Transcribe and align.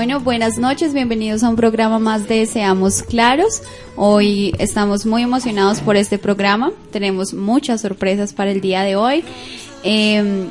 Bueno, 0.00 0.18
buenas 0.18 0.56
noches, 0.56 0.94
bienvenidos 0.94 1.42
a 1.42 1.50
un 1.50 1.56
programa 1.56 1.98
más 1.98 2.26
de 2.26 2.46
Seamos 2.46 3.02
Claros. 3.02 3.62
Hoy 3.96 4.54
estamos 4.58 5.04
muy 5.04 5.24
emocionados 5.24 5.80
por 5.80 5.94
este 5.94 6.16
programa, 6.16 6.72
tenemos 6.90 7.34
muchas 7.34 7.82
sorpresas 7.82 8.32
para 8.32 8.50
el 8.50 8.62
día 8.62 8.80
de 8.80 8.96
hoy. 8.96 9.22
Eh, 9.84 10.48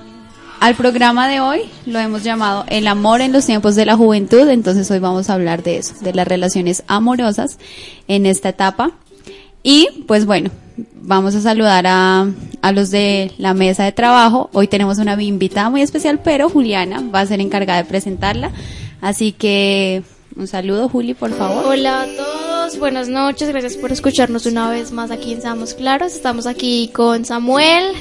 al 0.60 0.76
programa 0.76 1.28
de 1.28 1.40
hoy 1.40 1.62
lo 1.88 1.98
hemos 1.98 2.24
llamado 2.24 2.64
El 2.68 2.86
amor 2.86 3.22
en 3.22 3.32
los 3.32 3.48
tiempos 3.48 3.74
de 3.74 3.88
la 3.88 3.98
juventud, 3.98 4.48
entonces 4.50 4.92
hoy 4.92 5.00
vamos 5.00 5.32
a 5.32 5.34
hablar 5.34 5.64
de 5.64 5.78
eso, 5.78 5.96
de 6.02 6.14
las 6.14 6.28
relaciones 6.28 6.84
amorosas 6.86 7.58
en 8.08 8.28
esta 8.28 8.50
etapa. 8.50 8.92
Y 9.64 9.88
pues 10.06 10.28
bueno, 10.28 10.52
vamos 11.02 11.34
a 11.34 11.42
saludar 11.42 11.88
a, 11.88 12.28
a 12.62 12.72
los 12.72 12.92
de 12.92 13.31
la 13.40 13.56
mesa 13.56 13.84
de 13.84 13.94
trabajo. 13.94 14.52
Hoy 14.54 14.68
tenemos 14.68 15.00
una 15.00 15.20
invitada 15.20 15.72
muy 15.72 15.81
especial, 15.81 16.20
pero 16.24 16.50
Juliana 16.50 17.02
va 17.02 17.22
a 17.22 17.26
ser 17.26 17.42
encargada 17.42 17.81
de 17.81 17.90
presentarla. 17.90 18.52
Así 19.02 19.32
que 19.32 20.04
un 20.36 20.48
saludo, 20.48 20.90
Juli, 20.90 21.14
por 21.14 21.34
favor. 21.34 21.66
Hola 21.68 22.02
a 22.02 22.06
todos, 22.06 22.78
buenas 22.80 23.08
noches, 23.08 23.50
gracias 23.50 23.76
por 23.78 23.92
escucharnos 23.92 24.46
una 24.46 24.70
vez 24.70 24.92
más 24.92 25.12
aquí 25.12 25.34
en 25.34 25.42
Seamos 25.42 25.74
Claros. 25.74 26.14
Estamos 26.14 26.46
aquí 26.48 26.90
con 26.94 27.26
Samuel, 27.26 27.94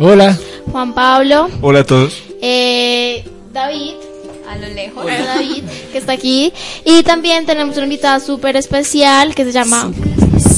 Hola. 0.00 0.36
Juan 0.72 0.92
Pablo, 0.94 1.48
Hola 1.60 1.80
a 1.80 1.84
todos. 1.84 2.14
eh, 2.42 3.24
David, 3.52 3.92
A 4.48 4.56
lo 4.58 4.68
lejos. 4.68 5.04
hola 5.04 5.24
David, 5.36 5.62
que 5.92 5.98
está 5.98 6.12
aquí. 6.12 6.52
Y 6.84 7.02
también 7.04 7.46
tenemos 7.46 7.76
una 7.76 7.84
invitada 7.84 8.18
súper 8.18 8.56
especial 8.56 9.34
que 9.34 9.44
se 9.44 9.52
llama 9.52 9.92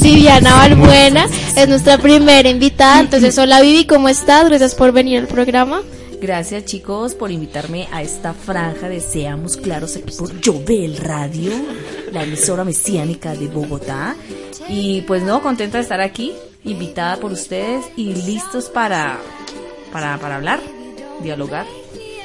Viviana 0.01 0.55
Balbuena, 0.55 1.29
es 1.57 1.69
nuestra 1.69 1.99
primera 1.99 2.49
invitada. 2.49 3.01
Entonces, 3.01 3.37
hola 3.39 3.61
Vivi, 3.61 3.85
¿cómo 3.85 4.09
estás? 4.09 4.49
Gracias 4.49 4.75
por 4.75 4.93
venir 4.93 5.19
al 5.21 5.27
programa. 5.27 5.83
Gracias 6.21 6.65
chicos 6.65 7.15
por 7.15 7.31
invitarme 7.31 7.89
a 7.93 8.03
esta 8.03 8.33
franja 8.33 8.89
de 8.89 9.01
Seamos 9.01 9.57
Claros 9.57 9.97
aquí 9.97 10.15
por 10.17 10.31
Jovel 10.45 10.97
Radio, 10.97 11.53
la 12.11 12.25
emisora 12.25 12.65
mesiánica 12.65 13.35
de 13.35 13.49
Bogotá. 13.49 14.17
Y 14.69 15.03
pues 15.03 15.23
no, 15.23 15.43
contenta 15.43 15.77
de 15.77 15.83
estar 15.83 16.01
aquí, 16.01 16.33
invitada 16.65 17.19
por 17.19 17.33
ustedes 17.33 17.85
y 17.97 18.15
listos 18.15 18.71
para, 18.71 19.19
para, 19.93 20.19
para 20.19 20.37
hablar, 20.37 20.61
dialogar. 21.23 21.67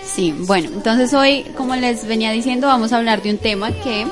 Sí, 0.06 0.34
bueno, 0.40 0.69
entonces 0.73 1.13
hoy, 1.13 1.46
como 1.58 1.75
les 1.75 2.08
venía 2.08 2.31
diciendo, 2.31 2.68
vamos 2.68 2.94
a 2.94 2.97
hablar 2.97 3.22
de 3.22 3.31
un 3.31 3.38
tema 3.38 3.72
que 3.72 4.08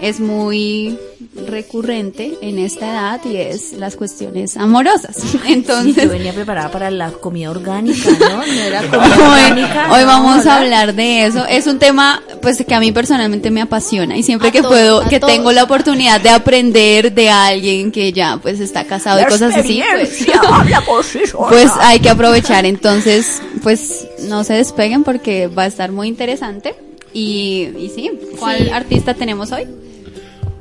es 0.00 0.20
muy 0.20 0.98
recurrente 1.46 2.34
en 2.40 2.58
esta 2.58 2.90
edad 2.90 3.20
y 3.24 3.36
es 3.36 3.72
las 3.72 3.96
cuestiones 3.96 4.56
amorosas. 4.56 5.16
Sí, 5.28 5.38
Entonces, 5.48 6.04
yo 6.04 6.08
venía 6.10 6.32
preparada 6.32 6.70
para 6.70 6.90
la 6.90 7.10
comida 7.10 7.50
orgánica, 7.50 8.10
¿no? 8.18 8.38
No 8.38 8.42
era 8.52 8.80
comida 8.82 9.16
hoy, 9.16 9.42
orgánica. 9.50 9.88
hoy 9.92 10.00
no, 10.00 10.06
vamos 10.06 10.46
a 10.46 10.56
hablar 10.58 10.94
de 10.94 11.26
eso. 11.26 11.44
Es 11.46 11.66
un 11.66 11.78
tema 11.78 12.22
pues 12.40 12.62
que 12.66 12.74
a 12.74 12.80
mí 12.80 12.92
personalmente 12.92 13.50
me 13.50 13.60
apasiona 13.60 14.16
y 14.16 14.22
siempre 14.22 14.48
A 14.48 14.52
que 14.52 14.60
todos, 14.62 14.72
puedo, 14.72 15.08
que 15.08 15.20
todos. 15.20 15.32
tengo 15.32 15.52
la 15.52 15.64
oportunidad 15.64 16.20
de 16.20 16.30
aprender 16.30 17.12
de 17.12 17.30
alguien 17.30 17.92
que 17.92 18.12
ya 18.12 18.38
pues 18.40 18.60
está 18.60 18.84
casado 18.84 19.20
y 19.20 19.24
cosas 19.24 19.54
así, 19.54 19.82
pues, 19.92 20.26
habla 20.48 20.80
por 20.82 21.04
sí 21.04 21.20
sola. 21.26 21.48
pues 21.48 21.70
hay 21.80 22.00
que 22.00 22.08
aprovechar. 22.10 22.64
Entonces, 22.66 23.42
pues 23.62 24.06
no 24.28 24.44
se 24.44 24.54
despeguen 24.54 25.04
porque 25.04 25.46
va 25.48 25.64
a 25.64 25.66
estar 25.66 25.92
muy 25.92 26.08
interesante. 26.08 26.74
Y, 27.12 27.68
y 27.78 27.90
sí, 27.94 28.10
¿cuál 28.38 28.58
Sí. 28.64 28.68
artista 28.70 29.14
tenemos 29.14 29.50
hoy? 29.52 29.64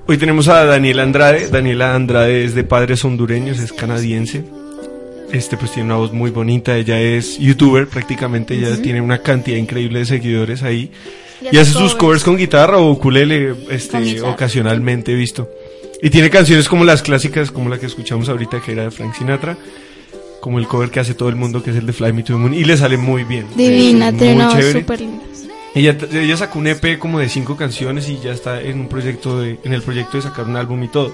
Hoy 0.07 0.17
tenemos 0.17 0.47
a 0.47 0.63
Daniela 0.65 1.03
Andrade. 1.03 1.47
Daniela 1.49 1.93
Andrade 1.93 2.45
es 2.45 2.55
de 2.55 2.63
padres 2.63 3.03
hondureños, 3.03 3.59
es 3.59 3.73
canadiense. 3.73 4.43
Este 5.33 5.57
pues 5.57 5.71
tiene 5.73 5.87
una 5.87 5.97
voz 5.97 6.13
muy 6.13 6.31
bonita, 6.31 6.77
ella 6.77 7.01
es 7.01 7.37
youtuber 7.37 7.87
prácticamente, 7.87 8.53
ella 8.53 8.81
tiene 8.81 9.01
una 9.01 9.21
cantidad 9.21 9.57
increíble 9.57 9.99
de 9.99 10.05
seguidores 10.05 10.63
ahí. 10.63 10.89
Y 11.51 11.55
Y 11.55 11.59
hace 11.59 11.73
sus 11.73 11.93
covers. 11.95 12.23
con 12.23 12.37
guitarra 12.37 12.77
o 12.77 12.89
ukulele, 12.91 13.53
este, 13.69 14.21
ocasionalmente 14.21 15.11
he 15.11 15.15
visto. 15.15 15.49
Y 16.01 16.09
tiene 16.09 16.29
canciones 16.29 16.69
como 16.69 16.85
las 16.85 17.01
clásicas, 17.01 17.51
como 17.51 17.69
la 17.69 17.77
que 17.77 17.87
escuchamos 17.87 18.29
ahorita, 18.29 18.61
que 18.61 18.71
era 18.71 18.83
de 18.83 18.91
Frank 18.91 19.15
Sinatra, 19.15 19.57
como 20.39 20.59
el 20.59 20.67
cover 20.67 20.89
que 20.91 21.01
hace 21.01 21.13
todo 21.13 21.27
el 21.27 21.35
mundo, 21.35 21.61
que 21.61 21.71
es 21.71 21.75
el 21.75 21.85
de 21.85 21.91
Fly 21.91 22.13
Me 22.13 22.23
to 22.23 22.33
the 22.33 22.39
Moon, 22.39 22.53
y 22.53 22.63
le 22.63 22.77
sale 22.77 22.95
muy 22.95 23.25
bien. 23.25 23.47
Divina, 23.57 24.13
tiene 24.13 24.35
muy 24.35 24.45
una 24.45 24.55
voz 24.55 24.71
súper 24.71 25.01
linda. 25.01 25.23
Ella, 25.77 25.97
ella 26.11 26.37
sacó 26.37 26.59
un 26.59 26.67
EP 26.67 26.97
como 26.99 27.19
de 27.19 27.29
cinco 27.29 27.55
canciones 27.55 28.09
y 28.09 28.19
ya 28.19 28.31
está 28.31 28.61
en 28.61 28.79
un 28.81 28.87
proyecto 28.89 29.39
de, 29.39 29.59
en 29.63 29.73
el 29.73 29.81
proyecto 29.81 30.17
de 30.17 30.23
sacar 30.23 30.45
un 30.45 30.55
álbum 30.55 30.83
y 30.83 30.87
todo. 30.87 31.11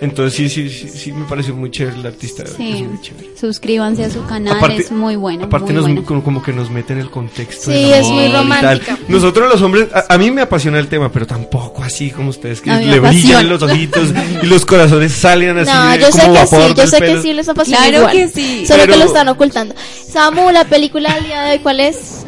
Entonces 0.00 0.34
sí, 0.34 0.48
sí, 0.48 0.68
sí, 0.70 0.88
sí 0.88 1.12
me 1.12 1.24
pareció 1.26 1.54
muy 1.54 1.70
chévere 1.70 1.96
el 1.98 2.06
artista. 2.06 2.44
Sí, 2.46 2.72
es 2.82 2.88
muy 2.88 3.00
chévere. 3.00 3.30
suscríbanse 3.40 4.04
a 4.04 4.10
su 4.10 4.24
canal, 4.26 4.56
Aparte- 4.56 4.82
es 4.82 4.90
muy 4.92 5.14
bueno. 5.16 5.44
Aparte 5.44 5.66
muy 5.66 5.74
nos, 5.74 5.84
bueno. 5.84 6.04
como, 6.04 6.22
como 6.24 6.42
que 6.42 6.52
nos 6.52 6.70
mete 6.70 6.92
en 6.92 7.00
el 7.00 7.10
contexto. 7.10 7.70
Sí, 7.70 7.90
es 7.92 8.06
muy 8.08 8.28
romántica. 8.28 8.96
Nosotros 9.08 9.48
los 9.52 9.60
hombres, 9.62 9.88
a, 9.94 10.12
a 10.12 10.18
mí 10.18 10.30
me 10.32 10.42
apasiona 10.42 10.78
el 10.80 10.86
tema, 10.88 11.10
pero 11.10 11.26
tampoco 11.26 11.82
así 11.84 12.10
como 12.10 12.30
ustedes, 12.30 12.60
que 12.60 12.70
le 12.70 12.78
brillan 13.00 13.04
apasiona. 13.04 13.42
los 13.44 13.62
ojitos 13.62 14.08
y 14.42 14.46
los 14.46 14.64
corazones 14.66 15.12
salen 15.12 15.58
así 15.58 15.70
No, 15.72 15.96
yo 15.96 16.06
sé 16.12 16.20
como 16.20 16.32
que 16.34 16.38
vapor 16.40 16.68
sí, 16.68 16.74
yo 16.76 16.86
sé 16.86 16.98
que 17.00 17.22
sí 17.22 17.32
les 17.32 17.48
apasiona 17.48 17.78
Claro 17.80 17.98
igual. 17.98 18.12
que 18.12 18.28
sí. 18.28 18.66
Solo 18.66 18.86
que 18.86 18.96
lo 18.96 19.04
están 19.04 19.28
ocultando. 19.28 19.74
Samu, 20.12 20.50
la 20.50 20.64
película 20.64 21.14
del 21.14 21.24
día 21.24 21.42
de 21.42 21.50
hoy, 21.52 21.58
¿cuál 21.60 21.80
es? 21.80 22.21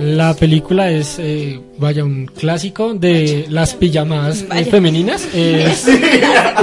La 0.00 0.34
película 0.34 0.90
es, 0.90 1.18
eh, 1.18 1.60
vaya, 1.78 2.04
un 2.04 2.26
clásico 2.26 2.94
de 2.94 3.46
las 3.48 3.74
pijamadas 3.74 4.44
eh, 4.54 4.64
femeninas. 4.64 5.26
Es 5.38 5.86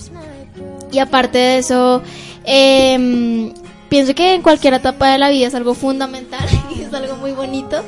Y 0.92 0.98
aparte 0.98 1.38
de 1.38 1.58
eso, 1.58 2.02
eh, 2.44 3.52
pienso 3.88 4.14
que 4.14 4.34
en 4.34 4.42
cualquier 4.42 4.74
etapa 4.74 5.12
de 5.12 5.18
la 5.18 5.30
vida 5.30 5.46
es 5.46 5.54
algo 5.54 5.74
fundamental 5.74 6.46
y 6.76 6.82
es 6.82 6.92
algo 6.92 7.16
muy 7.16 7.32
bonito. 7.32 7.82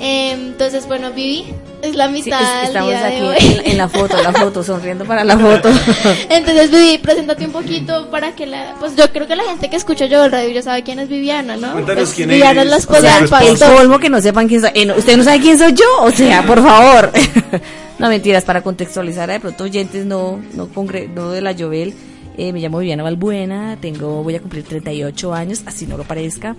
Eh, 0.00 0.32
entonces, 0.32 0.86
bueno, 0.86 1.12
Vivi 1.12 1.44
es 1.82 1.94
la 1.96 2.06
Sí, 2.08 2.12
mitad 2.12 2.62
es- 2.62 2.68
estamos 2.68 2.90
día 2.90 3.02
de 3.02 3.06
aquí 3.06 3.22
hoy. 3.46 3.60
en, 3.64 3.70
en 3.72 3.78
la 3.78 3.88
foto, 3.88 4.16
la 4.22 4.32
foto, 4.32 4.62
sonriendo 4.62 5.04
para 5.04 5.24
la 5.24 5.38
foto. 5.38 5.68
Entonces, 6.30 6.70
Vivi, 6.70 6.98
preséntate 6.98 7.46
un 7.46 7.52
poquito 7.52 8.08
para 8.10 8.32
que 8.34 8.46
la... 8.46 8.74
Pues 8.78 8.96
yo 8.96 9.10
creo 9.12 9.26
que 9.26 9.36
la 9.36 9.44
gente 9.44 9.70
que 9.70 9.76
escucha 9.76 10.06
yo 10.06 10.24
el 10.24 10.32
radio 10.32 10.50
ya 10.50 10.62
sabe 10.62 10.82
quién 10.82 10.98
es 10.98 11.08
Viviana, 11.08 11.56
¿no? 11.56 11.72
Cuéntanos 11.72 12.04
Pues, 12.04 12.14
quién 12.14 12.28
Viviana 12.28 12.60
es, 12.62 12.66
es 12.66 12.70
la 12.70 12.76
o 12.76 12.78
esposa 12.80 13.00
sea, 13.00 13.10
del 13.14 13.18
el 13.18 13.24
esposo. 13.24 13.42
El 13.44 13.58
pastor. 13.58 13.76
colmo 13.76 13.98
que 13.98 14.10
no 14.10 14.20
sepan 14.20 14.48
quién 14.48 14.60
soy. 14.60 14.70
Eh, 14.74 14.86
no, 14.86 14.94
¿Usted 14.96 15.16
no 15.16 15.24
sabe 15.24 15.40
quién 15.40 15.58
soy 15.58 15.72
yo? 15.74 15.84
O 16.02 16.10
sea, 16.10 16.46
por 16.46 16.62
favor. 16.62 17.10
no, 17.98 18.08
mentiras, 18.08 18.44
para 18.44 18.62
contextualizar, 18.62 19.28
de 19.30 19.40
pronto 19.40 19.64
oyentes 19.64 20.04
no, 20.06 20.40
no, 20.54 20.68
congre- 20.68 21.08
no 21.08 21.30
de 21.30 21.40
la 21.40 21.54
Jovel. 21.54 21.94
Eh, 22.38 22.52
me 22.54 22.60
llamo 22.60 22.78
Viviana 22.78 23.02
Balbuena, 23.02 23.76
tengo, 23.82 24.22
voy 24.22 24.34
a 24.36 24.40
cumplir 24.40 24.62
38 24.64 25.34
años, 25.34 25.62
así 25.66 25.86
no 25.86 25.98
lo 25.98 26.04
parezca. 26.04 26.56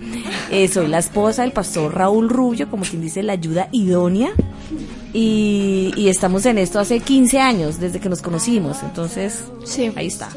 Eh, 0.50 0.68
soy 0.68 0.86
la 0.86 0.98
esposa 0.98 1.42
del 1.42 1.50
pastor 1.50 1.92
Raúl 1.92 2.28
Rubio, 2.28 2.70
como 2.70 2.84
quien 2.84 3.02
dice, 3.02 3.22
la 3.24 3.32
ayuda 3.32 3.68
idónea. 3.72 4.30
Y, 5.14 5.92
y 5.96 6.08
estamos 6.08 6.46
en 6.46 6.58
esto 6.58 6.78
hace 6.78 7.00
15 7.00 7.38
años, 7.38 7.78
desde 7.78 8.00
que 8.00 8.08
nos 8.08 8.22
conocimos. 8.22 8.78
Entonces, 8.82 9.44
Sí. 9.64 9.92
ahí 9.94 10.06
está. 10.06 10.28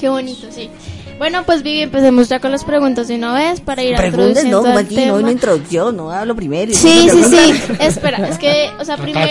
Qué 0.00 0.08
bonito, 0.08 0.46
sí. 0.50 0.70
Bueno, 1.18 1.42
pues 1.44 1.64
Vivi, 1.64 1.80
empecemos 1.82 2.28
ya 2.28 2.38
con 2.38 2.52
las 2.52 2.62
preguntas 2.62 3.08
de 3.08 3.16
una 3.16 3.34
vez 3.34 3.60
para 3.60 3.82
ir 3.82 3.96
Preguntas, 3.96 4.44
no, 4.44 4.64
aquí, 4.78 4.94
no, 4.94 5.00
tema. 5.02 5.14
una 5.14 5.32
introducción, 5.32 5.96
no 5.96 6.12
hablo 6.12 6.36
primero. 6.36 6.72
Sí, 6.72 7.08
sí, 7.10 7.24
sí. 7.24 7.54
Espera, 7.80 8.28
es 8.28 8.38
que, 8.38 8.70
o 8.78 8.84
sea, 8.84 8.96
primero. 8.96 9.26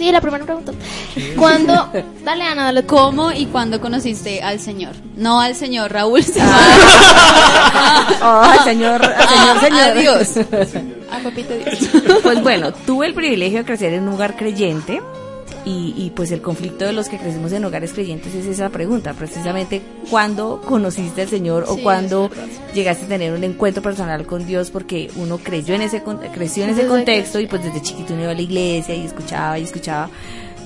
Sí, 0.00 0.10
la 0.10 0.20
primera 0.22 0.44
pregunta. 0.46 0.72
¿Cuándo? 1.36 1.90
Dale, 2.24 2.44
Ana, 2.44 2.64
dale. 2.64 2.86
¿Cómo 2.86 3.30
y 3.32 3.44
cuándo 3.46 3.80
conociste 3.82 4.42
al 4.42 4.58
señor? 4.60 4.94
No 5.16 5.40
al 5.42 5.54
señor 5.54 5.92
Raúl. 5.92 6.22
sino 6.22 6.46
Oh, 8.22 8.44
señor, 8.64 9.04
a- 9.04 9.26
señor, 9.28 9.60
señor. 9.60 9.80
Adiós. 9.96 10.36
A 11.12 11.18
papito 11.22 11.52
Dios. 11.54 11.78
Pues 12.22 12.42
bueno, 12.42 12.72
tuve 12.72 13.06
el 13.08 13.14
privilegio 13.14 13.58
de 13.58 13.64
crecer 13.66 13.92
en 13.94 14.08
un 14.08 14.14
hogar 14.14 14.36
creyente 14.36 15.02
y, 15.64 15.94
y, 15.96 16.10
pues 16.14 16.32
el 16.32 16.40
conflicto 16.40 16.84
de 16.84 16.92
los 16.92 17.08
que 17.08 17.18
crecemos 17.18 17.52
en 17.52 17.64
hogares 17.64 17.92
creyentes 17.92 18.34
es 18.34 18.46
esa 18.46 18.70
pregunta, 18.70 19.12
precisamente 19.14 19.82
cuándo 20.08 20.60
conociste 20.64 21.22
al 21.22 21.28
Señor 21.28 21.64
o 21.68 21.74
Sí, 21.74 21.82
cuándo 21.82 22.30
llegaste 22.74 23.04
a 23.04 23.08
tener 23.08 23.32
un 23.32 23.44
encuentro 23.44 23.82
personal 23.82 24.26
con 24.26 24.46
Dios 24.46 24.70
porque 24.70 25.10
uno 25.16 25.38
creyó 25.38 25.74
en 25.74 25.82
ese 25.82 26.02
creció 26.32 26.64
en 26.64 26.70
ese 26.70 26.86
contexto 26.86 27.40
y 27.40 27.46
pues 27.46 27.62
desde 27.62 27.82
chiquito 27.82 28.14
uno 28.14 28.22
iba 28.22 28.32
a 28.32 28.34
la 28.34 28.42
iglesia 28.42 28.94
y 28.94 29.04
escuchaba 29.04 29.58
y 29.58 29.64
escuchaba, 29.64 30.08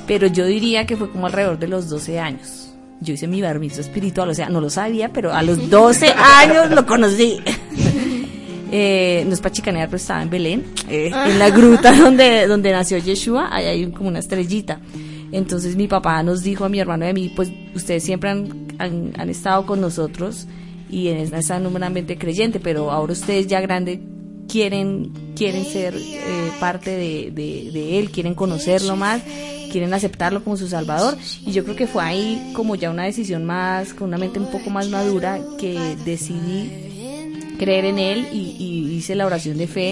pero 0.06 0.26
yo 0.26 0.46
diría 0.46 0.86
que 0.86 0.96
fue 0.96 1.10
como 1.10 1.26
alrededor 1.26 1.58
de 1.58 1.68
los 1.68 1.88
12 1.88 2.20
años. 2.20 2.70
Yo 3.00 3.14
hice 3.14 3.26
mi 3.26 3.42
bar 3.42 3.58
mitzvah 3.58 3.80
espiritual, 3.80 4.30
o 4.30 4.34
sea, 4.34 4.48
no 4.48 4.60
lo 4.60 4.70
sabía, 4.70 5.10
pero 5.10 5.34
a 5.34 5.42
los 5.42 5.68
12 5.68 6.06
años 6.10 6.70
lo 6.70 6.86
conocí. 6.86 7.42
Eh, 8.76 9.22
no 9.28 9.34
es 9.34 9.40
para 9.40 9.52
chicanear, 9.52 9.86
pero 9.86 9.98
estaba 9.98 10.20
en 10.20 10.30
Belén, 10.30 10.64
eh, 10.88 11.12
en 11.26 11.38
la 11.38 11.50
gruta 11.50 11.92
donde, 11.96 12.48
donde 12.48 12.72
nació 12.72 12.98
Yeshua, 12.98 13.48
ahí 13.54 13.66
hay 13.66 13.86
como 13.92 14.08
una 14.08 14.18
estrellita. 14.18 14.80
Entonces 15.30 15.76
mi 15.76 15.86
papá 15.86 16.20
nos 16.24 16.42
dijo 16.42 16.64
a 16.64 16.68
mi 16.68 16.80
hermano 16.80 17.06
y 17.06 17.08
a 17.10 17.12
mí, 17.12 17.32
pues 17.36 17.52
ustedes 17.74 18.02
siempre 18.02 18.30
han, 18.30 18.66
han, 18.78 19.12
han 19.16 19.30
estado 19.30 19.64
con 19.64 19.80
nosotros 19.80 20.48
y 20.90 21.06
en 21.06 21.18
esa- 21.34 21.54
ambiente 21.56 22.18
creyente, 22.18 22.58
pero 22.58 22.90
ahora 22.90 23.12
ustedes 23.12 23.46
ya 23.46 23.60
grandes 23.60 24.00
quieren, 24.48 25.12
quieren 25.36 25.64
ser 25.64 25.94
eh, 25.96 26.50
parte 26.58 26.90
de, 26.90 27.30
de, 27.32 27.70
de 27.72 27.98
él, 28.00 28.10
quieren 28.10 28.34
conocerlo 28.34 28.96
más, 28.96 29.22
quieren 29.70 29.94
aceptarlo 29.94 30.42
como 30.42 30.56
su 30.56 30.66
salvador. 30.66 31.16
Y 31.46 31.52
yo 31.52 31.62
creo 31.62 31.76
que 31.76 31.86
fue 31.86 32.02
ahí 32.02 32.50
como 32.54 32.74
ya 32.74 32.90
una 32.90 33.04
decisión 33.04 33.44
más, 33.44 33.94
con 33.94 34.08
una 34.08 34.18
mente 34.18 34.40
un 34.40 34.50
poco 34.50 34.70
más 34.70 34.88
madura, 34.88 35.38
que 35.58 35.96
decidí 36.04 36.93
creer 37.58 37.84
en 37.86 37.98
él 37.98 38.26
y, 38.32 38.56
y 38.58 38.94
hice 38.96 39.14
la 39.14 39.26
oración 39.26 39.58
de 39.58 39.66
fe 39.66 39.90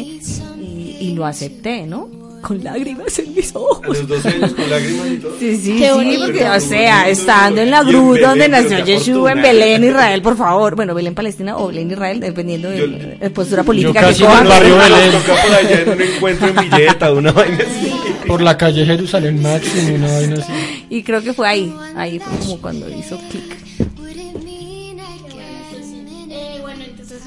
y, 0.60 0.96
y 1.00 1.12
lo 1.14 1.24
acepté, 1.26 1.86
¿no? 1.86 2.08
Con 2.42 2.64
lágrimas 2.64 3.16
en 3.20 3.34
mis 3.36 3.54
A 3.54 3.58
ojos. 3.60 3.86
los 3.98 4.08
12 4.08 4.28
años 4.30 4.52
con 4.54 4.68
lágrimas 4.68 5.06
y 5.12 5.16
todo. 5.18 5.36
Sí, 5.38 5.56
sí, 5.58 5.76
Qué 5.78 5.86
sí, 5.86 5.94
bonito. 5.94 6.24
porque, 6.24 6.44
o 6.48 6.58
sea, 6.60 7.08
estando 7.08 7.60
en 7.60 7.70
la 7.70 7.84
Belén, 7.84 8.20
donde 8.20 8.48
nació 8.48 8.84
Yeshua, 8.84 9.30
en. 9.32 9.42
Belén, 9.42 9.84
Israel, 9.84 10.22
por 10.22 10.36
favor. 10.36 10.74
Bueno, 10.74 10.92
Belén, 10.92 11.14
Palestina 11.14 11.56
o 11.56 11.68
Belén, 11.68 11.88
Israel, 11.92 12.18
dependiendo 12.18 12.68
de 12.68 13.16
la 13.20 13.30
postura 13.30 13.62
política 13.62 13.92
Yo 13.92 14.06
que 14.08 14.12
casi 14.12 14.22
en 14.24 14.28
cojan. 14.28 14.42
el 14.42 14.48
barrio 14.48 14.76
Belén. 14.76 15.12
por 15.24 15.54
allá 15.54 15.80
en 15.82 15.88
un 15.90 16.02
encuentro 16.02 16.48
en 16.48 16.56
Villeta, 16.56 17.12
una 17.12 17.30
vaina 17.32 17.58
así. 17.58 17.92
Por 18.26 18.42
la 18.42 18.56
calle 18.58 18.86
Jerusalén 18.86 19.40
Máximo, 19.40 19.94
una 19.94 20.12
vaina 20.12 20.34
así. 20.42 20.52
Y 20.90 21.02
creo 21.04 21.22
que 21.22 21.32
fue 21.34 21.46
ahí, 21.46 21.72
ahí 21.94 22.18
fue 22.18 22.38
como 22.40 22.58
cuando 22.60 22.88
hizo 22.90 23.20
clic. 23.30 23.88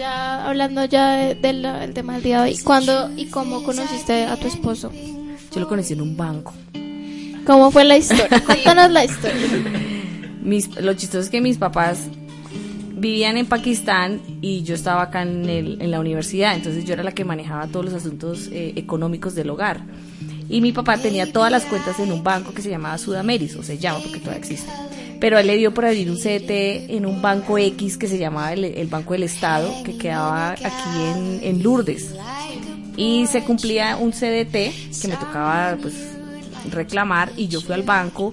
Ya 0.05 0.45
hablando 0.47 0.85
ya 0.85 1.13
de- 1.15 1.35
del 1.35 1.61
del 1.63 1.93
tema 1.93 2.13
del 2.13 2.23
día 2.23 2.41
de 2.43 2.49
hoy. 2.51 2.57
¿Cuándo 2.59 3.09
y 3.17 3.25
cómo 3.25 3.63
conociste 3.63 4.25
a 4.25 4.35
tu 4.37 4.47
esposo? 4.47 4.91
Yo 5.53 5.59
lo 5.59 5.67
conocí 5.67 5.93
en 5.93 6.01
un 6.01 6.15
banco. 6.15 6.53
¿Cómo 7.45 7.71
fue 7.71 7.83
la 7.85 7.97
historia? 7.97 8.27
Cuéntanos 8.45 8.91
la 8.91 9.03
historia. 9.05 9.35
mis, 10.43 10.69
lo 10.79 10.93
chistoso 10.93 11.21
es 11.21 11.29
que 11.29 11.41
mis 11.41 11.57
papás 11.57 11.99
vivían 12.97 13.37
en 13.37 13.45
Pakistán 13.47 14.21
y 14.41 14.63
yo 14.63 14.75
estaba 14.75 15.01
acá 15.03 15.21
en, 15.23 15.49
el- 15.49 15.81
en 15.81 15.89
la 15.91 15.99
universidad, 15.99 16.55
entonces 16.55 16.85
yo 16.85 16.93
era 16.93 17.03
la 17.03 17.11
que 17.13 17.25
manejaba 17.25 17.67
todos 17.67 17.85
los 17.85 17.93
asuntos 17.93 18.47
eh, 18.51 18.73
económicos 18.75 19.33
del 19.35 19.49
hogar. 19.49 19.81
Y 20.49 20.61
mi 20.61 20.71
papá 20.71 20.97
tenía 20.99 21.31
todas 21.33 21.51
las 21.51 21.63
cuentas 21.65 21.99
en 21.99 22.11
un 22.11 22.23
banco 22.23 22.53
que 22.53 22.61
se 22.61 22.69
llamaba 22.69 22.97
Sudameris, 22.99 23.55
o 23.55 23.63
se 23.63 23.79
llama 23.79 23.99
porque 24.03 24.19
todavía 24.19 24.39
existe. 24.39 24.71
Pero 25.25 25.39
él 25.39 25.47
le 25.47 25.57
dio 25.57 25.73
por 25.73 25.85
abrir 25.85 26.11
un 26.11 26.17
CDT 26.17 26.91
en 26.91 27.07
un 27.07 27.19
banco 27.19 27.57
X 27.57 27.97
que 27.97 28.07
se 28.07 28.19
llamaba 28.19 28.53
el, 28.53 28.63
el 28.63 28.85
Banco 28.85 29.13
del 29.13 29.23
Estado, 29.23 29.73
que 29.83 29.97
quedaba 29.97 30.51
aquí 30.51 31.01
en, 31.15 31.39
en 31.41 31.63
Lourdes. 31.63 32.13
Y 32.95 33.25
se 33.25 33.43
cumplía 33.43 33.97
un 33.97 34.11
CDT 34.11 34.51
que 34.51 35.07
me 35.07 35.17
tocaba 35.17 35.79
pues 35.81 35.95
reclamar 36.69 37.31
y 37.35 37.47
yo 37.47 37.59
fui 37.59 37.73
al 37.73 37.81
banco 37.81 38.31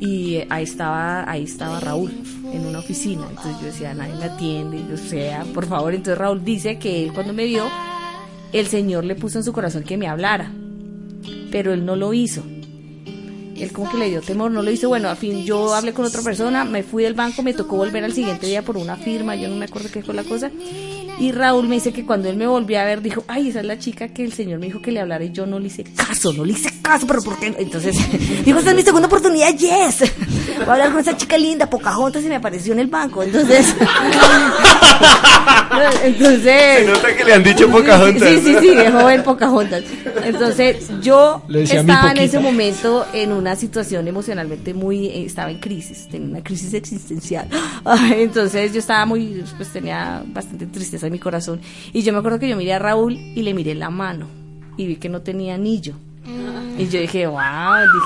y 0.00 0.42
ahí 0.50 0.64
estaba 0.64 1.30
ahí 1.30 1.44
estaba 1.44 1.80
Raúl 1.80 2.12
en 2.52 2.66
una 2.66 2.80
oficina. 2.80 3.26
Entonces 3.30 3.56
yo 3.62 3.66
decía 3.68 3.94
nadie 3.94 4.14
me 4.16 4.26
atiende 4.26 4.84
yo 4.90 4.98
sea 4.98 5.46
por 5.54 5.64
favor 5.64 5.94
entonces 5.94 6.18
Raúl 6.18 6.44
dice 6.44 6.78
que 6.78 7.04
él 7.04 7.14
cuando 7.14 7.32
me 7.32 7.46
vio 7.46 7.64
el 8.52 8.66
señor 8.66 9.06
le 9.06 9.14
puso 9.14 9.38
en 9.38 9.44
su 9.44 9.54
corazón 9.54 9.82
que 9.82 9.96
me 9.96 10.08
hablara 10.08 10.52
pero 11.50 11.72
él 11.72 11.86
no 11.86 11.96
lo 11.96 12.12
hizo 12.12 12.42
él 13.56 13.72
como 13.72 13.90
que 13.90 13.98
le 13.98 14.08
dio 14.08 14.20
temor, 14.20 14.50
no 14.50 14.62
lo 14.62 14.70
hizo. 14.70 14.88
Bueno, 14.88 15.08
a 15.08 15.16
fin, 15.16 15.44
yo 15.44 15.74
hablé 15.74 15.92
con 15.92 16.04
otra 16.04 16.22
persona, 16.22 16.64
me 16.64 16.82
fui 16.82 17.04
del 17.04 17.14
banco, 17.14 17.42
me 17.42 17.54
tocó 17.54 17.76
volver 17.76 18.04
al 18.04 18.12
siguiente 18.12 18.46
día 18.46 18.62
por 18.62 18.76
una 18.76 18.96
firma, 18.96 19.36
yo 19.36 19.48
no 19.48 19.56
me 19.56 19.66
acuerdo 19.66 19.88
qué 19.92 20.02
fue 20.02 20.14
la 20.14 20.24
cosa. 20.24 20.50
Y 21.22 21.30
Raúl 21.30 21.68
me 21.68 21.76
dice 21.76 21.92
que 21.92 22.04
cuando 22.04 22.28
él 22.28 22.36
me 22.36 22.48
volvió 22.48 22.80
a 22.80 22.84
ver, 22.84 23.00
dijo, 23.00 23.22
ay, 23.28 23.50
esa 23.50 23.60
es 23.60 23.66
la 23.66 23.78
chica 23.78 24.08
que 24.08 24.24
el 24.24 24.32
señor 24.32 24.58
me 24.58 24.66
dijo 24.66 24.82
que 24.82 24.90
le 24.90 24.98
hablara 24.98 25.22
y 25.22 25.30
yo 25.30 25.46
no 25.46 25.60
le 25.60 25.68
hice 25.68 25.84
caso, 25.84 26.32
no 26.32 26.44
le 26.44 26.54
hice 26.54 26.68
caso, 26.82 27.06
pero 27.06 27.22
¿por 27.22 27.38
qué? 27.38 27.50
no? 27.50 27.58
Entonces, 27.60 27.96
dijo, 28.44 28.58
esta 28.58 28.70
es 28.70 28.76
mi 28.76 28.82
segunda 28.82 29.06
oportunidad, 29.06 29.50
yes. 29.56 30.00
Voy 30.58 30.68
a 30.68 30.72
hablar 30.72 30.90
con 30.90 30.98
esa 30.98 31.16
chica 31.16 31.38
linda, 31.38 31.70
Pocahontas, 31.70 32.24
y 32.24 32.26
me 32.26 32.34
apareció 32.34 32.72
en 32.72 32.80
el 32.80 32.88
banco. 32.88 33.22
Entonces, 33.22 33.72
entonces... 36.04 36.78
Se 36.80 36.86
nota 36.86 37.16
que 37.16 37.24
le 37.24 37.34
han 37.34 37.44
dicho 37.44 37.70
Pocahontas. 37.70 38.28
Sí, 38.28 38.40
sí, 38.42 38.56
sí, 38.60 38.74
de 38.74 38.90
joven 38.90 39.22
Pocahontas. 39.22 39.84
Entonces, 40.24 40.88
yo 41.00 41.44
Le 41.46 41.60
decía, 41.60 41.84
"Mi 41.84 41.90
estaba 41.92 42.10
en 42.10 42.16
Poquita". 42.16 42.24
ese 42.24 42.40
momento 42.40 43.06
en 43.12 43.30
una 43.32 43.54
situación 43.54 44.08
emocionalmente 44.08 44.74
muy, 44.74 45.06
eh, 45.06 45.24
estaba 45.26 45.52
en 45.52 45.60
crisis, 45.60 46.08
tenía 46.10 46.28
una 46.28 46.42
crisis 46.42 46.74
existencial. 46.74 47.46
Entonces 48.10 48.72
yo 48.72 48.80
estaba 48.80 49.06
muy, 49.06 49.44
pues 49.56 49.68
tenía 49.68 50.24
bastante 50.26 50.66
tristeza 50.66 51.11
mi 51.12 51.18
corazón. 51.20 51.60
Y 51.92 52.02
yo 52.02 52.12
me 52.12 52.18
acuerdo 52.18 52.38
que 52.40 52.48
yo 52.48 52.56
miré 52.56 52.72
a 52.72 52.78
Raúl 52.80 53.14
y 53.14 53.42
le 53.42 53.54
miré 53.54 53.74
la 53.74 53.90
mano 53.90 54.26
y 54.76 54.86
vi 54.86 54.96
que 54.96 55.08
no 55.08 55.20
tenía 55.22 55.54
anillo. 55.54 55.94
Y 56.78 56.88
yo 56.88 57.00
dije, 57.00 57.26
wow, 57.26 57.38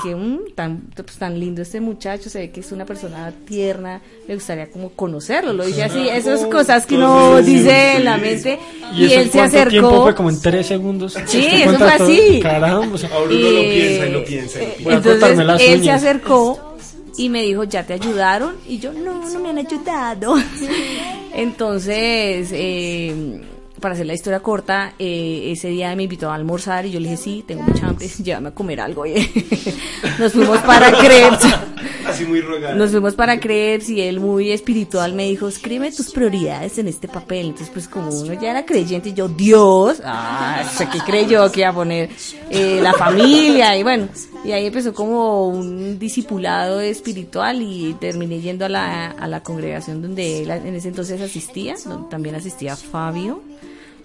dije, 0.03 0.15
"Mm, 0.15 0.39
tan, 0.55 0.81
pues, 0.93 1.17
tan 1.17 1.39
lindo 1.39 1.61
este 1.61 1.79
muchacho, 1.79 2.29
se 2.29 2.39
ve 2.39 2.49
que 2.51 2.59
es 2.59 2.71
una 2.71 2.83
persona 2.83 3.31
tierna, 3.47 4.01
me 4.27 4.33
gustaría 4.35 4.69
como 4.69 4.89
conocerlo, 4.89 5.53
lo 5.53 5.65
dije 5.65 5.83
así, 5.83 6.09
esas 6.09 6.45
cosas 6.47 6.85
que 6.85 6.95
uno 6.95 7.41
dice 7.41 7.97
en 7.97 8.05
la 8.05 8.17
mente, 8.17 8.59
y, 8.95 9.03
él 9.13 9.29
se 9.29 9.29
tiempo 9.29 9.41
acercó, 9.43 10.01
fue 10.03 10.15
como 10.15 10.29
en 10.31 10.41
tres 10.41 10.65
segundos. 10.67 11.13
Sí, 11.13 11.19
Usted 11.39 11.53
eso 11.61 11.69
fue 11.69 11.77
todo. 11.77 12.05
así. 12.05 12.39
Caramba, 12.41 12.95
o 12.95 12.97
sea, 12.97 13.09
Ahora 13.13 13.31
uno 13.33 13.49
lo 13.51 13.61
piensa 13.61 14.05
y 14.05 14.11
lo 14.11 14.25
piensa. 14.25 14.59
y 14.59 14.61
lo 14.61 14.67
eh, 14.67 14.75
piensa. 14.77 14.95
Entonces 14.95 15.69
él 15.69 15.83
se 15.83 15.91
acercó 15.91 16.77
y 17.17 17.29
me 17.29 17.41
dijo, 17.41 17.63
¿ya 17.63 17.85
te 17.85 17.93
ayudaron? 17.93 18.55
Y 18.67 18.77
yo, 18.77 18.93
no, 18.93 19.27
no 19.27 19.39
me 19.39 19.49
han 19.49 19.57
ayudado. 19.57 20.35
Entonces, 21.33 22.49
eh, 22.53 23.41
para 23.79 23.93
hacer 23.93 24.05
la 24.05 24.13
historia 24.13 24.39
corta, 24.39 24.93
eh, 24.97 25.51
ese 25.51 25.69
día 25.69 25.95
me 25.95 26.03
invitó 26.03 26.31
a 26.31 26.35
almorzar 26.35 26.85
y 26.85 26.91
yo 26.91 26.99
le 26.99 27.09
dije, 27.09 27.21
sí, 27.21 27.43
tengo 27.47 27.63
mucha 27.63 27.87
hambre, 27.87 28.07
llévame 28.23 28.49
a 28.49 28.51
comer 28.51 28.81
algo. 28.81 29.05
Nos 30.19 30.33
fuimos 30.33 30.59
para 30.59 30.91
Crepes. 30.91 31.39
Así 32.07 32.25
muy. 32.25 32.43
Nos 32.75 32.91
fuimos 32.91 33.15
para 33.15 33.39
Crepes 33.39 33.89
y 33.89 34.01
él 34.01 34.19
muy 34.19 34.51
espiritual 34.51 35.13
me 35.13 35.27
dijo, 35.27 35.47
escribe 35.47 35.91
tus 35.91 36.11
prioridades 36.11 36.77
en 36.77 36.87
este 36.87 37.07
papel. 37.07 37.47
Entonces, 37.47 37.69
pues 37.71 37.87
como 37.87 38.09
uno 38.09 38.33
ya 38.33 38.51
era 38.51 38.65
creyente, 38.65 39.13
yo, 39.13 39.27
Dios, 39.27 40.01
ah, 40.03 40.63
sé 40.75 40.87
que 40.89 40.99
creyó 40.99 41.51
que 41.51 41.61
iba 41.61 41.69
a 41.69 41.73
poner 41.73 42.09
eh, 42.49 42.79
la 42.81 42.93
familia 42.93 43.77
y 43.77 43.83
bueno, 43.83 44.07
y 44.43 44.51
ahí 44.53 44.65
empezó 44.65 44.93
como 44.93 45.47
un 45.47 45.99
discipulado 45.99 46.79
espiritual 46.79 47.61
y 47.61 47.95
terminé 47.99 48.39
yendo 48.39 48.65
a 48.65 48.69
la, 48.69 49.11
a 49.11 49.27
la 49.27 49.43
congregación 49.43 50.01
donde 50.01 50.43
él 50.43 50.51
en 50.51 50.75
ese 50.75 50.87
entonces 50.87 51.21
asistía, 51.21 51.75
donde 51.85 52.09
también 52.09 52.35
asistía 52.35 52.75
Fabio. 52.75 53.41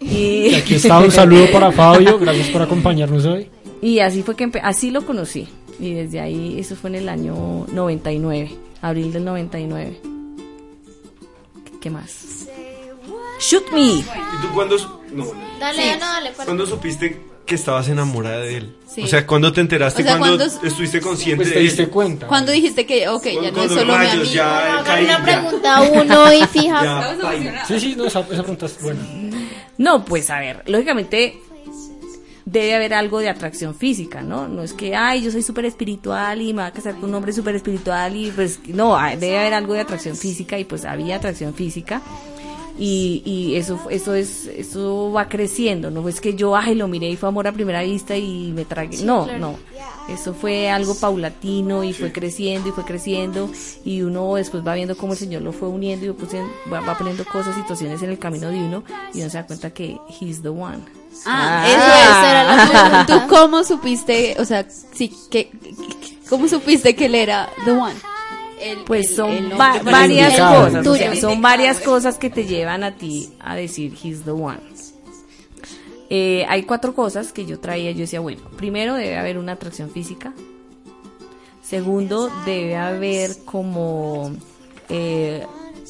Y, 0.05 0.55
aquí 0.55 0.75
está 0.75 0.99
un 0.99 1.11
saludo 1.11 1.51
para 1.53 1.73
Fabio, 1.73 2.19
gracias 2.19 2.49
por 2.49 2.63
acompañarnos 2.63 3.25
hoy. 3.25 3.49
y 3.81 3.99
así 4.01 4.23
fue 4.23 4.35
que 4.37 4.51
así 4.63 4.91
lo 4.91 5.05
conocí. 5.07 5.49
Y 5.81 5.95
desde 5.95 6.21
ahí, 6.21 6.57
eso 6.61 6.77
fue 6.77 6.91
en 6.91 6.97
el 6.97 7.09
año 7.09 7.67
99, 7.73 8.51
abril 8.83 9.13
del 9.13 9.25
99. 9.25 10.01
¿Qué, 11.65 11.73
qué 11.81 11.91
más? 11.91 12.47
Shoot 13.41 13.71
me. 13.73 13.81
¿Y 13.99 14.03
tú 14.43 14.49
cuándo, 14.55 14.77
no, 15.13 15.27
Dale, 15.59 15.95
no, 15.95 16.01
dale. 16.01 16.31
¿cuándo 16.45 16.67
supiste 16.67 17.21
que 17.45 17.55
estabas 17.57 17.89
enamorada 17.89 18.39
de 18.41 18.59
él? 18.59 18.77
Sí. 18.87 19.03
O 19.03 19.07
sea, 19.09 19.27
¿cuándo 19.27 19.53
te 19.53 19.61
enteraste? 19.61 20.03
O 20.03 20.05
sea, 20.05 20.19
¿Cuándo 20.19 20.45
¿cuándo- 20.47 20.67
estuviste 20.69 21.01
consciente 21.01 21.43
Pues 21.43 21.49
te 21.53 21.59
de 21.59 21.65
diste 21.65 21.83
él? 21.85 21.89
cuenta. 21.91 22.29
Cuando 22.29 22.53
dijiste 22.53 22.87
que, 22.87 23.09
ok, 23.09 23.25
ya 23.43 23.51
no 23.51 23.63
es 23.65 23.73
solo 23.73 23.85
mi 23.87 23.91
rayos 23.99 24.15
amigo. 24.15 24.33
ya 24.33 24.73
Hagan 24.79 24.85
caí, 24.85 25.05
una 25.05 25.19
ya. 25.19 25.25
pregunta 25.25 25.81
uno 25.83 26.33
y 26.33 26.43
fija. 26.47 26.85
Ya. 26.85 27.65
Sí, 27.67 27.81
sí, 27.81 27.95
no, 27.97 28.05
esa, 28.07 28.21
esa 28.21 28.43
pregunta 28.43 28.67
es 28.67 28.81
buena. 28.81 29.01
No, 29.79 30.05
pues 30.05 30.31
a 30.31 30.39
ver, 30.39 30.63
lógicamente 30.67 31.39
debe 32.45 32.75
haber 32.75 32.95
algo 32.95 33.21
de 33.21 33.29
atracción 33.29 33.75
física, 33.75 34.23
¿no? 34.23 34.49
No 34.49 34.63
es 34.63 34.73
que, 34.73 34.95
ay, 34.95 35.23
yo 35.23 35.31
soy 35.31 35.43
súper 35.43 35.65
espiritual 35.65 36.41
y 36.43 36.53
me 36.53 36.63
va 36.63 36.67
a 36.67 36.73
casar 36.73 36.95
con 36.97 37.11
un 37.11 37.15
hombre 37.15 37.33
súper 37.33 37.55
espiritual 37.55 38.17
y 38.17 38.31
pues 38.31 38.61
no, 38.69 38.97
debe 39.19 39.39
haber 39.39 39.55
algo 39.55 39.75
de 39.75 39.81
atracción 39.81 40.17
física 40.17 40.59
y 40.59 40.65
pues 40.65 40.85
había 40.85 41.17
atracción 41.17 41.55
física 41.55 42.03
y, 42.79 43.23
y 43.25 43.57
eso 43.57 43.79
eso 43.91 44.15
es 44.15 44.47
eso 44.47 45.13
va 45.13 45.29
creciendo 45.29 45.91
no 45.91 46.09
es 46.09 46.21
que 46.21 46.35
yo 46.35 46.57
ay 46.57 46.75
lo 46.75 46.89
miré 46.89 47.11
y 47.11 47.17
fue 47.17 47.29
amor 47.29 47.47
a 47.47 47.53
primera 47.53 47.83
vista 47.83 48.17
y 48.17 48.53
me 48.55 48.65
tragué 48.65 49.03
no 49.03 49.27
no. 49.39 49.57
Eso 50.09 50.35
fue 50.35 50.69
algo 50.69 50.95
paulatino 50.97 51.85
y 51.85 51.93
fue 51.93 52.13
creciendo 52.13 52.69
y 52.69 52.73
fue 52.73 52.85
creciendo 52.85 53.49
y 53.85 54.03
uno 54.03 54.35
después 54.35 54.67
va 54.67 54.75
viendo 54.75 54.97
cómo 54.97 55.13
el 55.13 55.19
señor 55.19 55.43
lo 55.43 55.53
fue 55.53 55.69
uniendo 55.69 56.07
y 56.07 56.09
va, 56.71 56.81
va 56.81 56.99
poniendo 56.99 57.25
cosas 57.25 57.55
situaciones 57.55 58.03
en 58.03 58.11
el 58.11 58.19
camino 58.19 58.49
de 58.49 58.59
uno 58.59 58.83
y 59.15 59.21
uno 59.21 59.31
se 59.31 59.39
da 59.39 59.47
cuenta 59.47 59.71
que 59.71 59.97
he's 60.21 60.43
the 60.43 60.49
one. 60.49 60.81
Ah, 61.27 61.65
eso, 61.69 62.29
era 62.29 62.45
la 62.45 63.07
¿Tú 63.07 63.29
cómo 63.29 63.63
supiste, 63.63 64.37
o 64.39 64.45
sea, 64.45 64.67
sí, 64.69 65.15
que, 65.31 65.51
cómo 66.29 66.49
supiste 66.49 66.97
que 66.97 67.07
él 67.07 67.15
era 67.15 67.49
the 67.65 67.73
one? 67.73 67.95
Pues 68.87 69.15
son 69.15 69.57
varias 69.59 70.39
cosas, 70.39 71.19
son 71.21 71.41
varias 71.41 71.81
cosas 71.81 72.19
que 72.19 72.31
te 72.31 72.45
llevan 72.45 72.85
a 72.85 72.97
ti 72.97 73.33
a 73.41 73.57
decir 73.57 73.95
he's 74.03 74.23
the 74.25 74.31
one. 74.31 74.61
Eh, 76.15 76.45
hay 76.49 76.65
cuatro 76.65 76.95
cosas 76.95 77.33
que 77.33 77.47
yo 77.47 77.59
traía, 77.59 77.91
yo 77.93 78.01
decía, 78.01 78.21
bueno, 78.21 78.43
primero 78.57 78.95
debe 78.95 79.17
haber 79.17 79.39
una 79.39 79.53
atracción 79.53 79.91
física, 79.91 80.35
segundo 81.63 82.31
debe 82.45 82.77
haber 82.77 83.31
como 83.47 84.31
eh, 84.91 85.47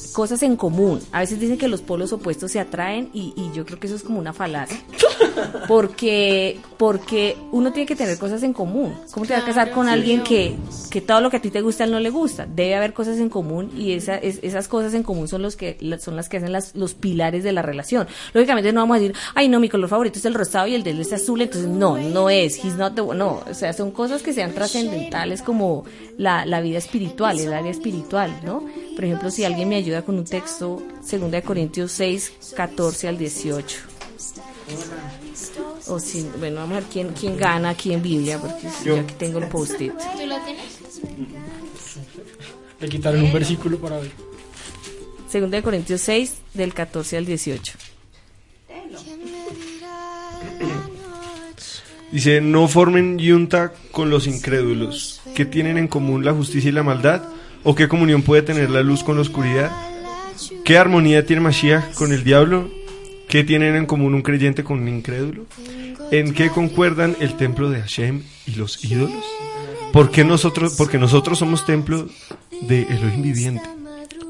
cosas 0.09 0.43
en 0.43 0.57
común. 0.57 1.01
A 1.13 1.21
veces 1.21 1.39
dicen 1.41 1.59
que 1.59 1.69
los 1.69 1.83
polos 1.83 2.13
opuestos 2.13 2.53
se 2.53 2.61
atraen 2.61 3.11
y, 3.13 3.33
yo 3.55 3.67
creo 3.67 3.79
que 3.79 3.87
eso 3.87 3.97
es 3.97 4.03
como 4.03 4.19
una 4.19 4.33
falacia. 4.33 4.79
Porque, 5.69 6.61
porque 6.77 7.37
uno 7.53 7.73
tiene 7.73 7.87
que 7.87 7.97
tener 7.97 8.19
cosas 8.19 8.43
en 8.43 8.53
común. 8.53 8.95
¿Cómo 9.13 9.25
te 9.25 9.33
vas 9.33 9.43
a 9.43 9.47
casar 9.47 9.71
con 9.71 9.89
alguien 9.89 10.23
que, 10.23 10.57
que 10.91 11.01
todo 11.01 11.21
lo 11.21 11.31
que 11.31 11.39
a 11.39 11.41
ti 11.41 11.51
te 11.51 11.61
gusta, 11.61 11.85
a 11.85 11.87
él 11.87 11.93
no 11.93 12.01
le 12.01 12.11
gusta? 12.11 12.47
Debe 12.47 12.75
haber 12.75 12.93
cosas 12.93 13.19
en 13.19 13.29
común 13.29 13.71
y 13.77 13.93
esa, 13.93 14.17
esas 14.17 14.69
cosas 14.69 14.95
en 14.95 15.03
común 15.03 15.29
son, 15.29 15.43
los 15.43 15.57
que, 15.57 15.79
son 16.01 16.17
las 16.17 16.29
que 16.29 16.39
hacen 16.39 16.53
las, 16.53 16.75
los 16.75 16.95
pilares 16.95 17.45
de 17.45 17.53
la 17.53 17.63
relación. 17.63 18.07
Lógicamente 18.35 18.73
no 18.73 18.81
vamos 18.81 18.97
a 18.97 19.01
decir, 19.01 19.17
ay 19.35 19.49
no, 19.49 19.61
mi 19.61 19.69
color 19.69 19.89
favorito 19.89 20.19
es 20.19 20.25
el 20.25 20.35
rosado 20.35 20.67
y 20.67 20.75
el 20.75 20.83
de 20.83 20.91
él 20.91 21.01
es 21.01 21.13
azul, 21.13 21.41
entonces 21.41 21.69
no, 21.69 21.97
no 21.97 22.29
es, 22.29 22.63
he's 22.63 22.77
not 22.77 22.95
the 22.95 23.03
No, 23.03 23.43
o 23.49 23.55
sea, 23.55 23.73
son 23.73 23.91
cosas 23.91 24.23
que 24.23 24.33
sean 24.33 24.53
trascendentales 24.53 25.43
como 25.43 25.85
la, 26.19 26.45
la 26.47 26.61
vida 26.61 26.79
espiritual, 26.79 27.39
el 27.39 27.53
área 27.53 27.71
espiritual, 27.71 28.41
¿no? 28.45 28.65
Por 28.95 29.05
ejemplo, 29.05 29.31
si 29.31 29.45
alguien 29.45 29.69
me 29.69 29.77
ayuda 29.77 30.03
con 30.03 30.19
un 30.19 30.25
texto, 30.25 30.83
2 31.11 31.43
Corintios 31.45 31.93
6, 31.93 32.33
14 32.57 33.09
al 33.09 33.19
18. 33.19 33.79
O 35.89 35.99
si, 35.99 36.27
bueno, 36.39 36.57
vamos 36.57 36.77
a 36.77 36.81
ver 36.81 36.89
quién, 36.91 37.09
quién 37.09 37.37
gana 37.37 37.71
aquí 37.71 37.93
en 37.93 38.03
Biblia, 38.03 38.39
porque 38.39 38.69
yo, 38.85 39.01
aquí 39.01 39.15
tengo 39.19 39.39
el 39.39 39.49
post-it. 39.49 39.93
¿Tú 39.93 40.27
lo 40.27 40.37
tienes? 40.45 40.81
Le 42.81 42.89
quitaron 42.89 43.23
un 43.23 43.33
versículo 43.33 43.79
para 43.79 43.99
ver. 43.99 44.13
2 45.33 45.63
Corintios 45.63 46.01
6, 46.03 46.35
del 46.55 46.75
14 46.75 47.17
al 47.17 47.27
18. 47.27 47.73
Dice, 52.13 52.43
no 52.43 52.69
formen 52.69 53.19
yunta 53.19 53.73
con 53.91 54.11
los 54.11 54.27
incrédulos, 54.27 55.23
que 55.35 55.47
tienen 55.47 55.79
en 55.79 55.89
común 55.89 56.27
la 56.27 56.35
justicia 56.35 56.69
y 56.69 56.73
la 56.73 56.83
maldad, 56.83 57.23
o 57.65 57.75
qué 57.75 57.89
comunión 57.89 58.23
puede 58.23 58.43
tener 58.43 58.71
la 58.71 58.83
luz 58.83 59.03
con 59.03 59.17
la 59.17 59.23
oscuridad, 59.23 59.71
qué 60.65 60.79
armonía 60.79 61.27
tiene 61.27 61.43
Mashiach 61.43 61.95
con 61.95 62.13
el 62.13 62.25
diablo, 62.25 62.69
qué 63.29 63.45
tienen 63.45 63.77
en 63.77 63.87
común 63.87 64.15
un 64.15 64.23
creyente 64.23 64.65
con 64.65 64.81
un 64.81 64.89
incrédulo, 64.89 65.47
en 66.11 66.35
qué 66.35 66.51
concuerdan 66.51 67.17
el 67.21 67.37
templo 67.37 67.71
de 67.71 67.81
Hashem 67.81 68.23
y 68.47 68.57
los 68.57 68.85
ídolos, 68.85 69.25
porque 69.93 70.25
nosotros, 70.25 70.75
porque 70.77 70.99
nosotros 70.99 71.39
somos 71.39 71.65
templo 71.65 72.09
de 72.61 72.83
Elohim 72.83 73.23
viviente, 73.23 73.69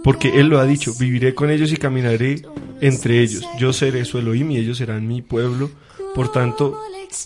porque 0.05 0.41
Él 0.41 0.49
lo 0.49 0.61
ha 0.61 0.67
dicho, 0.67 0.93
viviré 0.99 1.35
con 1.35 1.51
ellos 1.51 1.73
y 1.73 1.77
caminaré 1.77 2.43
entre 2.81 3.21
ellos, 3.21 3.45
yo 3.59 3.73
seré 3.73 4.05
su 4.05 4.19
Elohim 4.19 4.51
y 4.51 4.59
ellos 4.59 4.79
serán 4.79 5.07
mi 5.07 5.23
pueblo, 5.23 5.71
por 6.15 6.31
tanto, 6.31 6.79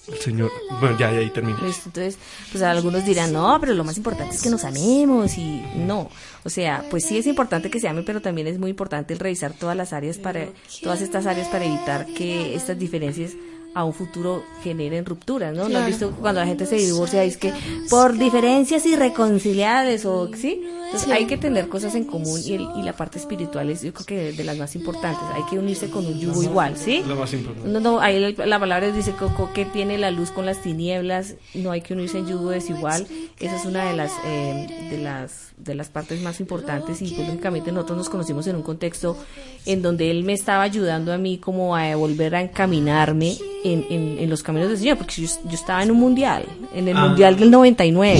el 0.09 0.19
Señor. 0.19 0.51
Bueno, 0.81 0.99
ya, 0.99 1.11
ya 1.13 1.19
ahí 1.19 1.31
termina. 1.31 1.59
Entonces, 1.59 2.19
pues 2.51 2.63
algunos 2.63 3.05
dirán, 3.05 3.33
no, 3.33 3.57
pero 3.61 3.75
lo 3.75 3.85
más 3.85 3.97
importante 3.97 4.35
es 4.35 4.43
que 4.43 4.51
nos 4.51 4.65
amemos 4.65 5.37
y 5.39 5.63
no. 5.77 6.11
O 6.45 6.51
sea, 6.51 6.85
pues 6.91 7.05
sí 7.05 7.19
es 7.19 7.27
importante 7.27 7.71
que 7.71 7.81
se 7.81 7.89
amen, 7.89 8.05
pero 8.05 8.21
también 8.21 8.47
es 8.47 8.59
muy 8.59 8.71
importante 8.71 9.15
el 9.15 9.21
revisar 9.21 9.53
todas 9.53 9.77
las 9.77 9.93
áreas 9.93 10.19
para, 10.19 10.47
todas 10.83 11.01
estas 11.01 11.27
áreas 11.27 11.49
para 11.49 11.65
evitar 11.65 12.07
que 12.07 12.55
estas 12.55 12.79
diferencias 12.79 13.33
a 13.77 13.85
un 13.85 13.93
futuro 13.93 14.43
generen 14.63 15.05
rupturas, 15.05 15.55
¿no? 15.55 15.69
¿No 15.69 15.79
has 15.79 15.87
visto 15.87 16.11
cuando 16.13 16.41
la 16.41 16.47
gente 16.47 16.65
se 16.65 16.77
divorcia 16.77 17.23
es 17.25 17.37
que 17.37 17.53
por 17.91 18.17
diferencias 18.17 18.87
irreconciliables 18.87 20.07
o 20.07 20.31
sí? 20.35 20.63
Entonces 20.87 21.11
hay 21.11 21.27
que 21.27 21.37
tener 21.37 21.69
cosas 21.69 21.95
en 21.95 22.05
común 22.05 22.41
y, 22.45 22.55
y, 22.55 22.83
la 22.83 22.93
parte 22.93 23.19
espiritual 23.19 23.69
es 23.71 23.83
yo 23.83 23.93
creo 23.93 24.07
que 24.07 24.33
de, 24.33 24.45
las 24.45 24.57
más 24.57 24.75
importantes. 24.77 25.23
Hay 25.35 25.43
que 25.51 25.59
unirse 25.59 25.91
con 25.91 26.07
un 26.07 26.19
yugo 26.19 26.43
igual, 26.43 26.77
¿sí? 26.77 27.03
Lo 27.07 27.17
más 27.17 27.33
importante. 27.33 27.69
No, 27.69 27.81
no, 27.81 28.01
ahí 28.01 28.35
la, 28.35 28.59
palabra 28.59 28.91
dice 28.93 29.13
que 29.55 29.65
tiene 29.65 29.99
la 29.99 30.11
luz 30.11 30.31
con 30.31 30.47
las 30.47 30.63
tinieblas, 30.63 31.35
no 31.55 31.73
hay 31.73 31.81
que 31.81 31.95
unirse 31.95 32.19
en 32.19 32.29
yugo 32.29 32.51
desigual. 32.51 33.07
Esa 33.39 33.57
es 33.57 33.65
una 33.65 33.85
de 33.85 33.97
las 33.97 34.13
eh, 34.25 34.89
de 34.91 34.99
las 34.99 35.53
de 35.57 35.75
las 35.75 35.89
partes 35.89 36.21
más 36.21 36.39
importantes 36.41 37.01
y 37.03 37.09
pues, 37.09 37.27
lógicamente 37.27 37.73
nosotros 37.73 37.99
nos 37.99 38.09
conocimos 38.09 38.47
en 38.47 38.57
un 38.57 38.63
contexto 38.63 39.17
en 39.65 39.83
donde 39.83 40.11
él 40.11 40.23
me 40.23 40.35
estaba 40.35 40.63
ayudando 40.63 41.13
a 41.13 41.19
mí 41.19 41.39
como 41.39 41.75
a 41.75 41.97
volver 41.97 42.35
a 42.35 42.43
encaminarme 42.43 43.37
en, 43.65 44.19
en, 44.21 44.31
los 44.31 44.43
caminos 44.43 44.69
del 44.69 44.79
Señor, 44.79 44.99
porque 44.99 45.23
yo, 45.23 45.29
estaba 45.51 45.83
en 45.83 45.91
un 45.91 45.99
mundial, 45.99 46.45
en 46.73 46.87
el 46.87 46.97
ah. 46.97 47.07
mundial 47.07 47.37
del 47.37 47.51
99, 47.51 48.19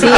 sí, 0.00 0.08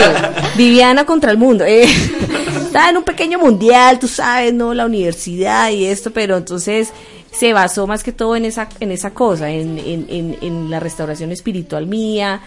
Viviana 0.57 1.05
contra 1.05 1.31
el 1.31 1.37
mundo, 1.37 1.65
eh, 1.83 1.89
estaba 2.67 2.91
en 2.91 2.97
un 2.97 3.05
pequeño 3.05 3.39
mundial, 3.39 3.99
tú 3.99 4.09
sabes, 4.09 4.53
¿no? 4.53 4.75
La 4.75 4.87
universidad 4.87 5.71
y 5.71 5.87
esto, 5.87 6.11
pero 6.13 6.37
entonces 6.37 6.93
se 7.31 7.53
basó 7.53 7.87
más 7.87 8.03
que 8.03 8.13
todo 8.13 8.37
en 8.37 8.45
esa, 8.45 8.69
en 8.81 8.93
esa 8.93 9.13
cosa, 9.13 9.51
en, 9.51 9.79
en, 9.79 10.39
en 10.41 10.71
la 10.71 10.81
restauración 10.81 11.33
espiritual 11.33 11.87
mía, 11.87 12.41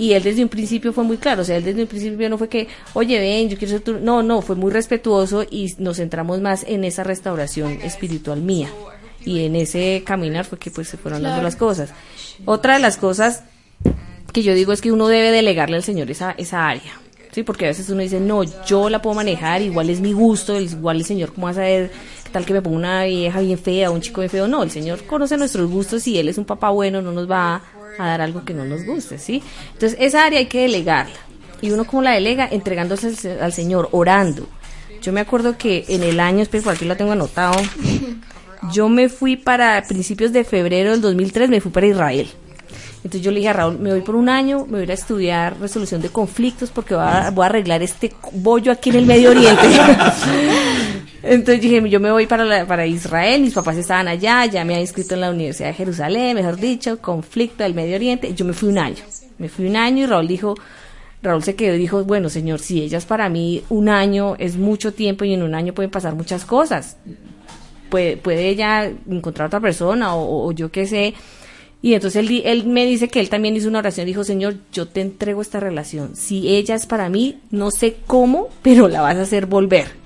y 0.00 0.14
él 0.14 0.22
desde 0.22 0.42
un 0.42 0.48
principio 0.48 0.94
fue 0.94 1.04
muy 1.04 1.18
claro, 1.18 1.42
o 1.42 1.44
sea, 1.44 1.58
él 1.58 1.64
desde 1.64 1.82
un 1.82 1.86
principio 1.86 2.30
no 2.30 2.38
fue 2.38 2.48
que, 2.48 2.68
oye, 2.94 3.18
ven, 3.18 3.50
yo 3.50 3.58
quiero 3.58 3.72
ser 3.72 3.82
tu... 3.82 3.98
No, 3.98 4.22
no, 4.22 4.40
fue 4.40 4.56
muy 4.56 4.72
respetuoso 4.72 5.42
y 5.42 5.74
nos 5.76 5.98
centramos 5.98 6.40
más 6.40 6.64
en 6.66 6.84
esa 6.84 7.04
restauración 7.04 7.72
espiritual 7.82 8.40
mía. 8.40 8.70
Y 9.26 9.44
en 9.44 9.56
ese 9.56 10.02
caminar 10.06 10.46
fue 10.46 10.58
que 10.58 10.70
pues 10.70 10.88
se 10.88 10.96
fueron 10.96 11.22
dando 11.22 11.42
las 11.42 11.54
cosas. 11.54 11.90
Otra 12.46 12.76
de 12.76 12.80
las 12.80 12.96
cosas 12.96 13.42
que 14.32 14.42
yo 14.42 14.54
digo 14.54 14.72
es 14.72 14.80
que 14.80 14.90
uno 14.90 15.06
debe 15.06 15.32
delegarle 15.32 15.76
al 15.76 15.82
Señor 15.82 16.10
esa, 16.10 16.30
esa 16.38 16.66
área. 16.66 16.98
Sí, 17.32 17.42
porque 17.44 17.66
a 17.66 17.68
veces 17.68 17.88
uno 17.90 18.02
dice, 18.02 18.18
no, 18.18 18.42
yo 18.64 18.90
la 18.90 19.00
puedo 19.00 19.14
manejar, 19.14 19.62
igual 19.62 19.88
es 19.88 20.00
mi 20.00 20.12
gusto, 20.12 20.60
igual 20.60 20.96
el 20.96 21.04
Señor, 21.04 21.32
¿cómo 21.32 21.46
va 21.46 21.52
a 21.52 21.54
saber 21.54 21.92
qué 22.24 22.30
tal 22.30 22.44
que 22.44 22.52
me 22.52 22.60
ponga 22.60 22.76
una 22.76 23.04
vieja 23.04 23.40
bien 23.40 23.58
fea, 23.58 23.90
un 23.90 24.00
chico 24.00 24.20
bien 24.20 24.30
feo? 24.30 24.48
No, 24.48 24.62
el 24.62 24.70
Señor 24.70 25.04
conoce 25.04 25.36
nuestros 25.36 25.70
gustos 25.70 26.06
y 26.08 26.18
Él 26.18 26.28
es 26.28 26.38
un 26.38 26.44
papá 26.44 26.70
bueno, 26.70 27.00
no 27.00 27.12
nos 27.12 27.30
va 27.30 27.62
a 27.98 28.06
dar 28.06 28.20
algo 28.20 28.44
que 28.44 28.54
no 28.54 28.64
nos 28.64 28.84
guste, 28.84 29.18
¿sí? 29.18 29.42
Entonces, 29.74 29.96
esa 30.00 30.24
área 30.24 30.38
hay 30.38 30.46
que 30.46 30.62
delegarla. 30.62 31.14
Y 31.62 31.70
uno 31.70 31.84
como 31.84 32.02
la 32.02 32.12
delega, 32.12 32.48
entregándose 32.50 33.38
al, 33.40 33.52
Señor, 33.52 33.88
orando. 33.92 34.48
Yo 35.02 35.12
me 35.12 35.20
acuerdo 35.20 35.56
que 35.56 35.84
en 35.88 36.02
el 36.02 36.18
año, 36.18 36.42
espero, 36.42 36.64
por 36.64 36.74
aquí 36.74 36.84
lo 36.84 36.96
tengo 36.96 37.12
anotado, 37.12 37.60
yo 38.72 38.88
me 38.88 39.08
fui 39.08 39.36
para 39.36 39.82
principios 39.86 40.32
de 40.32 40.44
febrero 40.44 40.90
del 40.92 41.00
2003, 41.00 41.48
me 41.48 41.60
fui 41.60 41.70
para 41.70 41.86
Israel. 41.86 42.28
Entonces 43.02 43.22
yo 43.22 43.30
le 43.30 43.38
dije 43.38 43.48
a 43.48 43.54
Raúl, 43.54 43.78
me 43.78 43.90
voy 43.90 44.02
por 44.02 44.14
un 44.14 44.28
año, 44.28 44.66
me 44.66 44.80
voy 44.80 44.90
a 44.90 44.94
estudiar 44.94 45.58
resolución 45.58 46.02
de 46.02 46.10
conflictos 46.10 46.70
porque 46.70 46.94
voy 46.94 47.04
a, 47.04 47.28
arreglar 47.28 47.82
este 47.82 48.12
bollo 48.32 48.70
aquí 48.72 48.90
en 48.90 48.96
el 48.96 49.06
Medio 49.06 49.30
Oriente. 49.30 49.62
Entonces 51.22 51.60
dije, 51.60 51.88
yo 51.88 52.00
me 52.00 52.10
voy 52.10 52.26
para, 52.26 52.66
para 52.66 52.86
Israel, 52.86 53.42
mis 53.42 53.54
papás 53.54 53.76
estaban 53.76 54.08
allá, 54.08 54.46
ya 54.46 54.64
me 54.64 54.74
había 54.74 54.82
inscrito 54.82 55.14
en 55.14 55.20
la 55.20 55.30
Universidad 55.30 55.68
de 55.68 55.74
Jerusalén, 55.74 56.34
mejor 56.34 56.56
dicho, 56.56 56.98
conflicto 56.98 57.62
del 57.62 57.74
Medio 57.74 57.96
Oriente. 57.96 58.34
Yo 58.34 58.44
me 58.44 58.52
fui 58.52 58.68
un 58.68 58.78
año, 58.78 59.02
me 59.38 59.48
fui 59.48 59.66
un 59.66 59.76
año 59.76 60.04
y 60.04 60.06
Raúl 60.06 60.28
dijo, 60.28 60.54
Raúl 61.22 61.42
se 61.42 61.54
quedó 61.54 61.74
y 61.74 61.78
dijo, 61.78 62.04
bueno, 62.04 62.30
señor, 62.30 62.60
si 62.60 62.82
ellas 62.82 63.04
para 63.04 63.28
mí 63.28 63.62
un 63.68 63.88
año 63.88 64.36
es 64.38 64.56
mucho 64.56 64.94
tiempo 64.94 65.24
y 65.24 65.34
en 65.34 65.42
un 65.42 65.54
año 65.54 65.74
pueden 65.74 65.90
pasar 65.90 66.14
muchas 66.14 66.44
cosas. 66.44 66.96
Puede, 67.90 68.16
puede 68.16 68.48
ella 68.48 68.90
encontrar 69.08 69.48
otra 69.48 69.60
persona 69.60 70.14
o, 70.14 70.52
yo 70.52 70.70
qué 70.70 70.86
sé. 70.86 71.14
Y 71.82 71.94
entonces 71.94 72.28
él, 72.28 72.42
él, 72.44 72.66
me 72.66 72.84
dice 72.84 73.08
que 73.08 73.20
él 73.20 73.30
también 73.30 73.56
hizo 73.56 73.68
una 73.68 73.78
oración, 73.78 74.06
dijo, 74.06 74.22
Señor, 74.22 74.56
yo 74.72 74.86
te 74.86 75.00
entrego 75.00 75.40
esta 75.40 75.60
relación. 75.60 76.14
Si 76.14 76.48
ella 76.48 76.74
es 76.74 76.84
para 76.86 77.08
mí, 77.08 77.38
no 77.50 77.70
sé 77.70 77.96
cómo, 78.06 78.48
pero 78.62 78.88
la 78.88 79.00
vas 79.00 79.16
a 79.16 79.22
hacer 79.22 79.46
volver. 79.46 79.98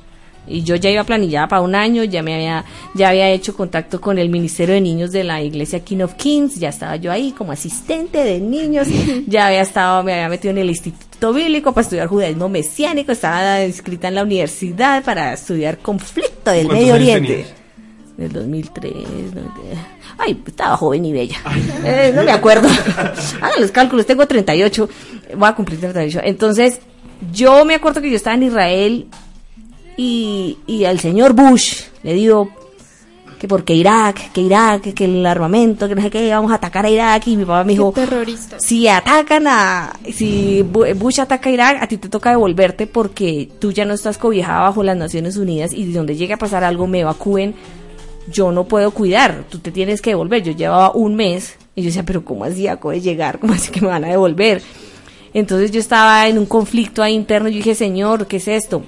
Y 0.47 0.63
yo 0.63 0.77
ya 0.77 0.91
iba 0.91 1.03
planillada 1.05 1.49
para 1.49 1.63
un 1.63 1.75
año, 1.75 2.05
ya 2.05 2.23
me 2.23 2.35
había, 2.35 2.65
ya 2.95 3.09
había 3.09 3.31
hecho 3.31 3.57
contacto 3.57 4.01
con 4.01 4.19
el 4.19 4.29
Ministerio 4.29 4.75
de 4.75 4.81
Niños 4.83 5.11
de 5.11 5.25
la 5.25 5.43
Iglesia 5.43 5.81
King 5.81 6.01
of 6.01 6.15
Kings, 6.15 6.57
ya 6.57 6.69
estaba 6.69 6.97
yo 6.97 7.11
ahí 7.11 7.33
como 7.33 7.53
asistente 7.53 8.23
de 8.23 8.41
niños, 8.41 8.87
ya 9.27 9.47
había 9.47 9.63
estado, 9.63 10.03
me 10.03 10.13
había 10.13 10.29
metido 10.29 10.53
en 10.53 10.59
el 10.59 10.69
Instituto 10.69 11.33
Bíblico 11.33 11.73
para 11.73 11.83
estudiar 11.83 12.09
judaísmo 12.09 12.49
mesiánico, 12.51 13.13
estaba 13.13 13.65
inscrita 13.65 14.09
en 14.09 14.17
la 14.17 14.23
universidad 14.23 15.03
para 15.03 15.33
estudiar 15.33 15.79
conflicto 15.79 16.51
del 16.51 16.69
Medio 16.69 16.95
Oriente. 16.95 17.47
Del 18.19 18.31
2003. 18.31 18.93
no, 18.93 19.41
de- 19.41 19.94
Ay, 20.19 20.43
estaba 20.47 20.77
joven 20.77 21.05
y 21.05 21.13
bella. 21.13 21.37
Eh, 21.85 22.13
no 22.15 22.23
me 22.23 22.31
acuerdo. 22.33 22.69
Hagan 23.41 23.61
los 23.61 23.71
cálculos, 23.71 24.07
tengo 24.07 24.27
38. 24.27 24.89
Voy 25.37 25.49
a 25.49 25.55
cumplir 25.55 25.81
38. 25.81 26.21
Entonces, 26.25 26.79
yo 27.33 27.65
me 27.65 27.75
acuerdo 27.75 28.01
que 28.01 28.11
yo 28.11 28.17
estaba 28.17 28.37
en 28.37 28.45
Israel 28.45 29.07
y, 29.97 30.59
y 30.67 30.85
al 30.85 30.99
señor 31.01 31.33
Bush 31.35 31.83
le 32.03 32.15
dio 32.15 32.49
que 33.39 33.49
porque 33.49 33.75
Irak, 33.75 34.33
que 34.33 34.41
Irak, 34.41 34.95
que 34.95 35.05
el 35.05 35.27
armamento, 35.27 35.87
que 35.89 35.95
no 35.95 36.01
sé 36.03 36.09
qué, 36.09 36.31
vamos 36.31 36.51
a 36.51 36.55
atacar 36.55 36.87
a 36.87 36.91
Irak. 36.91 37.27
Y 37.27 37.37
mi 37.37 37.45
papá 37.45 37.63
me 37.65 37.73
dijo, 37.73 37.93
terrorista. 37.93 38.57
si 38.59 38.89
atacan 38.89 39.47
a, 39.47 39.93
si 40.15 40.63
Bu- 40.63 40.95
Bush 40.95 41.21
ataca 41.21 41.51
a 41.51 41.53
Irak, 41.53 41.83
a 41.83 41.87
ti 41.87 41.99
te 41.99 42.09
toca 42.09 42.31
devolverte 42.31 42.87
porque 42.87 43.51
tú 43.59 43.71
ya 43.73 43.85
no 43.85 43.93
estás 43.95 44.17
cobijada 44.17 44.61
bajo 44.63 44.83
las 44.83 44.97
Naciones 44.97 45.37
Unidas 45.37 45.73
y 45.75 45.93
donde 45.93 46.17
llegue 46.17 46.33
a 46.35 46.39
pasar 46.39 46.65
algo 46.65 46.87
me 46.87 47.01
evacúen, 47.01 47.55
yo 48.27 48.53
no 48.53 48.65
puedo 48.65 48.91
cuidar, 48.91 49.45
tú 49.51 49.59
te 49.59 49.71
tienes 49.71 50.01
que 50.01 50.11
devolver. 50.11 50.43
Yo 50.43 50.53
llevaba 50.53 50.93
un 50.93 51.15
mes 51.15 51.57
y 51.75 51.83
yo 51.83 51.87
decía, 51.87 52.05
pero 52.05 52.25
¿cómo 52.25 52.45
así 52.45 52.67
acabo 52.69 52.91
de 52.91 53.01
llegar? 53.01 53.39
¿Cómo 53.41 53.53
así 53.53 53.71
que 53.71 53.81
me 53.81 53.89
van 53.89 54.05
a 54.05 54.09
devolver? 54.09 54.63
Entonces 55.33 55.71
yo 55.73 55.81
estaba 55.81 56.29
en 56.29 56.39
un 56.39 56.47
conflicto 56.47 57.03
ahí 57.03 57.15
interno 57.15 57.49
y 57.49 57.53
yo 57.53 57.57
dije, 57.59 57.75
Señor, 57.75 58.27
¿qué 58.27 58.37
es 58.37 58.49
esto? 58.49 58.83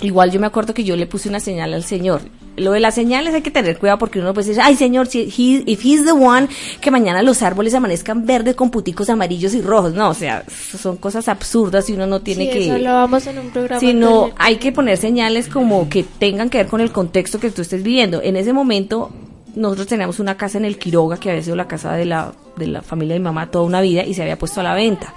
Igual 0.00 0.30
yo 0.30 0.40
me 0.40 0.46
acuerdo 0.46 0.74
que 0.74 0.84
yo 0.84 0.96
le 0.96 1.06
puse 1.06 1.28
una 1.28 1.40
señal 1.40 1.74
al 1.74 1.84
Señor. 1.84 2.22
Lo 2.56 2.72
de 2.72 2.80
las 2.80 2.94
señales 2.94 3.34
hay 3.34 3.42
que 3.42 3.50
tener 3.50 3.78
cuidado 3.78 3.98
porque 3.98 4.18
uno 4.18 4.32
puede 4.32 4.48
decir, 4.48 4.62
ay 4.64 4.76
Señor, 4.76 5.06
si 5.08 5.20
he, 5.22 5.70
if 5.70 5.84
he's 5.84 6.04
the 6.04 6.12
one, 6.12 6.48
que 6.80 6.90
mañana 6.90 7.22
los 7.22 7.42
árboles 7.42 7.74
amanezcan 7.74 8.24
verdes 8.26 8.54
con 8.56 8.70
puticos 8.70 9.10
amarillos 9.10 9.54
y 9.54 9.60
rojos. 9.60 9.92
No, 9.92 10.08
o 10.10 10.14
sea, 10.14 10.42
son 10.80 10.96
cosas 10.96 11.28
absurdas 11.28 11.88
y 11.90 11.92
uno 11.92 12.06
no 12.06 12.20
tiene 12.20 12.44
Sí, 12.46 12.50
que... 12.50 12.64
eso 12.64 12.74
hablábamos 12.74 13.26
en 13.26 13.38
un 13.38 13.50
programa. 13.50 13.80
sino 13.80 14.30
hay 14.38 14.56
que 14.56 14.72
poner 14.72 14.96
señales 14.96 15.48
como 15.48 15.88
que 15.88 16.02
tengan 16.02 16.48
que 16.50 16.58
ver 16.58 16.66
con 16.68 16.80
el 16.80 16.92
contexto 16.92 17.38
que 17.38 17.50
tú 17.50 17.62
estés 17.62 17.82
viviendo. 17.82 18.22
En 18.22 18.36
ese 18.36 18.52
momento 18.52 19.10
nosotros 19.54 19.86
teníamos 19.86 20.18
una 20.20 20.36
casa 20.36 20.58
en 20.58 20.64
el 20.64 20.78
Quiroga 20.78 21.18
que 21.18 21.30
había 21.30 21.42
sido 21.42 21.56
la 21.56 21.66
casa 21.68 21.92
de 21.94 22.04
la, 22.04 22.32
de 22.56 22.66
la 22.66 22.82
familia 22.82 23.14
de 23.14 23.20
mi 23.20 23.24
mamá 23.24 23.50
toda 23.50 23.64
una 23.64 23.80
vida 23.80 24.02
y 24.04 24.14
se 24.14 24.22
había 24.22 24.38
puesto 24.38 24.60
a 24.60 24.64
la 24.64 24.74
venta. 24.74 25.14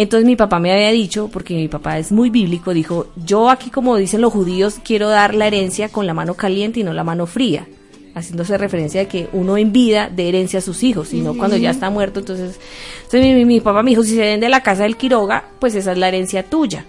Entonces 0.00 0.24
mi 0.26 0.36
papá 0.36 0.60
me 0.60 0.70
había 0.70 0.92
dicho, 0.92 1.26
porque 1.26 1.54
mi 1.54 1.66
papá 1.66 1.98
es 1.98 2.12
muy 2.12 2.30
bíblico, 2.30 2.72
dijo, 2.72 3.08
yo 3.26 3.50
aquí 3.50 3.68
como 3.68 3.96
dicen 3.96 4.20
los 4.20 4.32
judíos 4.32 4.76
quiero 4.84 5.08
dar 5.08 5.34
la 5.34 5.48
herencia 5.48 5.88
con 5.88 6.06
la 6.06 6.14
mano 6.14 6.34
caliente 6.34 6.78
y 6.78 6.84
no 6.84 6.92
la 6.92 7.02
mano 7.02 7.26
fría, 7.26 7.66
haciéndose 8.14 8.56
referencia 8.58 9.00
de 9.00 9.08
que 9.08 9.28
uno 9.32 9.58
en 9.58 9.72
vida 9.72 10.08
de 10.08 10.28
herencia 10.28 10.60
a 10.60 10.62
sus 10.62 10.84
hijos, 10.84 11.12
y 11.12 11.20
no 11.20 11.36
cuando 11.36 11.56
ya 11.56 11.70
está 11.70 11.90
muerto. 11.90 12.20
Entonces, 12.20 12.60
entonces 13.06 13.44
mi 13.44 13.58
papá 13.58 13.82
me 13.82 13.90
dijo, 13.90 14.04
si 14.04 14.14
se 14.14 14.20
vende 14.20 14.48
la 14.48 14.62
casa 14.62 14.84
del 14.84 14.96
Quiroga, 14.96 15.44
pues 15.58 15.74
esa 15.74 15.90
es 15.90 15.98
la 15.98 16.06
herencia 16.06 16.44
tuya. 16.44 16.84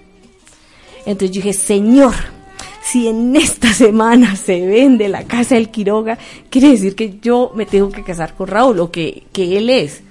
Entonces 1.08 1.32
yo 1.32 1.42
dije, 1.42 1.54
Señor, 1.54 2.14
si 2.84 3.08
en 3.08 3.36
esta 3.36 3.74
semana 3.74 4.36
se 4.36 4.68
vende 4.68 5.10
la 5.10 5.24
casa 5.24 5.56
del 5.56 5.70
Quiroga, 5.70 6.20
quiere 6.52 6.70
decir 6.70 6.94
que 6.94 7.18
yo 7.20 7.54
me 7.56 7.66
tengo 7.66 7.90
que 7.90 8.04
casar 8.04 8.36
con 8.36 8.50
Raúl 8.50 8.80
o 8.80 8.92
que, 8.92 9.24
que 9.34 9.58
él 9.58 9.72
es. 9.72 10.04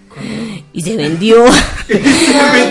Y 0.72 0.82
se 0.82 0.96
vendió. 0.96 1.44
se 1.86 1.94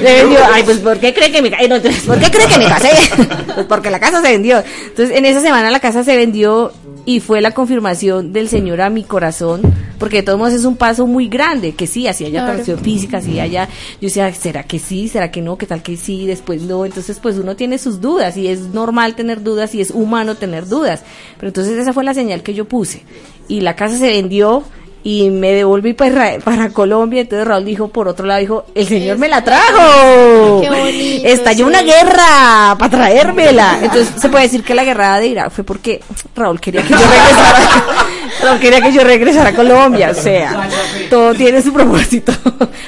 vendió. 0.02 0.40
Ay, 0.52 0.64
pues 0.64 0.78
¿por 0.80 1.00
qué 1.00 1.14
cree 1.14 1.32
que 1.32 1.42
me, 1.42 1.50
ca- 1.50 1.58
eh, 1.60 1.68
no, 1.68 1.76
entonces, 1.76 2.04
¿por 2.04 2.20
qué 2.20 2.30
cree 2.32 2.48
que 2.48 2.58
me 2.58 2.66
casé? 2.66 2.90
pues 3.56 3.66
porque 3.68 3.90
la 3.90 4.00
casa 4.00 4.22
se 4.22 4.30
vendió. 4.30 4.64
Entonces, 4.88 5.16
en 5.18 5.26
esa 5.26 5.42
semana 5.42 5.72
la 5.72 5.80
casa 5.80 6.04
se 6.04 6.16
vendió 6.16 6.72
y 7.06 7.22
fue 7.22 7.40
la 7.42 7.52
confirmación 7.52 8.34
del 8.34 8.50
Señor 8.50 8.82
a 8.82 8.90
mi 8.90 9.04
corazón, 9.06 9.62
porque 9.98 10.18
de 10.18 10.24
todos 10.24 10.38
modos 10.38 10.54
es 10.54 10.66
un 10.66 10.76
paso 10.76 11.08
muy 11.08 11.30
grande, 11.30 11.74
que 11.74 11.88
sí, 11.88 12.06
así 12.06 12.26
haya 12.26 12.40
Claro. 12.40 12.52
atracción 12.52 12.80
física, 12.80 13.18
así 13.20 13.40
haya, 13.40 13.70
yo 14.02 14.08
decía, 14.10 14.34
¿será 14.34 14.64
que 14.64 14.78
sí? 14.78 15.08
¿Será 15.08 15.32
que 15.32 15.42
no? 15.42 15.58
¿Qué 15.58 15.66
tal 15.66 15.82
que 15.82 15.96
sí? 15.96 16.26
Después 16.28 16.64
no, 16.64 16.84
entonces 16.86 17.18
pues 17.22 17.38
uno 17.38 17.56
tiene 17.56 17.78
sus 17.78 18.02
dudas 18.02 18.36
y 18.36 18.48
es 18.50 18.60
normal 18.74 19.16
tener 19.16 19.42
dudas 19.42 19.74
y 19.74 19.80
es 19.80 19.92
humano 19.92 20.36
tener 20.36 20.68
dudas, 20.68 21.04
pero 21.38 21.48
entonces 21.48 21.78
esa 21.78 21.94
fue 21.94 22.04
la 22.04 22.14
señal 22.14 22.44
que 22.44 22.54
yo 22.54 22.66
puse 22.66 23.04
y 23.48 23.62
la 23.62 23.78
casa 23.78 23.98
se 23.98 24.08
vendió 24.08 24.64
y 25.08 25.30
me 25.30 25.54
devolví 25.54 25.93
para, 25.93 26.38
para 26.39 26.72
Colombia, 26.72 27.22
entonces 27.22 27.48
Raúl 27.48 27.63
dijo, 27.63 27.88
por 27.88 28.10
otro 28.10 28.26
lado 28.26 28.41
dijo, 28.41 28.65
el 28.76 28.86
Señor 28.89 29.17
me 29.17 29.30
la 29.30 29.41
trajo, 29.41 30.60
Qué 30.60 30.70
bonito, 30.70 31.26
estalló 31.26 31.63
sí. 31.63 31.63
una 31.63 31.82
guerra 31.82 32.76
para 32.78 32.89
traérmela, 32.89 33.80
entonces 33.82 34.10
se 34.20 34.28
puede 34.28 34.43
decir 34.43 34.65
que 34.65 34.76
la 34.76 34.84
guerra 34.84 35.17
de 35.17 35.28
Irak 35.28 35.52
fue 35.52 35.63
porque 35.63 36.02
Raúl 36.36 36.60
quería 36.60 36.82
que 36.82 36.89
yo 36.89 36.98
regresara, 37.00 37.70
Raúl 38.43 38.60
quería 38.60 38.82
que 38.82 38.91
yo 38.91 39.04
regresara 39.06 39.50
a 39.52 39.56
Colombia, 39.56 40.10
o 40.12 40.13
sea, 40.13 40.67
todo 41.10 41.34
tiene 41.34 41.62
su 41.62 41.72
propósito, 41.72 42.34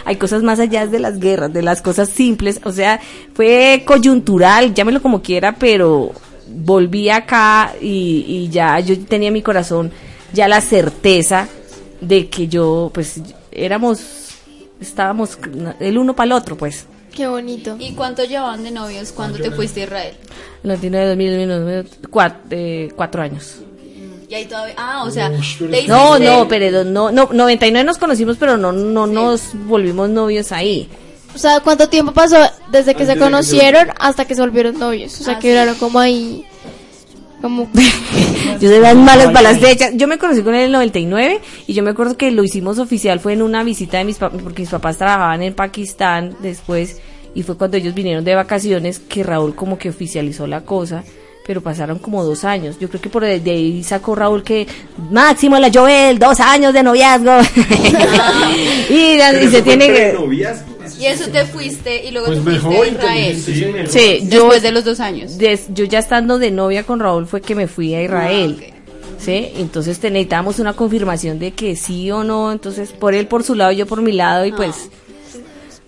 hay 0.04 0.18
cosas 0.18 0.44
más 0.44 0.60
allá 0.60 0.88
de 0.88 1.00
las 1.00 1.22
guerras, 1.22 1.54
de 1.54 1.62
las 1.62 1.82
cosas 1.82 2.10
simples, 2.10 2.60
o 2.66 2.74
sea, 2.74 3.00
fue 3.34 3.84
coyuntural, 3.86 4.74
llámelo 4.74 5.02
como 5.02 5.22
quiera, 5.22 5.54
pero 5.54 6.12
volví 6.50 7.10
acá 7.10 7.76
y, 7.80 8.26
y 8.28 8.50
ya 8.50 8.78
yo 8.82 9.00
tenía 9.06 9.30
en 9.30 9.36
mi 9.36 9.42
corazón 9.42 9.90
ya 10.34 10.50
la 10.50 10.60
certeza 10.60 11.48
de 12.02 12.30
que 12.30 12.48
yo, 12.48 12.92
pues, 12.94 13.22
éramos, 13.52 14.02
estábamos 14.80 15.38
el 15.80 15.98
uno 15.98 16.16
para 16.16 16.26
el 16.28 16.32
otro, 16.34 16.56
pues. 16.58 16.86
Qué 17.16 17.28
bonito. 17.28 17.76
¿Y 17.80 17.94
cuánto 17.94 18.24
llevaban 18.24 18.64
de 18.64 18.72
novios 18.72 19.12
cuando 19.12 19.40
te 19.40 19.52
fuiste 19.52 19.82
a 19.82 19.84
Israel? 19.86 20.14
El 20.64 20.68
99, 20.70 21.08
2000, 21.10 21.48
2000, 21.50 22.10
cuatro, 22.10 22.40
eh, 22.52 22.90
cuatro 22.96 23.22
años. 23.22 23.56
Y 24.30 24.36
ahí 24.36 24.46
todavía... 24.46 24.76
Ah, 24.78 25.04
o 25.06 25.10
sea... 25.12 25.30
No, 25.88 26.20
no, 26.20 26.48
pero 26.48 26.84
no, 26.84 27.12
no, 27.12 27.30
99 27.34 27.84
nos 27.84 27.98
conocimos, 27.98 28.38
pero 28.38 28.58
no, 28.58 28.72
no 28.72 29.08
nos 29.08 29.42
volvimos 29.66 30.08
novios 30.10 30.52
ahí. 30.52 30.88
O 31.34 31.38
sea, 31.38 31.60
¿cuánto 31.62 31.90
tiempo 31.90 32.12
pasó 32.12 32.38
desde 32.72 32.94
que 32.96 33.06
se 33.06 33.18
conocieron 33.18 33.90
hasta 34.00 34.26
que 34.26 34.36
se 34.36 34.42
volvieron 34.42 34.78
novios? 34.78 35.20
O 35.20 35.24
sea, 35.24 35.34
Ah, 35.36 35.40
que 35.40 35.48
sí. 35.48 35.50
duraron 35.52 35.76
como 35.76 36.00
ahí. 36.00 36.46
Como. 37.42 37.70
Yo 38.60 38.70
soy 38.70 38.80
bien 38.80 39.04
malas 39.04 39.28
para 39.28 39.54
las 39.54 39.60
fechas. 39.60 39.92
Yo 39.96 40.08
me 40.08 40.18
conocí 40.18 40.42
con 40.42 40.54
él 40.54 40.62
en 40.62 40.66
el 40.68 40.72
99 40.74 41.40
y 41.68 41.74
yo 41.74 41.84
me 41.84 41.92
acuerdo 41.92 42.18
que 42.18 42.32
lo 42.32 42.44
hicimos 42.44 42.78
oficial 42.80 43.20
fue 43.20 43.34
en 43.34 43.42
una 43.42 43.64
visita 43.64 43.98
de 43.98 44.04
mis 44.04 44.18
papás, 44.18 44.42
porque 44.44 44.64
mis 44.64 44.70
papás 44.70 44.98
trabajaban 44.98 45.42
en 45.44 45.54
Pakistán 45.54 46.36
después 46.42 47.00
y 47.34 47.44
fue 47.44 47.58
cuando 47.58 47.78
ellos 47.78 47.94
vinieron 47.94 48.26
de 48.26 48.36
vacaciones 48.36 49.00
que 49.00 49.24
Raúl 49.24 49.56
como 49.56 49.78
que 49.78 49.90
oficializó 49.90 50.48
la 50.48 50.62
cosa. 50.62 51.04
Pero 51.48 51.62
pasaron 51.62 51.98
como 51.98 52.24
dos 52.24 52.44
años. 52.44 52.78
Yo 52.80 52.90
creo 52.90 53.02
que 53.02 53.10
por 53.10 53.24
de 53.24 53.52
ahí 53.52 53.82
sacó 53.84 54.14
Raúl 54.14 54.44
que 54.44 54.68
máximo 55.10 55.58
la 55.58 55.72
Joel, 55.74 56.20
dos 56.20 56.40
años 56.40 56.74
de 56.74 56.84
noviazgo. 56.84 57.32
y, 58.90 58.94
y 58.94 59.48
se 59.50 59.62
tiene 59.64 59.88
que... 59.88 60.16
Y 60.98 61.06
eso 61.06 61.28
te 61.30 61.46
fuiste 61.46 62.06
y 62.06 62.12
luego 62.12 62.28
Pues 62.28 62.40
te 62.40 62.44
fuiste 62.46 62.68
mejor, 62.70 62.86
a 62.86 62.90
Israel. 62.90 63.42
Sí, 63.90 64.20
yo, 64.30 64.38
Después 64.40 64.62
de 64.62 64.72
los 64.72 64.86
dos 64.86 65.00
años. 65.00 65.38
des- 65.38 65.66
yo 65.74 65.86
ya 65.86 66.00
estando 66.00 66.40
de 66.40 66.52
novia 66.52 66.84
con 66.84 67.00
Raúl 67.00 67.28
fue 67.28 67.42
que 67.42 67.56
me 67.56 67.68
fui 67.68 67.94
a 67.96 68.04
Israel. 68.04 68.58
Ah, 68.62 68.76
¿Sí? 69.20 69.50
Entonces 69.58 70.00
te- 70.00 70.10
necesitábamos 70.10 70.60
una 70.60 70.74
confirmación 70.74 71.40
de 71.40 71.52
que 71.52 71.76
sí 71.76 72.10
o 72.10 72.24
no. 72.24 72.52
Entonces, 72.54 72.92
por 72.92 73.14
él 73.14 73.28
por 73.28 73.44
su 73.44 73.54
lado, 73.56 73.72
yo 73.74 73.86
por 73.86 74.02
mi 74.02 74.14
lado. 74.14 74.46
Y 74.46 74.52
pues, 74.54 74.90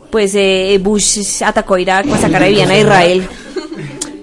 pues 0.10 0.34
eh, 0.36 0.78
Bush 0.82 1.42
atacó 1.44 1.76
a 1.76 1.82
Irak 1.82 2.08
para 2.08 2.22
sacar 2.22 2.44
a 2.44 2.48
Viviana 2.48 2.74
a 2.74 2.80
Israel. 2.80 3.28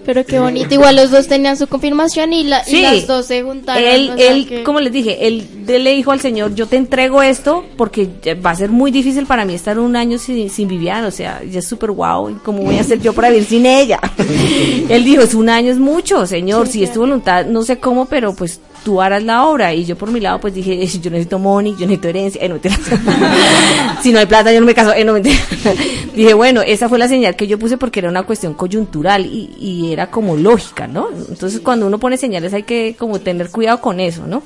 Pero 0.08 0.24
qué 0.24 0.38
bonito. 0.38 0.72
Igual 0.72 0.96
los 0.96 1.10
dos 1.10 1.28
tenían 1.28 1.58
su 1.58 1.66
confirmación 1.66 2.32
y, 2.32 2.42
la, 2.44 2.62
y 2.66 2.80
las 2.80 3.06
dos 3.06 3.26
se 3.26 3.42
juntaron. 3.42 3.84
Él, 3.84 4.10
o 4.10 4.16
sea 4.16 4.32
él 4.32 4.46
que- 4.48 4.62
como 4.62 4.80
les 4.80 4.90
dije, 4.90 5.26
él, 5.26 5.46
le 5.66 5.94
dijo 5.94 6.12
al 6.12 6.20
Señor, 6.20 6.54
yo 6.54 6.64
te 6.64 6.76
entrego 6.76 7.20
esto 7.20 7.62
porque 7.76 8.08
va 8.42 8.52
a 8.52 8.54
ser 8.54 8.70
muy 8.70 8.90
difícil 8.90 9.26
para 9.26 9.44
mí 9.44 9.52
estar 9.52 9.78
un 9.78 9.96
año 9.96 10.16
sin, 10.16 10.48
sin 10.48 10.66
Viviana, 10.66 11.08
o 11.08 11.10
sea, 11.10 11.42
ya 11.44 11.58
es 11.58 11.66
súper 11.66 11.90
guau, 11.90 12.30
¿y 12.30 12.34
¿cómo 12.36 12.62
voy 12.62 12.78
a 12.78 12.80
hacer 12.80 13.02
yo 13.02 13.12
para 13.12 13.28
vivir 13.28 13.44
sin 13.44 13.66
ella? 13.66 14.00
él 14.88 15.04
dijo, 15.04 15.20
es 15.20 15.34
un 15.34 15.50
año 15.50 15.70
es 15.70 15.78
mucho, 15.78 16.26
Señor, 16.26 16.68
si 16.68 16.82
es 16.84 16.90
tu 16.94 17.00
voluntad, 17.00 17.44
no 17.44 17.62
sé 17.62 17.78
cómo, 17.78 18.06
pero 18.06 18.34
pues 18.34 18.62
tú 18.84 19.00
harás 19.00 19.22
la 19.22 19.46
obra. 19.46 19.74
Y 19.74 19.84
yo 19.84 19.96
por 19.96 20.10
mi 20.10 20.20
lado 20.20 20.40
pues 20.40 20.54
dije, 20.54 20.86
yo 21.00 21.10
necesito 21.10 21.38
money, 21.38 21.72
yo 21.72 21.86
necesito 21.86 22.08
herencia, 22.08 22.42
eh, 22.44 22.48
no 22.48 22.58
si 24.02 24.12
no 24.12 24.18
hay 24.18 24.26
plata 24.26 24.52
yo 24.52 24.60
no 24.60 24.66
me 24.66 24.74
caso, 24.74 24.92
eh, 24.94 25.04
no 25.04 25.14
dije, 26.14 26.34
bueno, 26.34 26.62
esa 26.62 26.88
fue 26.88 26.98
la 26.98 27.08
señal 27.08 27.36
que 27.36 27.46
yo 27.46 27.58
puse 27.58 27.76
porque 27.78 28.00
era 28.00 28.08
una 28.08 28.22
cuestión 28.24 28.54
coyuntural 28.54 29.26
y, 29.26 29.54
y 29.60 29.92
era 29.92 30.10
como 30.10 30.36
lógica, 30.36 30.86
¿no? 30.86 31.08
Entonces 31.28 31.60
cuando 31.60 31.86
uno 31.86 31.98
pone 31.98 32.16
señales 32.16 32.52
hay 32.54 32.62
que 32.64 32.96
como 32.98 33.20
tener 33.20 33.50
cuidado 33.50 33.80
con 33.80 34.00
eso, 34.00 34.26
¿no? 34.26 34.42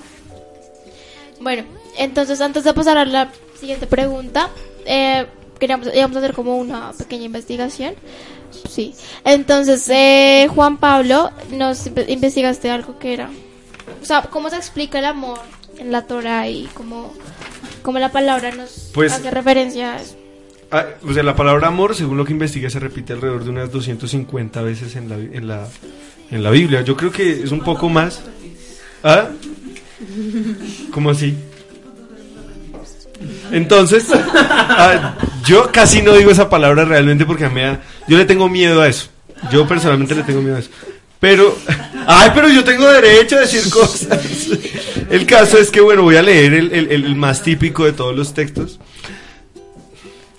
Bueno, 1.41 1.65
entonces 1.99 2.41
antes 2.41 2.65
de 2.65 2.73
pasar 2.75 2.99
a 2.99 3.05
la 3.05 3.31
siguiente 3.59 3.87
pregunta, 3.87 4.49
eh, 4.87 5.27
queríamos 5.59 5.89
íbamos 5.95 6.17
a 6.17 6.21
hacer 6.21 6.35
como 6.35 6.57
una 6.57 6.93
pequeña 6.93 7.25
investigación. 7.25 7.95
Sí. 8.69 8.95
Entonces, 9.25 9.89
eh, 9.89 10.47
Juan 10.55 10.77
Pablo, 10.79 11.31
nos 11.51 11.87
inve- 11.87 12.09
investigaste 12.09 12.71
algo 12.71 12.99
que 12.99 13.15
era. 13.15 13.31
O 14.01 14.05
sea, 14.05 14.23
¿cómo 14.23 14.51
se 14.51 14.57
explica 14.57 14.99
el 14.99 15.05
amor 15.05 15.39
en 15.79 15.93
la 15.93 16.03
Torah 16.07 16.49
y 16.49 16.69
cómo, 16.75 17.15
cómo 17.83 17.99
la 17.99 18.11
palabra 18.13 18.53
nos 18.53 18.91
Pues- 18.95 19.13
hace 19.13 19.31
referencia 19.31 19.95
a 19.95 20.01
eso? 20.01 20.17
Ah, 20.71 20.87
o 21.07 21.13
sea, 21.13 21.23
la 21.23 21.37
palabra 21.37 21.69
amor, 21.69 21.95
según 21.95 22.17
lo 22.17 22.25
que 22.25 22.33
investigué, 22.33 22.71
se 22.71 22.79
repite 22.81 23.13
alrededor 23.13 23.45
de 23.45 23.51
unas 23.51 23.71
250 23.71 24.63
veces 24.63 24.97
en 24.97 25.09
la, 25.11 25.17
en 25.17 25.47
la, 25.47 25.69
en 26.31 26.43
la 26.43 26.51
Biblia. 26.51 26.81
Yo 26.81 26.97
creo 26.97 27.13
que 27.13 27.43
es 27.43 27.53
un 27.53 27.61
poco 27.61 27.89
más. 27.91 28.23
¿Ah? 29.05 29.29
¿Cómo 30.93 31.11
así? 31.11 31.37
Entonces, 33.51 34.07
ah, 34.15 35.15
yo 35.45 35.71
casi 35.71 36.01
no 36.03 36.15
digo 36.15 36.31
esa 36.31 36.49
palabra 36.49 36.85
realmente 36.85 37.27
porque 37.27 37.45
a 37.45 37.49
mí 37.49 37.57
me 37.57 37.63
da- 37.65 37.83
yo 38.09 38.17
le 38.17 38.25
tengo 38.25 38.49
miedo 38.49 38.81
a 38.81 38.89
eso. 38.89 39.09
Yo 39.51 39.67
personalmente 39.67 40.15
le 40.15 40.23
tengo 40.23 40.41
miedo 40.41 40.57
a 40.57 40.61
eso. 40.61 40.71
Pero, 41.23 41.57
ay, 42.09 42.31
pero 42.35 42.49
yo 42.49 42.65
tengo 42.65 42.85
derecho 42.91 43.37
a 43.37 43.43
decir 43.43 43.71
cosas. 43.71 44.19
El 45.09 45.25
caso 45.25 45.57
es 45.57 45.71
que, 45.71 45.81
bueno, 45.81 46.03
voy 46.03 46.17
a 46.17 46.23
leer 46.23 46.53
el, 46.53 46.73
el- 46.73 46.91
el 46.91 47.15
más 47.15 47.45
típico 47.45 47.85
de 47.85 47.93
todos 47.93 48.17
los 48.17 48.35
textos. 48.35 48.81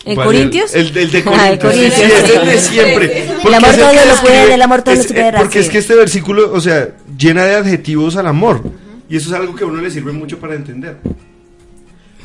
¿En 0.04 0.16
¿Cuál? 0.16 0.28
Corintios? 0.28 0.76
El, 0.76 0.96
el 0.98 1.10
de 1.10 1.24
Ah, 1.34 1.52
el 1.52 1.60
Corintios. 1.60 1.94
sí, 1.94 2.02
sí, 2.04 2.12
Corintios. 2.12 2.30
es 2.30 2.36
el 2.36 2.46
de 2.48 2.58
siempre. 2.60 3.28
Porque 3.42 3.56
amor 3.56 3.76
todo 3.76 3.94
lo 3.94 4.22
puede, 4.22 4.54
el 4.54 4.62
amor 4.62 4.82
todo 4.82 4.96
lo 4.96 5.02
es- 5.02 5.08
supera, 5.08 5.38
eh, 5.38 5.42
Porque 5.42 5.60
sí. 5.60 5.66
es 5.68 5.72
que 5.72 5.78
este 5.78 5.96
versículo, 5.96 6.52
o 6.54 6.60
sea, 6.60 6.90
llena 7.18 7.46
de 7.46 7.56
adjetivos 7.56 8.18
al 8.18 8.28
amor. 8.28 8.62
Y 9.10 9.16
eso 9.16 9.30
es 9.30 9.36
algo 9.40 9.56
que 9.56 9.64
a 9.64 9.68
uno 9.68 9.82
le 9.82 9.90
sirve 9.90 10.12
mucho 10.12 10.38
para 10.40 10.56
entender. 10.56 10.98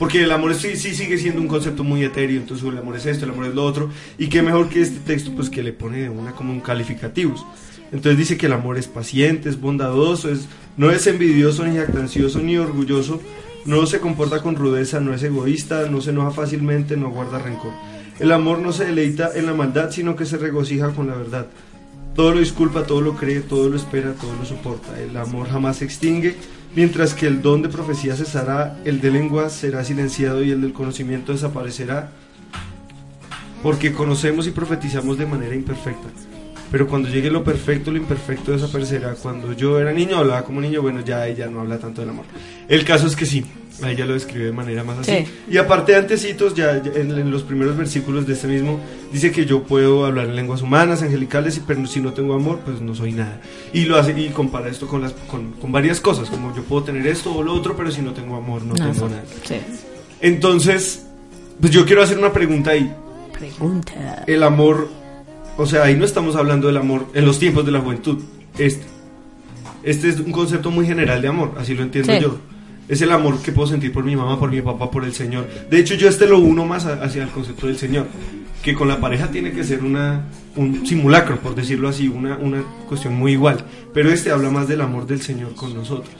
Porque 0.00 0.22
el 0.24 0.32
amor 0.32 0.56
sí, 0.56 0.74
sí 0.76 0.96
sigue 0.96 1.16
siendo 1.18 1.40
un 1.40 1.46
concepto 1.46 1.84
muy 1.84 2.02
etéreo, 2.04 2.38
entonces 2.40 2.66
el 2.66 2.78
amor 2.78 2.96
es 2.96 3.06
esto, 3.06 3.24
el 3.24 3.30
amor 3.30 3.46
es 3.46 3.54
lo 3.54 3.64
otro, 3.64 3.90
y 4.18 4.28
qué 4.28 4.42
mejor 4.42 4.68
que 4.68 4.80
este 4.80 4.98
texto 4.98 5.30
pues 5.36 5.48
que 5.48 5.62
le 5.62 5.72
pone 5.72 5.98
de 5.98 6.08
una 6.08 6.32
como 6.32 6.52
un 6.52 6.60
calificativos. 6.60 7.44
Entonces 7.90 8.18
dice 8.18 8.36
que 8.36 8.46
el 8.46 8.52
amor 8.52 8.76
es 8.78 8.86
paciente, 8.86 9.48
es 9.48 9.60
bondadoso, 9.60 10.30
es, 10.30 10.46
no 10.76 10.90
es 10.90 11.06
envidioso 11.06 11.66
ni 11.66 11.76
jactancioso 11.76 12.40
ni 12.40 12.56
orgulloso, 12.58 13.20
no 13.64 13.86
se 13.86 14.00
comporta 14.00 14.42
con 14.42 14.56
rudeza, 14.56 15.00
no 15.00 15.14
es 15.14 15.22
egoísta, 15.22 15.88
no 15.90 16.00
se 16.00 16.10
enoja 16.10 16.30
fácilmente, 16.30 16.96
no 16.96 17.10
guarda 17.10 17.38
rencor. 17.38 17.72
El 18.18 18.32
amor 18.32 18.58
no 18.58 18.72
se 18.72 18.84
deleita 18.84 19.30
en 19.34 19.46
la 19.46 19.54
maldad, 19.54 19.90
sino 19.90 20.16
que 20.16 20.26
se 20.26 20.38
regocija 20.38 20.90
con 20.90 21.06
la 21.06 21.14
verdad. 21.14 21.46
Todo 22.14 22.32
lo 22.32 22.40
disculpa, 22.40 22.82
todo 22.82 23.00
lo 23.00 23.14
cree, 23.14 23.40
todo 23.40 23.68
lo 23.68 23.76
espera, 23.76 24.12
todo 24.14 24.34
lo 24.34 24.44
soporta. 24.44 25.00
El 25.00 25.16
amor 25.16 25.48
jamás 25.48 25.76
se 25.76 25.84
extingue, 25.84 26.34
mientras 26.74 27.14
que 27.14 27.26
el 27.26 27.42
don 27.42 27.62
de 27.62 27.68
profecía 27.68 28.16
cesará, 28.16 28.76
el 28.84 29.00
de 29.00 29.12
lengua 29.12 29.50
será 29.50 29.84
silenciado 29.84 30.42
y 30.42 30.50
el 30.50 30.60
del 30.60 30.72
conocimiento 30.72 31.32
desaparecerá, 31.32 32.10
porque 33.62 33.92
conocemos 33.92 34.46
y 34.46 34.50
profetizamos 34.50 35.16
de 35.16 35.26
manera 35.26 35.54
imperfecta. 35.54 36.08
Pero 36.70 36.86
cuando 36.86 37.08
llegue 37.08 37.30
lo 37.30 37.42
perfecto, 37.42 37.90
lo 37.90 37.96
imperfecto 37.96 38.52
desaparecerá. 38.52 39.14
Cuando 39.14 39.52
yo 39.54 39.78
era 39.80 39.92
niño, 39.92 40.18
hablaba 40.18 40.42
como 40.44 40.60
niño, 40.60 40.82
bueno, 40.82 41.00
ya 41.00 41.26
ella 41.26 41.46
no 41.48 41.60
habla 41.60 41.78
tanto 41.78 42.02
del 42.02 42.10
amor. 42.10 42.26
El 42.68 42.84
caso 42.84 43.06
es 43.06 43.16
que 43.16 43.24
sí, 43.24 43.42
a 43.82 43.90
ella 43.90 44.04
lo 44.04 44.12
describe 44.12 44.44
de 44.44 44.52
manera 44.52 44.84
más 44.84 44.98
así. 44.98 45.10
Sí. 45.12 45.26
Y 45.50 45.56
aparte, 45.56 45.96
antecitos, 45.96 46.54
ya, 46.54 46.82
ya 46.82 46.92
en, 47.00 47.10
en 47.12 47.30
los 47.30 47.42
primeros 47.42 47.74
versículos 47.74 48.26
de 48.26 48.34
este 48.34 48.48
mismo, 48.48 48.80
dice 49.10 49.32
que 49.32 49.46
yo 49.46 49.62
puedo 49.62 50.04
hablar 50.04 50.26
en 50.26 50.36
lenguas 50.36 50.60
humanas, 50.60 51.00
angelicales, 51.02 51.56
y- 51.56 51.60
pero 51.60 51.86
si 51.86 52.00
no 52.00 52.12
tengo 52.12 52.34
amor, 52.34 52.58
pues 52.64 52.82
no 52.82 52.94
soy 52.94 53.12
nada. 53.12 53.40
Y 53.72 53.86
lo 53.86 53.96
hace 53.96 54.18
y 54.20 54.28
compara 54.28 54.68
esto 54.68 54.86
con, 54.86 55.00
las, 55.00 55.12
con, 55.12 55.52
con 55.52 55.72
varias 55.72 56.00
cosas, 56.00 56.28
como 56.28 56.54
yo 56.54 56.62
puedo 56.64 56.82
tener 56.82 57.06
esto 57.06 57.34
o 57.34 57.42
lo 57.42 57.54
otro, 57.54 57.74
pero 57.78 57.90
si 57.90 58.02
no 58.02 58.12
tengo 58.12 58.36
amor, 58.36 58.60
no, 58.62 58.74
No, 58.74 58.92
tengo 58.92 59.08
nada. 59.08 59.22
Sí. 59.44 59.56
Entonces, 60.20 61.06
pues 61.60 61.72
yo 61.72 61.86
quiero 61.86 62.02
hacer 62.02 62.18
una 62.18 62.32
pregunta 62.32 62.72
ahí. 62.72 62.92
Pregunta. 63.32 64.24
El 64.26 64.42
amor, 64.42 64.88
o 65.58 65.66
sea, 65.66 65.82
ahí 65.82 65.94
no 65.96 66.04
estamos 66.06 66.36
hablando 66.36 66.68
del 66.68 66.76
amor 66.78 67.06
en 67.14 67.26
los 67.26 67.38
tiempos 67.38 67.66
de 67.66 67.72
la 67.72 67.80
juventud. 67.80 68.18
Este, 68.56 68.86
este 69.82 70.08
es 70.08 70.18
un 70.20 70.32
concepto 70.32 70.70
muy 70.70 70.86
general 70.86 71.20
de 71.20 71.28
amor, 71.28 71.52
así 71.58 71.74
lo 71.74 71.82
entiendo 71.82 72.12
Sí. 72.14 72.20
yo. 72.20 72.36
Es 72.88 73.02
el 73.02 73.12
amor 73.12 73.38
que 73.42 73.52
puedo 73.52 73.68
sentir 73.68 73.92
por 73.92 74.02
mi 74.04 74.16
mamá, 74.16 74.38
por 74.38 74.50
mi 74.50 74.62
papá, 74.62 74.90
por 74.90 75.04
el 75.04 75.12
Señor. 75.12 75.46
De 75.68 75.78
hecho, 75.78 75.94
yo 75.94 76.08
este 76.08 76.26
lo 76.26 76.38
uno 76.38 76.64
más 76.64 76.86
hacia 76.86 77.22
el 77.24 77.28
concepto 77.28 77.66
del 77.66 77.76
Señor, 77.76 78.06
que 78.62 78.72
con 78.72 78.88
la 78.88 78.98
pareja 78.98 79.30
tiene 79.30 79.52
que 79.52 79.62
ser 79.62 79.84
una, 79.84 80.22
un 80.56 80.86
simulacro, 80.86 81.38
por 81.38 81.54
decirlo 81.54 81.88
así, 81.88 82.08
una, 82.08 82.38
una 82.38 82.62
cuestión 82.88 83.14
muy 83.14 83.32
igual. 83.32 83.62
Pero 83.92 84.10
este 84.10 84.30
habla 84.30 84.48
más 84.48 84.68
del 84.68 84.80
amor 84.80 85.06
del 85.06 85.20
Señor 85.20 85.54
con 85.54 85.74
nosotros. 85.74 86.14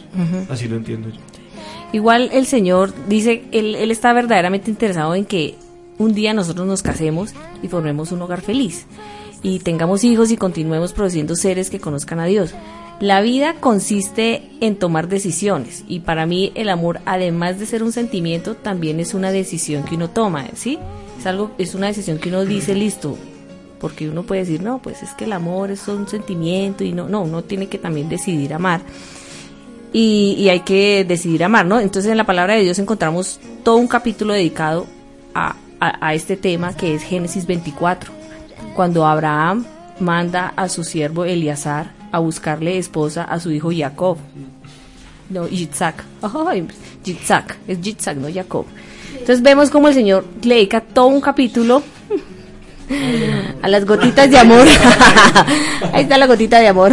Así 0.50 0.68
lo 0.68 0.76
entiendo 0.76 1.08
yo. 1.08 1.20
Igual 1.94 2.28
el 2.34 2.44
Señor 2.44 2.92
dice, 3.08 3.44
él, 3.52 3.74
él 3.74 3.90
está 3.90 4.12
verdaderamente 4.12 4.70
interesado 4.70 5.14
en 5.14 5.24
que 5.24 5.54
un 5.96 6.12
día 6.12 6.34
nosotros 6.34 6.66
nos 6.66 6.82
casemos 6.82 7.32
y 7.62 7.68
formemos 7.68 8.12
un 8.12 8.20
hogar 8.20 8.42
feliz 8.42 8.84
y 9.42 9.60
tengamos 9.60 10.04
hijos 10.04 10.30
y 10.30 10.36
continuemos 10.36 10.92
produciendo 10.92 11.36
seres 11.36 11.70
que 11.70 11.80
conozcan 11.80 12.20
a 12.20 12.26
Dios. 12.26 12.54
La 13.00 13.20
vida 13.20 13.54
consiste 13.60 14.42
en 14.60 14.74
tomar 14.76 15.08
decisiones 15.08 15.84
y 15.86 16.00
para 16.00 16.26
mí 16.26 16.50
el 16.56 16.68
amor, 16.68 17.00
además 17.06 17.58
de 17.60 17.66
ser 17.66 17.82
un 17.84 17.92
sentimiento, 17.92 18.56
también 18.56 18.98
es 18.98 19.14
una 19.14 19.30
decisión 19.30 19.84
que 19.84 19.94
uno 19.94 20.10
toma, 20.10 20.46
¿sí? 20.54 20.78
Es 21.18 21.26
algo, 21.26 21.52
es 21.58 21.74
una 21.76 21.86
decisión 21.86 22.18
que 22.18 22.28
uno 22.28 22.44
dice, 22.44 22.74
listo, 22.74 23.16
porque 23.78 24.08
uno 24.08 24.24
puede 24.24 24.40
decir, 24.40 24.62
no, 24.62 24.80
pues 24.82 25.04
es 25.04 25.10
que 25.14 25.26
el 25.26 25.32
amor 25.32 25.70
es 25.70 25.86
un 25.86 26.08
sentimiento 26.08 26.82
y 26.82 26.90
no, 26.92 27.08
no, 27.08 27.22
uno 27.22 27.44
tiene 27.44 27.68
que 27.68 27.78
también 27.78 28.08
decidir 28.08 28.52
amar 28.52 28.80
y, 29.92 30.34
y 30.36 30.48
hay 30.48 30.60
que 30.60 31.04
decidir 31.06 31.44
amar, 31.44 31.66
¿no? 31.66 31.78
Entonces 31.80 32.10
en 32.10 32.16
la 32.18 32.26
palabra 32.26 32.54
de 32.54 32.62
Dios 32.62 32.78
encontramos 32.80 33.38
todo 33.62 33.76
un 33.76 33.86
capítulo 33.86 34.34
dedicado 34.34 34.86
a, 35.34 35.54
a- 35.80 36.06
a 36.08 36.14
este 36.14 36.36
tema 36.36 36.76
que 36.76 36.94
es 36.96 37.02
Génesis 37.04 37.46
24, 37.46 38.12
cuando 38.78 39.04
Abraham 39.04 39.64
manda 39.98 40.52
a 40.54 40.68
su 40.68 40.84
siervo 40.84 41.24
Eleazar 41.24 41.90
a 42.12 42.20
buscarle 42.20 42.78
esposa 42.78 43.24
a 43.24 43.40
su 43.40 43.50
hijo 43.50 43.72
Jacob. 43.76 44.18
No, 45.30 45.48
Yitzhak. 45.48 46.04
Yitzhak, 47.02 47.56
es 47.66 47.80
Yitzhak, 47.80 48.18
no 48.18 48.32
Jacob. 48.32 48.66
Entonces 49.14 49.42
vemos 49.42 49.70
como 49.70 49.88
el 49.88 49.94
Señor 49.94 50.24
le 50.44 50.54
dedica 50.54 50.80
todo 50.80 51.08
un 51.08 51.20
capítulo 51.20 51.82
a 53.62 53.66
las 53.66 53.84
gotitas 53.84 54.30
de 54.30 54.38
amor. 54.38 54.68
Ahí 55.92 56.04
está 56.04 56.16
la 56.16 56.28
gotita 56.28 56.60
de 56.60 56.68
amor. 56.68 56.92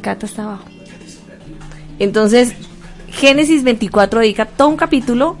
Cata 0.00 0.24
está 0.24 0.44
abajo. 0.44 0.64
Entonces, 1.98 2.54
Génesis 3.10 3.62
24 3.64 4.20
dedica 4.20 4.46
todo 4.46 4.68
un 4.68 4.78
capítulo 4.78 5.36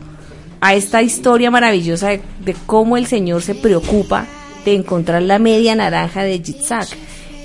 a 0.60 0.74
esta 0.74 1.00
historia 1.00 1.50
maravillosa 1.50 2.10
de 2.10 2.56
cómo 2.66 2.98
el 2.98 3.06
Señor 3.06 3.40
se 3.40 3.54
preocupa 3.54 4.26
de 4.70 4.76
encontrar 4.76 5.22
la 5.22 5.38
media 5.38 5.74
naranja 5.74 6.22
de 6.22 6.40
Yitzhak. 6.40 6.88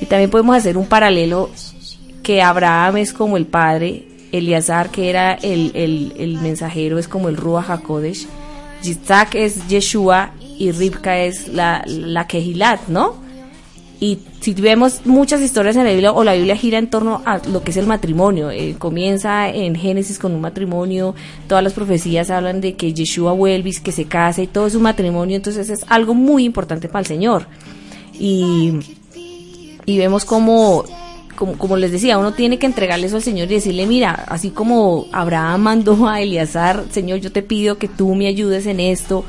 Y 0.02 0.06
también 0.06 0.30
podemos 0.30 0.56
hacer 0.56 0.78
un 0.78 0.86
paralelo 0.88 1.50
que 2.22 2.42
Abraham 2.42 2.98
es 2.98 3.14
como 3.14 3.38
el 3.38 3.46
padre, 3.46 4.06
Eleazar, 4.32 4.90
que 4.90 5.10
era 5.10 5.34
el, 5.34 5.72
el- 5.76 6.14
el 6.18 6.40
mensajero, 6.40 6.98
es 6.98 7.08
como 7.08 7.30
el 7.30 7.38
Ruach 7.38 7.70
HaKodesh, 7.70 8.28
Yitzhak 8.82 9.36
es 9.36 9.68
Yeshua 9.68 10.32
y 10.58 10.72
Ribka 10.72 11.18
es 11.20 11.48
la, 11.50 11.84
la 11.88 12.28
Kehilat, 12.28 12.88
¿no? 12.88 13.23
Y 14.04 14.20
si 14.42 14.54
vemos 14.54 15.06
muchas 15.06 15.40
historias 15.40 15.78
en 15.78 15.86
la 15.86 15.92
Biblia, 15.92 16.12
o 16.12 16.26
la 16.26 16.34
Biblia 16.34 16.58
gira 16.58 16.78
en 16.78 16.90
torno 16.90 17.22
a 17.24 17.38
lo 17.38 17.64
que 17.64 17.72
es 17.72 17.78
el 17.78 17.88
matrimonio, 17.88 18.52
eh, 18.52 18.76
comienza 18.78 19.48
en 19.48 19.76
Génesis 19.76 20.20
con 20.20 20.34
un 20.34 20.42
matrimonio, 20.42 21.16
todas 21.48 21.64
las 21.64 21.72
profecías 21.72 22.30
hablan 22.30 22.60
de 22.60 22.74
que 22.74 22.94
Yeshua 22.94 23.32
vuelve 23.32 23.72
que 23.82 23.94
se 23.94 24.04
casa 24.04 24.42
y 24.42 24.48
todo 24.48 24.68
es 24.68 24.76
un 24.76 24.82
matrimonio, 24.82 25.38
entonces 25.38 25.70
es 25.70 25.86
algo 25.88 26.16
muy 26.16 26.44
importante 26.44 26.90
para 26.90 27.00
el 27.00 27.06
Señor. 27.06 27.48
Y, 28.20 28.74
y 29.86 29.98
vemos 29.98 30.26
como, 30.26 30.84
como, 31.38 31.58
como 31.58 31.78
les 31.78 31.94
decía, 31.94 32.18
uno 32.18 32.34
tiene 32.34 32.60
que 32.60 32.66
entregarle 32.66 33.08
eso 33.08 33.16
al 33.16 33.24
Señor 33.24 33.50
y 33.50 33.56
decirle, 33.56 33.86
mira, 33.86 34.26
así 34.28 34.50
como 34.50 35.06
Abraham 35.14 35.62
mandó 35.62 36.10
a 36.10 36.20
Eleazar, 36.20 36.84
Señor, 36.92 37.22
yo 37.22 37.32
te 37.32 37.42
pido 37.42 37.78
que 37.78 37.88
tú 37.88 38.16
me 38.16 38.28
ayudes 38.28 38.66
en 38.66 38.82
esto 38.82 39.24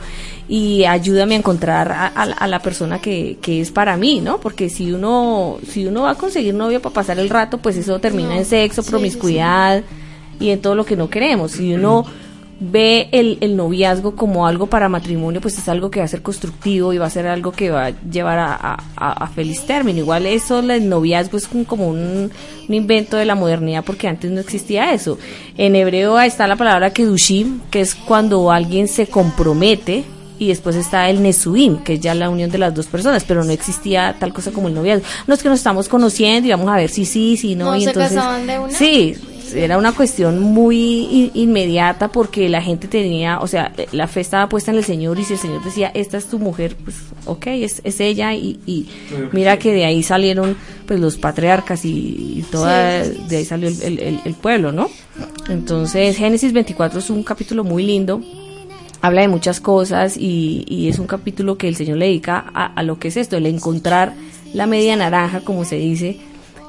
y 0.49 0.85
ayúdame 0.85 1.35
a 1.35 1.39
encontrar 1.39 1.91
a, 1.91 2.07
a 2.07 2.27
la- 2.27 2.35
a 2.37 2.47
la 2.47 2.59
persona 2.61 3.01
que, 3.01 3.39
que 3.41 3.61
es 3.61 3.71
para 3.71 3.97
mí, 3.97 4.21
¿no? 4.21 4.41
Porque 4.41 4.69
si 4.69 4.93
uno, 4.93 5.57
si 5.67 5.87
uno 5.87 6.03
va 6.03 6.11
a 6.11 6.15
conseguir 6.17 6.55
novio 6.55 6.83
para 6.83 6.93
pasar 6.95 7.19
el 7.19 7.31
rato, 7.31 7.59
pues 7.59 7.77
eso 7.77 7.99
termina 7.99 8.37
en 8.37 8.45
sexo, 8.45 8.83
promiscuidad 8.83 9.83
y 10.41 10.51
en 10.51 10.61
todo 10.61 10.75
lo 10.75 10.85
que 10.85 10.97
no 10.97 11.09
queremos. 11.09 11.53
Si 11.53 11.73
uno 11.73 12.05
ve 12.61 13.09
el, 13.13 13.39
el 13.41 13.57
noviazgo 13.57 14.15
como 14.15 14.47
algo 14.47 14.67
para 14.69 14.89
matrimonio, 14.89 15.41
pues 15.41 15.59
es 15.59 15.69
algo 15.69 15.91
que 15.91 15.99
va 16.01 16.05
a 16.05 16.09
ser 16.09 16.23
constructivo 16.23 16.93
y 16.93 16.99
va 16.99 17.07
a 17.07 17.11
ser 17.11 17.27
algo 17.27 17.51
que 17.51 17.71
va 17.71 17.87
a 17.87 17.91
llevar 18.03 18.39
a, 18.39 18.55
a- 18.55 18.79
a- 18.97 19.27
feliz 19.29 19.63
término. 19.67 19.99
Igual 19.99 20.27
eso, 20.27 20.61
el 20.61 20.89
noviazgo 20.89 21.37
es 21.39 21.49
como 21.67 21.89
un, 21.89 22.31
un 22.69 22.75
invento 22.75 23.17
de 23.17 23.25
la 23.25 23.35
modernidad 23.35 23.83
porque 23.85 24.09
antes 24.09 24.31
no 24.31 24.41
existía 24.41 24.93
eso. 24.93 25.19
En 25.57 25.75
hebreo 25.75 26.21
está 26.21 26.47
la 26.47 26.57
palabra 26.57 26.91
kedushim, 26.93 27.61
que 27.71 27.81
es 27.81 27.95
cuando 27.95 28.51
alguien 28.53 28.89
se 28.89 29.07
compromete 29.09 30.05
y 30.39 30.49
después 30.49 30.77
está 30.77 31.09
el 31.11 31.23
Nesuim, 31.23 31.79
que 31.85 31.95
es 31.95 32.01
ya 32.01 32.15
la 32.15 32.29
unión 32.31 32.51
de 32.51 32.59
las 32.59 32.75
dos 32.75 32.87
personas, 32.87 33.25
pero 33.25 33.45
no 33.45 33.53
existía 33.53 34.17
tal 34.19 34.33
cosa 34.33 34.51
como 34.51 34.69
el 34.69 34.75
noviazgo. 34.75 35.05
No 35.27 35.35
es 35.35 35.43
que 35.43 35.49
nos 35.49 35.59
estamos 35.59 35.89
conociendo 35.89 36.49
y 36.49 36.51
vamos 36.51 36.69
a 36.69 36.77
ver 36.77 36.91
si 36.91 37.05
sí, 37.05 37.37
si 37.37 37.55
no. 37.55 37.67
¿No 37.67 37.77
y 37.77 37.83
se 37.83 37.91
entonces, 37.91 38.15
casaban 38.17 38.47
de 38.47 38.59
una? 38.59 38.73
Sí, 38.73 39.15
era 39.55 39.79
una 39.79 39.93
cuestión 39.93 40.41
muy 40.41 40.77
in- 41.05 41.31
inmediata 41.35 42.09
porque 42.09 42.49
la 42.49 42.61
gente 42.61 42.89
tenía, 42.89 43.39
o 43.39 43.47
sea, 43.47 43.73
la 43.93 44.09
fe 44.09 44.21
estaba 44.23 44.49
puesta 44.49 44.73
en 44.73 44.79
el 44.79 44.85
Señor 44.85 45.17
y 45.21 45.25
si 45.25 45.35
el 45.35 45.39
Señor 45.39 45.63
decía, 45.63 45.93
esta 45.95 46.17
es 46.19 46.27
tu 46.27 46.41
mujer, 46.41 46.75
pues 46.83 46.97
ok, 47.27 47.47
es, 47.49 47.81
es 47.85 48.01
ella 48.01 48.35
y, 48.35 48.59
y 48.67 48.89
mira 49.31 49.57
que 49.59 49.73
de 49.73 49.85
ahí 49.85 50.03
salieron 50.03 50.57
pues 50.87 50.99
los 50.99 51.17
patriarcas 51.17 51.85
y, 51.85 51.91
y 52.39 52.45
toda, 52.51 53.05
sí. 53.05 53.25
de 53.29 53.37
ahí 53.37 53.45
salió 53.45 53.69
el, 53.69 53.81
el- 53.83 53.99
el- 54.01 54.21
el 54.25 54.35
pueblo, 54.35 54.73
¿no? 54.73 54.89
Entonces 55.49 56.17
Génesis 56.17 56.53
24 56.53 56.99
es 56.99 57.11
un 57.11 57.23
capítulo 57.23 57.63
muy 57.65 57.85
lindo 57.85 58.21
habla 59.05 59.21
de 59.21 59.29
muchas 59.29 59.61
cosas 59.61 60.17
y, 60.17 60.65
y 60.67 60.89
es 60.89 60.99
un 60.99 61.07
capítulo 61.07 61.59
que 61.59 61.69
el 61.69 61.77
Señor 61.77 61.99
le 61.99 62.07
dedica 62.07 62.39
a, 62.39 62.83
lo 62.83 62.99
que 62.99 63.09
es 63.09 63.19
esto, 63.19 63.37
el 63.37 63.45
encontrar 63.45 64.15
la 64.55 64.67
media 64.67 64.97
naranja, 64.97 65.43
como 65.43 65.67
se 65.67 65.77
dice, 65.77 66.17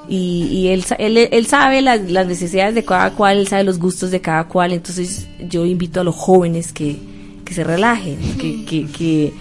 y, 0.09 0.43
y 0.51 0.67
él, 0.67 0.83
él, 0.99 1.29
él 1.31 1.45
sabe 1.45 1.81
las, 1.81 2.11
las 2.11 2.27
necesidades 2.27 2.75
de 2.75 2.83
cada 2.83 3.11
cual, 3.11 3.37
él 3.37 3.47
sabe 3.47 3.63
los 3.63 3.79
gustos 3.79 4.11
de 4.11 4.19
cada 4.19 4.49
cual, 4.49 4.73
entonces 4.73 5.29
yo 5.47 5.65
invito 5.65 6.01
a 6.01 6.03
los 6.03 6.13
jóvenes 6.13 6.73
que, 6.73 6.97
que 7.45 7.53
se 7.53 7.63
relajen, 7.63 8.17
que, 8.37 8.65
que, 8.65 8.85
que, 8.87 9.33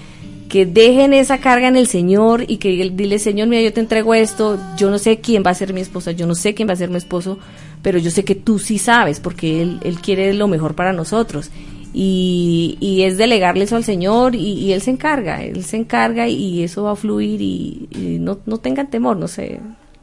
que 0.48 0.64
dejen 0.64 1.14
esa 1.14 1.38
carga 1.38 1.66
en 1.66 1.76
el 1.76 1.88
Señor 1.88 2.44
y 2.46 2.59
que 2.59 2.92
dile, 2.92 3.18
Señor, 3.18 3.48
mira, 3.48 3.62
yo 3.62 3.72
te 3.72 3.80
entrego 3.80 4.14
esto, 4.14 4.57
yo 4.76 4.88
no 4.88 5.00
sé 5.00 5.18
quién 5.18 5.42
va 5.44 5.50
a 5.50 5.54
ser 5.54 5.72
mi 5.72 5.80
esposa, 5.80 6.12
yo 6.12 6.28
no 6.28 6.37
sé 6.37 6.54
quién 6.54 6.68
va 6.68 6.74
a 6.74 6.76
ser 6.76 6.90
mi 6.90 6.98
esposo, 6.98 7.40
pero 7.83 7.98
yo 7.98 8.12
sé 8.12 8.24
que 8.24 8.37
tú 8.37 8.61
sí 8.61 8.78
sabes, 8.78 9.18
porque 9.18 9.62
Él, 9.62 9.80
él 9.83 9.98
quiere 9.98 10.33
lo 10.33 10.46
mejor 10.46 10.76
para 10.76 10.92
nosotros. 10.92 11.50
Y, 11.96 12.76
y 12.80 13.02
es 13.02 13.16
delegarle 13.18 13.64
eso 13.64 13.76
al 13.76 13.85
Señor 13.85 14.35
y, 14.35 14.40
y 14.54 14.72
Él 14.72 14.83
se 14.83 14.90
encarga, 14.90 15.42
Él 15.44 15.64
se 15.64 15.76
encarga 15.76 16.26
y 16.28 16.64
eso 16.64 16.83
va 16.83 16.92
a 16.92 16.96
fluir 16.96 17.40
y, 17.40 17.88
y 17.92 18.18
no, 18.18 18.40
no 18.46 18.59
tengan 18.59 18.90
temor, 18.90 19.16
no 19.16 19.28
sé, 19.28 19.61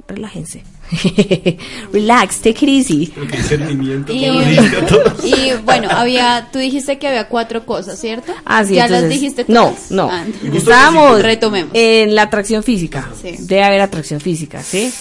relájense. 0.08 0.64
Relax, 1.94 2.40
take 2.40 2.66
it 2.66 2.70
easy. 2.88 3.14
Y, 4.10 4.26
y, 4.26 5.52
bueno, 5.66 5.90
había, 5.92 6.50
tú 6.52 6.60
dijiste 6.60 6.98
que 6.98 7.08
había 7.08 7.28
cuatro 7.28 7.66
cosas, 7.66 8.00
¿cierto? 8.00 8.34
Ah, 8.46 8.64
sí, 8.64 8.76
ya 8.76 8.88
las 8.88 9.08
dijiste 9.10 9.46
No, 9.48 9.66
todas? 9.68 9.92
no. 9.92 10.10
Ah, 10.12 10.26
Estábamos 10.54 11.22
Retomemos. 11.22 11.72
en 11.74 12.16
la 12.16 12.24
atracción 12.24 12.64
física. 12.64 13.10
Sí. 13.22 13.36
Debe 13.40 13.64
haber 13.64 13.82
atracción 13.82 14.20
física, 14.20 14.62
¿sí? 14.64 14.92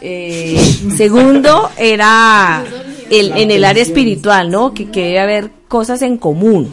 Eh, 0.00 0.58
segundo 0.96 1.70
era 1.78 2.64
el, 3.10 3.32
en 3.32 3.50
el 3.50 3.64
área 3.64 3.82
espiritual, 3.82 4.50
¿no? 4.50 4.74
Que, 4.74 4.90
que 4.90 5.04
debe 5.04 5.20
haber 5.20 5.50
cosas 5.72 6.02
en 6.02 6.18
común. 6.18 6.70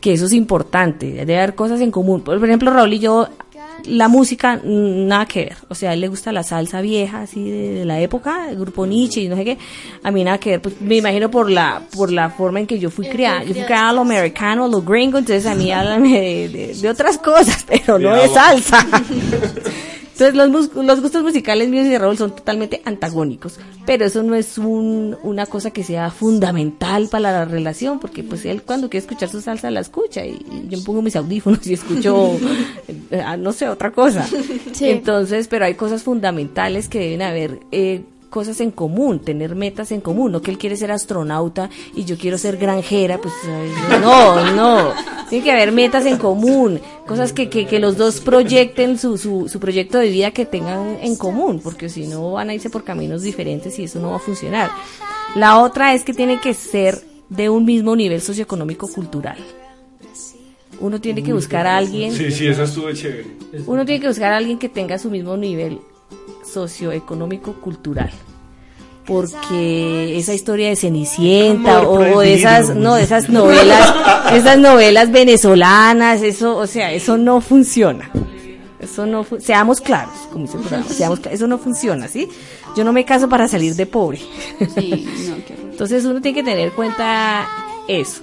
Que 0.00 0.12
eso 0.14 0.26
es 0.26 0.32
importante. 0.32 1.06
Debe 1.12 1.36
haber 1.38 1.54
cosas 1.54 1.80
en 1.80 1.92
común. 1.92 2.22
Por 2.22 2.44
ejemplo, 2.44 2.72
Raúl 2.72 2.92
y 2.92 2.98
yo, 2.98 3.28
la 3.84 4.08
música, 4.08 4.56
mm, 4.56 5.06
nada 5.06 5.26
que 5.26 5.44
ver. 5.46 5.56
O 5.68 5.74
sea, 5.76 5.90
a 5.90 5.94
él 5.94 6.00
le 6.00 6.08
gusta 6.08 6.32
la 6.32 6.42
salsa 6.42 6.80
vieja, 6.80 7.20
así 7.22 7.48
de, 7.50 7.72
de 7.74 7.84
la 7.84 8.00
época, 8.00 8.50
el 8.50 8.58
grupo 8.58 8.84
Nietzsche 8.86 9.20
y 9.22 9.28
no 9.28 9.36
sé 9.36 9.44
qué. 9.44 9.58
A 10.02 10.10
mí 10.10 10.24
nada 10.24 10.38
que 10.38 10.50
ver. 10.50 10.62
Pues, 10.62 10.80
me 10.80 10.96
imagino 10.96 11.30
por 11.30 11.48
la, 11.50 11.82
por 11.96 12.10
la 12.10 12.30
forma 12.30 12.58
en 12.60 12.66
que 12.66 12.78
yo 12.80 12.90
fui 12.90 13.06
criada. 13.08 13.42
Yo 13.44 13.54
fui 13.54 13.62
criada 13.64 13.90
a 13.90 13.92
lo 13.92 14.00
americano, 14.00 14.64
a 14.64 14.68
lo 14.68 14.82
gringo, 14.82 15.18
entonces 15.18 15.46
a 15.46 15.54
mí 15.54 15.70
háblame 15.70 16.20
de, 16.20 16.48
de- 16.48 16.74
de 16.74 16.88
otras 16.88 17.16
cosas, 17.18 17.64
pero 17.68 17.98
no 17.98 18.14
de 18.14 18.28
salsa. 18.28 18.84
Entonces 20.20 20.34
los, 20.74 20.74
los 20.84 21.00
gustos 21.00 21.22
musicales 21.22 21.68
míos 21.68 21.86
y 21.86 21.90
de 21.90 21.98
Raúl 21.98 22.16
son 22.18 22.34
totalmente 22.34 22.82
antagónicos, 22.84 23.60
pero 23.86 24.04
eso 24.04 24.22
no 24.24 24.34
es 24.34 24.58
un- 24.58 25.16
una 25.22 25.46
cosa 25.46 25.70
que 25.70 25.84
sea 25.84 26.10
fundamental 26.10 27.08
para 27.08 27.30
la 27.30 27.44
relación, 27.44 28.00
porque 28.00 28.24
pues 28.24 28.44
él 28.44 28.62
cuando 28.62 28.90
quiere 28.90 29.06
escuchar 29.06 29.28
su 29.28 29.40
salsa 29.40 29.70
la 29.70 29.80
escucha 29.80 30.26
y, 30.26 30.30
y 30.50 30.66
yo 30.68 30.82
pongo 30.84 31.02
mis 31.02 31.14
audífonos 31.14 31.64
y 31.68 31.74
escucho, 31.74 32.32
eh, 33.10 33.22
ah, 33.24 33.36
no 33.36 33.52
sé, 33.52 33.68
otra 33.68 33.92
cosa. 33.92 34.26
Sí. 34.72 34.90
Entonces, 34.90 35.46
pero 35.46 35.64
hay 35.66 35.74
cosas 35.74 36.02
fundamentales 36.02 36.88
que 36.88 36.98
deben 36.98 37.22
haber. 37.22 37.60
eh, 37.70 38.02
cosas 38.30 38.60
en 38.60 38.70
común, 38.70 39.20
tener 39.20 39.54
metas 39.54 39.90
en 39.92 40.00
común, 40.00 40.32
no 40.32 40.42
que 40.42 40.50
él 40.50 40.58
quiere 40.58 40.76
ser 40.76 40.92
astronauta 40.92 41.70
y 41.94 42.04
yo 42.04 42.16
quiero 42.18 42.38
ser 42.38 42.56
granjera, 42.56 43.18
pues 43.18 43.32
no, 44.00 44.52
no, 44.54 44.92
tiene 45.28 45.44
que 45.44 45.52
haber 45.52 45.72
metas 45.72 46.06
en 46.06 46.18
común, 46.18 46.80
cosas 47.06 47.32
que, 47.32 47.48
que, 47.48 47.66
que 47.66 47.78
los 47.78 47.96
dos 47.96 48.20
proyecten 48.20 48.98
su, 48.98 49.16
su, 49.18 49.48
su 49.48 49.60
proyecto 49.60 49.98
de 49.98 50.10
vida 50.10 50.30
que 50.30 50.46
tengan 50.46 50.98
en 51.00 51.16
común, 51.16 51.60
porque 51.62 51.88
si 51.88 52.06
no 52.06 52.32
van 52.32 52.50
a 52.50 52.54
irse 52.54 52.70
por 52.70 52.84
caminos 52.84 53.22
diferentes 53.22 53.78
y 53.78 53.84
eso 53.84 53.98
no 53.98 54.10
va 54.10 54.16
a 54.16 54.20
funcionar. 54.20 54.70
La 55.34 55.58
otra 55.60 55.94
es 55.94 56.04
que 56.04 56.14
tiene 56.14 56.40
que 56.40 56.54
ser 56.54 57.02
de 57.28 57.50
un 57.50 57.64
mismo 57.64 57.94
nivel 57.96 58.20
socioeconómico 58.20 58.88
cultural. 58.88 59.36
Uno 60.80 61.00
tiene 61.00 61.22
que 61.24 61.32
buscar 61.32 61.66
a 61.66 61.76
alguien 61.76 62.12
Sí, 62.12 62.30
sí, 62.30 62.46
esa 62.46 62.62
estuvo 62.62 62.92
chévere. 62.92 63.26
uno 63.66 63.84
tiene 63.84 64.00
que 64.00 64.06
buscar 64.06 64.32
a 64.32 64.36
alguien 64.36 64.58
que 64.58 64.68
tenga 64.68 64.96
su 64.98 65.10
mismo 65.10 65.36
nivel 65.36 65.80
socioeconómico 66.44 67.54
cultural. 67.54 68.10
Porque 69.06 70.18
esa 70.18 70.34
historia 70.34 70.68
de 70.68 70.76
Cenicienta 70.76 71.78
Amor 71.78 72.08
o, 72.14 72.20
de 72.20 72.34
esas 72.34 72.74
no 72.76 72.94
de 72.94 73.04
esas 73.04 73.30
novelas 73.30 73.94
esas 74.34 74.58
novelas 74.58 75.10
venezolanas 75.10 76.20
eso 76.20 76.56
o 76.58 76.66
sea 76.66 76.92
eso 76.92 77.16
no 77.16 77.40
funciona. 77.40 78.10
Eso 78.78 79.06
no 79.06 79.24
fu- 79.24 79.40
seamos 79.40 79.80
claros 79.80 80.14
como 80.30 80.44
dice 80.44 80.56
el 80.58 80.62
programa 80.62 80.88
seamos 80.90 81.20
eso 81.30 81.46
no 81.46 81.56
funciona 81.58 82.06
sí 82.06 82.28
yo 82.76 82.84
no 82.84 82.92
me 82.92 83.04
caso 83.06 83.28
para 83.30 83.48
salir 83.48 83.74
de 83.76 83.86
pobre. 83.86 84.18
Sí, 84.74 85.08
no, 85.30 85.36
qué 85.46 85.54
horror. 85.54 85.70
entonces 85.70 86.04
uno 86.04 86.20
tiene 86.20 86.34
que 86.36 86.42
tener 86.44 86.68
en 86.68 86.74
cuenta 86.74 87.48
eso. 87.88 88.22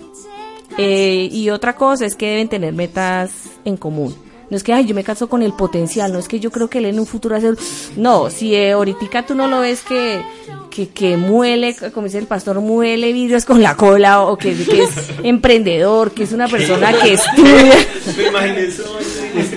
Eh, 0.78 1.30
y 1.32 1.50
otra 1.50 1.76
cosa 1.76 2.06
es 2.06 2.16
que 2.16 2.30
deben 2.30 2.48
tener 2.48 2.74
metas 2.74 3.32
en 3.66 3.76
común. 3.78 4.14
No 4.50 4.58
es 4.58 4.64
que, 4.64 4.74
ay, 4.74 4.86
yo 4.86 4.94
me 4.94 5.04
caso 5.04 5.28
con 5.28 5.42
el 5.42 5.54
potencial, 5.54 6.14
no 6.14 6.20
es 6.20 6.28
que 6.28 6.40
yo 6.40 6.52
creo 6.52 6.70
que 6.70 6.78
él 6.78 6.86
en 6.86 7.00
un 7.00 7.06
futuro 7.06 7.40
ser... 7.40 7.58
No, 7.98 8.30
si 8.30 8.56
eh, 8.56 8.74
ahorita 8.74 9.26
tú 9.26 9.36
no 9.36 9.48
lo 9.48 9.62
ves 9.62 9.82
que, 9.82 10.22
que, 10.70 10.90
que 10.90 11.18
muele, 11.18 11.76
como 11.94 12.06
dice 12.06 12.20
el 12.20 12.28
pastor, 12.28 12.60
muele 12.62 13.12
vidrios 13.14 13.46
con 13.46 13.64
la 13.64 13.76
cola, 13.76 14.22
o 14.22 14.38
que, 14.38 14.52
es 14.52 14.90
emprendedor, 15.24 16.12
que 16.12 16.24
es 16.24 16.32
una 16.32 16.48
persona 16.48 16.94
que 16.94 17.14
estudia... 17.14 17.74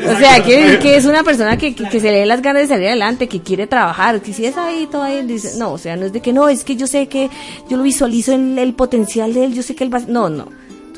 O 0.08 0.18
sea, 0.18 0.42
que, 0.42 0.78
que 0.80 0.96
es 0.96 1.04
una 1.04 1.22
persona 1.22 1.56
que, 1.56 1.74
que, 1.74 1.88
que 1.88 2.00
se 2.00 2.10
le 2.10 2.18
den 2.18 2.28
las 2.28 2.40
ganas 2.40 2.62
de 2.62 2.68
salir 2.68 2.88
adelante, 2.88 3.28
que 3.28 3.42
quiere 3.42 3.66
trabajar, 3.66 4.20
que 4.22 4.32
si 4.32 4.46
es 4.46 4.56
ahí, 4.56 4.88
todo 4.90 5.02
ahí, 5.02 5.22
dice, 5.26 5.58
no, 5.58 5.72
o 5.72 5.78
sea, 5.78 5.96
no 5.96 6.06
es 6.06 6.12
de 6.12 6.20
que 6.20 6.32
no, 6.32 6.48
es 6.48 6.64
que 6.64 6.76
yo 6.76 6.86
sé 6.86 7.08
que 7.08 7.30
yo 7.68 7.76
lo 7.76 7.82
visualizo 7.82 8.32
en 8.32 8.58
el 8.58 8.74
potencial 8.74 9.34
de 9.34 9.44
él, 9.44 9.54
yo 9.54 9.62
sé 9.62 9.74
que 9.74 9.84
él 9.84 9.92
va, 9.92 10.00
no, 10.00 10.28
no, 10.28 10.48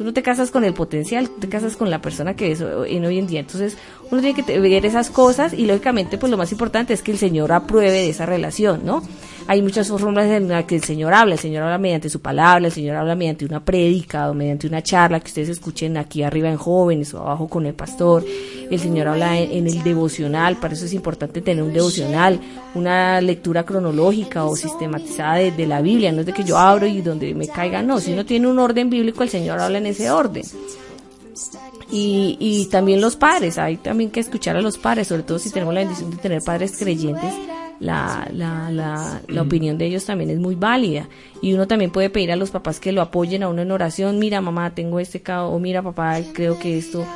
tú 0.01 0.05
no 0.05 0.15
te 0.15 0.23
casas 0.23 0.51
con 0.51 0.65
el 0.65 0.73
potencial, 0.73 1.29
te 1.29 1.51
casas 1.51 1.77
con 1.77 1.91
la 1.91 2.01
persona 2.01 2.35
que 2.35 2.53
es 2.53 2.63
en 2.63 3.05
hoy 3.05 3.19
en 3.19 3.27
día, 3.27 3.41
entonces 3.41 3.77
uno 4.11 4.23
tiene 4.23 4.43
que 4.43 4.59
ver 4.59 4.87
esas 4.87 5.11
cosas 5.11 5.53
y 5.53 5.67
lógicamente 5.67 6.17
pues 6.17 6.31
lo 6.31 6.39
más 6.39 6.51
importante 6.53 6.95
es 6.95 7.03
que 7.03 7.13
el 7.13 7.19
Señor 7.19 7.53
apruebe 7.53 7.93
de 7.93 8.09
esa 8.09 8.25
relación, 8.25 8.81
¿no? 8.83 9.03
Hay 9.47 9.63
muchas 9.63 9.89
formas 9.89 10.27
en 10.27 10.49
las 10.49 10.65
que 10.65 10.77
el 10.77 10.85
Señor 10.85 11.13
habla, 11.13 11.35
el 11.35 11.41
Señor 11.41 11.65
habla 11.65 11.79
mediante 11.79 12.09
su 12.09 12.21
palabra, 12.21 12.67
el 12.67 12.73
Señor 12.73 12.97
habla 12.97 13.15
mediante 13.15 13.45
una 13.45 13.65
prédica 13.65 14.31
o 14.31 14.35
mediante 14.35 14.67
una 14.67 14.83
charla 14.83 15.19
que 15.21 15.29
ustedes 15.29 15.49
escuchen 15.49 15.97
aquí 15.97 16.23
arriba 16.23 16.49
en 16.49 16.57
jóvenes 16.57 17.13
o 17.15 17.21
abajo 17.21 17.49
con 17.49 17.67
el 17.67 17.75
pastor, 17.75 18.25
el 18.71 18.79
Señor 18.79 19.09
habla 19.09 19.39
en, 19.39 19.67
el 19.67 19.83
devocional, 19.83 20.57
para 20.57 20.75
eso 20.75 20.85
es 20.85 20.93
importante 20.93 21.41
tener 21.41 21.65
un 21.65 21.73
devocional, 21.73 22.41
una 22.75 23.21
lectura 23.21 23.65
cronológica 23.65 24.45
o 24.45 24.55
sistematizada 24.55 25.37
de 25.37 25.67
la 25.67 25.81
Biblia, 25.81 26.13
no 26.13 26.21
es 26.21 26.27
de 26.27 26.33
que 26.33 26.45
yo 26.45 26.57
abro 26.57 26.87
y 26.87 27.01
donde 27.01 27.35
me 27.35 27.49
caiga, 27.49 27.83
no, 27.83 27.99
si 27.99 28.13
uno 28.13 28.25
tiene 28.25 28.47
un 28.47 28.59
orden 28.59 28.89
bíblico, 28.89 29.23
el 29.23 29.31
Señor 29.31 29.59
habla 29.59 29.79
en 29.79 29.87
ese 29.87 30.11
orden. 30.11 30.45
Y, 31.91 32.37
y 32.39 32.67
también 32.67 33.01
los 33.01 33.17
padres, 33.17 33.59
hay 33.59 33.79
también 33.79 34.11
que 34.11 34.21
escuchar 34.21 34.57
a 34.57 34.61
los 34.61 34.79
padres, 34.79 35.09
sobre 35.09 35.25
todo 35.25 35.41
si 35.41 35.51
tenemos 35.51 35.75
la 35.75 35.81
bendición 35.81 36.11
de 36.11 36.19
tener 36.19 36.43
padres 36.43 36.77
creyentes, 36.79 37.35
la, 37.81 38.29
la, 38.33 38.71
la, 38.71 39.23
la 39.27 39.43
opinión 39.43 39.79
de 39.79 39.87
ellos 39.87 40.05
también 40.05 40.31
es 40.31 40.39
muy 40.39 40.55
válida. 40.55 41.09
Y 41.43 41.55
uno 41.55 41.67
también 41.67 41.91
puede 41.91 42.11
pedir 42.11 42.31
a 42.31 42.37
los 42.37 42.51
papás 42.51 42.79
que 42.79 42.93
lo 42.93 43.01
apoyen 43.03 43.43
a 43.43 43.49
uno 43.49 43.63
en 43.63 43.71
oración, 43.73 44.19
mira 44.19 44.41
mamá, 44.41 44.75
tengo 44.75 45.01
este 45.01 45.21
caso, 45.23 45.49
o 45.49 45.59
mira 45.59 45.83
papá, 45.83 46.19
creo 46.35 46.59
que 46.59 46.77
esto, 46.79 47.07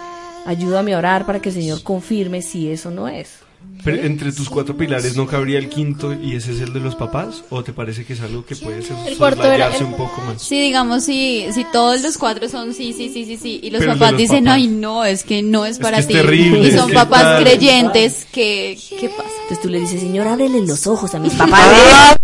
ayúdame 0.47 0.95
a 0.95 0.99
orar 0.99 1.27
para 1.27 1.41
que 1.41 1.51
el 1.51 1.55
Señor 1.55 1.83
confirme 1.83 2.43
si 2.43 2.71
eso 2.71 2.91
no 2.91 3.09
es. 3.09 3.41
Pero 3.83 4.03
entre 4.03 4.31
tus 4.33 4.49
cuatro 4.49 4.77
pilares 4.77 5.17
no 5.17 5.27
cabría 5.27 5.59
el 5.59 5.69
quinto 5.69 6.13
y 6.15 6.37
ese 6.37 6.53
es 6.53 6.61
el 6.61 6.73
de 6.73 6.81
los 6.81 6.95
papás 6.95 7.45
o 7.51 7.63
te 7.65 7.73
parece 7.73 8.05
que 8.05 8.13
es 8.15 8.21
algo 8.21 8.45
que 8.45 8.57
puede 8.57 8.81
ser 8.83 8.97
El 9.07 9.17
cuarto 9.19 9.43
era- 9.43 9.53
soslayarse 9.73 9.79
el- 9.85 9.85
un 9.91 9.95
poco 9.97 10.23
más. 10.23 10.41
Sí, 10.43 10.61
digamos, 10.61 11.05
si, 11.05 11.47
si 11.53 11.65
todos 11.73 12.03
los 12.03 12.17
cuatro 12.17 12.49
son 12.49 12.73
sí, 12.73 12.93
sí, 12.95 13.11
sí, 13.13 13.25
sí, 13.27 13.37
sí, 13.37 13.61
y 13.63 13.71
los 13.71 13.81
Pero 13.81 13.93
papás 13.95 14.13
los 14.13 14.21
dicen, 14.21 14.45
papás. 14.45 14.57
ay, 14.57 14.69
no, 14.69 15.05
es 15.05 15.25
que 15.25 15.43
no 15.43 15.67
es 15.67 15.79
para 15.79 15.97
que 15.97 16.01
es 16.03 16.09
ti. 16.09 16.15
terrible, 16.15 16.69
y 16.69 16.73
son 16.73 16.89
que 16.89 16.95
papás 16.95 17.23
tal. 17.23 17.43
creyentes, 17.43 18.27
¿qué, 18.33 18.79
¿qué 19.01 19.09
pasa? 19.11 19.29
Entonces 19.45 19.61
tú 19.61 19.69
le 19.69 19.79
dices, 19.81 20.01
Señor, 20.01 20.27
ábrele 20.27 20.63
los 20.67 20.87
ojos 20.87 21.15
a 21.15 21.19
mis 21.19 21.33
papás. 21.35 22.17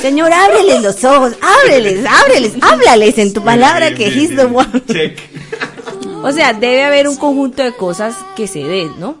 Señor, 0.00 0.32
ábreles 0.32 0.82
los 0.82 1.04
ojos, 1.04 1.34
ábreles, 1.40 2.04
ábreles, 2.04 2.52
háblales 2.60 3.18
en 3.18 3.32
tu 3.32 3.42
palabra 3.42 3.94
que 3.94 4.08
he's 4.08 4.34
the 4.34 4.44
one. 4.44 4.82
Check. 4.90 5.18
O 6.22 6.32
sea, 6.32 6.52
debe 6.52 6.84
haber 6.84 7.08
un 7.08 7.16
conjunto 7.16 7.62
de 7.62 7.72
cosas 7.72 8.16
que 8.34 8.48
se 8.48 8.64
den, 8.64 8.98
¿no? 8.98 9.16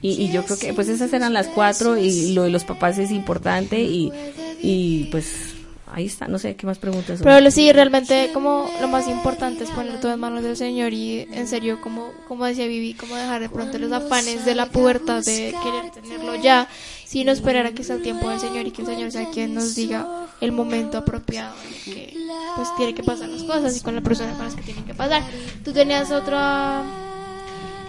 Y, 0.00 0.10
y 0.22 0.32
yo 0.32 0.44
creo 0.44 0.58
que 0.58 0.74
pues 0.74 0.88
esas 0.88 1.12
eran 1.12 1.32
las 1.32 1.46
cuatro 1.46 1.96
y 1.96 2.32
lo 2.32 2.42
de 2.42 2.50
los 2.50 2.64
papás 2.64 2.98
es 2.98 3.12
importante 3.12 3.80
y, 3.80 4.12
y 4.60 5.04
pues 5.12 5.51
ahí 5.92 6.06
está, 6.06 6.26
no 6.28 6.38
sé 6.38 6.56
qué 6.56 6.66
más 6.66 6.78
preguntas. 6.78 7.18
son? 7.18 7.24
Pero 7.24 7.50
sí, 7.50 7.72
realmente 7.72 8.30
como 8.32 8.68
lo 8.80 8.88
más 8.88 9.08
importante 9.08 9.64
es 9.64 9.70
poner 9.70 10.00
todo 10.00 10.12
en 10.12 10.20
manos 10.20 10.42
del 10.42 10.56
Señor 10.56 10.92
y 10.92 11.26
en 11.32 11.46
serio, 11.46 11.80
como, 11.80 12.12
como 12.28 12.44
decía 12.46 12.66
Vivi, 12.66 12.94
como 12.94 13.16
dejar 13.16 13.40
de 13.40 13.48
pronto 13.48 13.78
los 13.78 13.92
afanes 13.92 14.44
de 14.44 14.54
la 14.54 14.66
pubertad 14.66 15.22
de 15.22 15.54
querer 15.62 15.90
tenerlo 15.92 16.34
ya, 16.36 16.68
sino 17.04 17.32
esperar 17.32 17.66
a 17.66 17.72
que 17.72 17.84
sea 17.84 17.96
el 17.96 18.02
tiempo 18.02 18.28
del 18.28 18.40
Señor 18.40 18.66
y 18.66 18.70
que 18.70 18.82
el 18.82 18.88
Señor 18.88 19.12
sea 19.12 19.28
quien 19.30 19.54
nos 19.54 19.74
diga 19.74 20.26
el 20.40 20.52
momento 20.52 20.98
apropiado 20.98 21.54
en 21.62 21.74
el 21.74 21.80
que 21.84 22.16
pues 22.56 22.68
tiene 22.76 22.94
que 22.94 23.02
pasar 23.02 23.28
las 23.28 23.42
cosas 23.44 23.76
y 23.76 23.80
con 23.80 23.94
la 23.94 24.00
persona 24.00 24.32
con 24.32 24.44
las 24.44 24.54
que 24.54 24.62
tienen 24.62 24.84
que 24.84 24.94
pasar. 24.94 25.22
Tú 25.64 25.72
tenías 25.72 26.10
otra... 26.10 26.82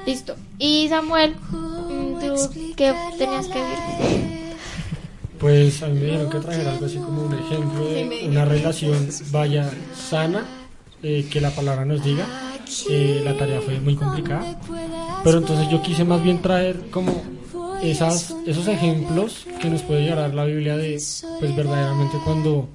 Listo. 0.05 0.35
Y 0.59 0.87
Samuel, 0.89 1.35
mm, 1.49 2.19
¿tú 2.19 2.73
qué 2.75 2.93
tenías 3.17 3.47
que 3.47 3.59
decir? 3.59 4.42
Pues 5.43 5.83
a 5.83 5.87
mí 5.87 5.99
me 5.99 6.05
dijeron 6.05 6.29
que 6.29 6.39
trajera 6.39 6.71
algo 6.71 6.85
así 6.85 6.97
como 6.99 7.23
un 7.23 7.33
ejemplo 7.33 7.85
de 7.85 8.27
una 8.29 8.45
relación 8.45 9.09
vaya 9.29 9.69
sana, 9.93 10.45
eh, 11.03 11.27
que 11.29 11.41
la 11.41 11.49
palabra 11.49 11.83
nos 11.83 12.01
diga. 12.01 12.25
Eh, 12.89 13.21
la 13.25 13.37
tarea 13.37 13.59
fue 13.59 13.77
muy 13.81 13.97
complicada, 13.97 14.57
pero 15.21 15.39
entonces 15.39 15.67
yo 15.69 15.81
quise 15.81 16.05
más 16.05 16.23
bien 16.23 16.41
traer 16.41 16.89
como 16.91 17.21
esas, 17.83 18.33
esos 18.47 18.69
ejemplos 18.69 19.45
que 19.61 19.69
nos 19.69 19.81
puede 19.81 20.05
llevar 20.05 20.33
la 20.33 20.45
Biblia 20.45 20.77
de, 20.77 20.91
pues 21.39 21.55
verdaderamente 21.57 22.17
cuando 22.23 22.69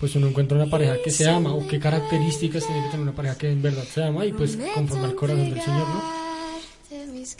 pues 0.00 0.16
uno 0.16 0.28
encuentra 0.28 0.56
una 0.56 0.70
pareja 0.70 0.96
que 1.04 1.10
se 1.10 1.28
ama 1.28 1.52
o 1.52 1.66
qué 1.66 1.78
características 1.78 2.64
tiene 2.64 2.84
que 2.84 2.88
tener 2.88 3.02
una 3.02 3.14
pareja 3.14 3.36
que 3.36 3.50
en 3.50 3.60
verdad 3.60 3.84
se 3.84 4.02
ama 4.02 4.24
y 4.24 4.32
pues 4.32 4.58
conforme 4.74 5.04
al 5.04 5.14
corazón 5.14 5.50
del 5.50 5.60
Señor, 5.60 5.88
¿no? 5.88 6.24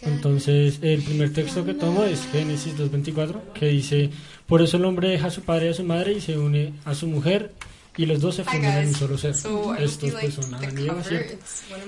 Entonces, 0.02 0.78
el 0.82 1.02
primer 1.02 1.32
texto 1.32 1.64
que 1.64 1.74
tomo 1.74 2.04
es 2.04 2.26
Génesis 2.32 2.76
2.24, 2.76 3.52
que 3.52 3.66
dice, 3.66 4.10
por 4.46 4.62
eso 4.62 4.76
el 4.76 4.85
hombre 4.85 5.09
deja 5.09 5.28
a 5.28 5.30
su 5.30 5.42
padre 5.42 5.66
y 5.66 5.70
a 5.70 5.74
su 5.74 5.85
madre 5.85 6.12
y 6.12 6.20
se 6.20 6.38
une 6.38 6.72
a 6.85 6.94
su 6.94 7.07
mujer 7.07 7.52
y 7.96 8.07
los 8.07 8.20
dos 8.20 8.35
se 8.35 8.42
fundan 8.44 8.78
en 8.78 8.88
un 8.88 8.94
solo 8.94 9.16
ser. 9.16 9.35
Estos 9.78 10.11
pues 10.11 10.35
son 10.35 10.52
Adán 10.52 10.76
y 10.76 10.85
Eva, 10.88 11.02
¿cierto? 11.04 11.35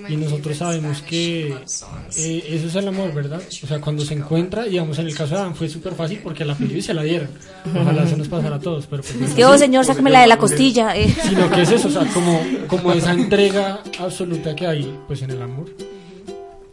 Y 0.08 0.16
nosotros 0.16 0.56
sabemos 0.56 1.02
que 1.02 1.48
eh, 2.16 2.44
eso 2.48 2.68
es 2.68 2.74
el 2.76 2.86
amor, 2.86 3.12
¿verdad? 3.12 3.42
O 3.62 3.66
sea, 3.66 3.80
cuando 3.80 4.04
se 4.04 4.14
encuentra, 4.14 4.64
digamos, 4.64 4.98
en 5.00 5.08
el 5.08 5.14
caso 5.16 5.34
de 5.34 5.40
Adán 5.40 5.56
fue 5.56 5.68
súper 5.68 5.94
fácil 5.94 6.20
porque 6.22 6.44
la 6.44 6.54
pidió 6.54 6.76
y 6.78 6.82
se 6.82 6.94
la 6.94 7.02
dieron. 7.02 7.28
Ojalá 7.74 8.06
se 8.06 8.16
nos 8.16 8.28
pasara 8.28 8.56
a 8.56 8.60
todos, 8.60 8.86
pero 8.86 9.02
pues, 9.02 9.44
oh, 9.44 9.58
señor, 9.58 9.84
sácame 9.84 10.10
la 10.10 10.20
de 10.20 10.28
la 10.28 10.38
costilla. 10.38 10.96
eh. 10.96 11.12
Sino 11.28 11.50
que 11.50 11.62
es 11.62 11.72
eso, 11.72 11.88
o 11.88 11.90
sea, 11.90 12.06
como, 12.14 12.40
como 12.68 12.92
esa 12.92 13.12
entrega 13.12 13.80
absoluta 13.98 14.54
que 14.54 14.66
hay 14.66 14.96
pues 15.08 15.22
en 15.22 15.32
el 15.32 15.42
amor. 15.42 15.66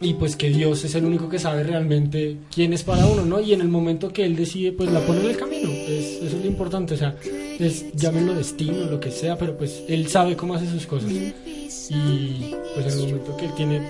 Y 0.04 0.16
pues 0.16 0.36
que 0.36 0.50
Dios 0.50 0.84
es 0.84 0.96
el 0.96 1.06
único 1.06 1.30
que 1.30 1.40
sabe 1.40 1.64
realmente 1.64 2.38
quién 2.54 2.74
es 2.74 2.84
para 2.84 3.06
uno, 3.06 3.26
¿no? 3.26 3.40
Y 3.40 3.54
en 3.54 3.62
el 3.62 3.70
momento 3.70 4.12
que 4.12 4.26
Él 4.26 4.36
decide, 4.36 4.74
pues 4.74 4.92
la 4.92 5.00
pone 5.00 5.22
en 5.22 5.30
el 5.30 5.38
camino. 5.38 5.70
Es, 5.70 6.22
eso 6.22 6.36
es 6.38 6.42
lo 6.44 6.46
importante, 6.46 6.96
o 6.96 6.98
sea, 6.98 7.16
es, 7.58 7.86
llámenlo 7.94 8.34
destino, 8.34 8.86
lo 8.86 9.00
que 9.00 9.12
sea, 9.12 9.38
pero 9.38 9.58
pues 9.58 9.84
Él 9.88 10.08
sabe 10.08 10.36
cómo 10.36 10.56
hace 10.56 10.70
sus 10.70 10.86
cosas. 10.86 11.10
Y 11.12 12.54
pues 12.76 12.86
en 12.86 13.00
el 13.00 13.08
momento 13.08 13.38
que 13.38 13.46
Él 13.46 13.52
tiene 13.56 13.82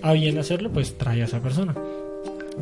a 0.00 0.12
bien 0.14 0.38
hacerlo, 0.38 0.70
pues 0.72 0.96
trae 0.96 1.22
a 1.22 1.26
esa 1.26 1.40
persona. 1.40 1.74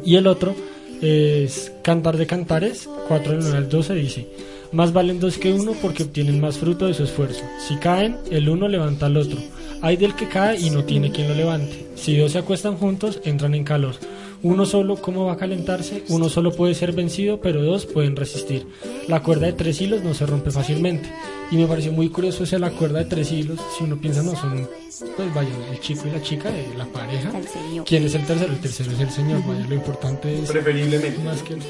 Y 0.04 0.16
el 0.16 0.26
otro 0.26 0.54
es 1.00 1.72
Cantar 1.82 2.16
de 2.16 2.26
Cantares, 2.26 2.88
4 3.08 3.32
del 3.32 3.40
9 3.42 3.56
al 3.58 3.68
12 3.68 3.94
dice, 3.94 4.28
más 4.72 4.92
valen 4.92 5.20
dos 5.20 5.38
que 5.38 5.52
uno 5.52 5.72
porque 5.82 6.04
obtienen 6.04 6.40
más 6.40 6.56
fruto 6.56 6.86
de 6.86 6.94
su 6.94 7.04
esfuerzo. 7.04 7.42
Si 7.68 7.76
caen, 7.76 8.16
el 8.30 8.48
uno 8.48 8.68
levanta 8.68 9.06
al 9.06 9.16
otro. 9.16 9.38
Hay 9.82 9.96
del 9.96 10.14
que 10.14 10.28
cae 10.28 10.60
y 10.60 10.70
no 10.70 10.84
tiene 10.84 11.10
quien 11.10 11.26
lo 11.28 11.34
levante. 11.34 11.84
Si 11.96 12.16
dos 12.16 12.32
se 12.32 12.38
acuestan 12.38 12.76
juntos, 12.76 13.20
entran 13.24 13.54
en 13.54 13.64
calor. 13.64 13.96
Uno 14.44 14.66
solo, 14.66 14.96
¿cómo 14.96 15.26
va 15.26 15.34
a 15.34 15.36
calentarse? 15.36 16.02
Uno 16.08 16.28
solo 16.28 16.52
puede 16.52 16.74
ser 16.74 16.92
vencido, 16.92 17.40
pero 17.40 17.62
dos 17.62 17.86
pueden 17.86 18.16
resistir. 18.16 18.66
La 19.08 19.22
cuerda 19.22 19.46
de 19.46 19.52
tres 19.52 19.80
hilos 19.80 20.02
no 20.02 20.14
se 20.14 20.26
rompe 20.26 20.50
fácilmente. 20.50 21.08
Y 21.50 21.56
me 21.56 21.66
pareció 21.66 21.92
muy 21.92 22.08
curioso 22.08 22.42
esa 22.44 22.58
la 22.58 22.70
cuerda 22.70 23.00
de 23.00 23.04
tres 23.04 23.30
hilos. 23.30 23.60
Si 23.78 23.84
uno 23.84 23.96
piensa, 23.96 24.22
no, 24.22 24.34
son, 24.34 24.68
pues 25.16 25.34
vaya, 25.34 25.50
el 25.70 25.78
chico 25.80 26.08
y 26.08 26.10
la 26.10 26.22
chica 26.22 26.50
de 26.50 26.66
la 26.76 26.86
pareja. 26.86 27.30
El 27.38 27.46
Señor. 27.46 27.84
¿Quién 27.84 28.04
es 28.04 28.14
el 28.14 28.26
tercero? 28.26 28.52
El 28.52 28.58
tercero 28.60 28.90
es 28.92 29.00
el 29.00 29.10
Señor. 29.10 29.42
Vaya, 29.46 29.66
lo 29.68 29.74
importante 29.74 30.42
es 30.42 30.50
Preferiblemente. 30.50 31.18
más 31.22 31.42
que 31.42 31.54
el... 31.54 31.60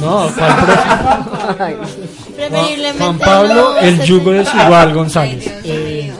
No, 0.00 0.30
¿cuál? 0.36 1.76
Preferiblemente 2.36 2.98
Juan 3.04 3.18
Pablo, 3.18 3.78
el 3.80 4.00
yugo 4.02 4.30
desigual 4.32 4.94
González. 4.94 5.46
Ay, 5.46 5.52
Dios 5.62 5.64
Eh, 5.64 6.12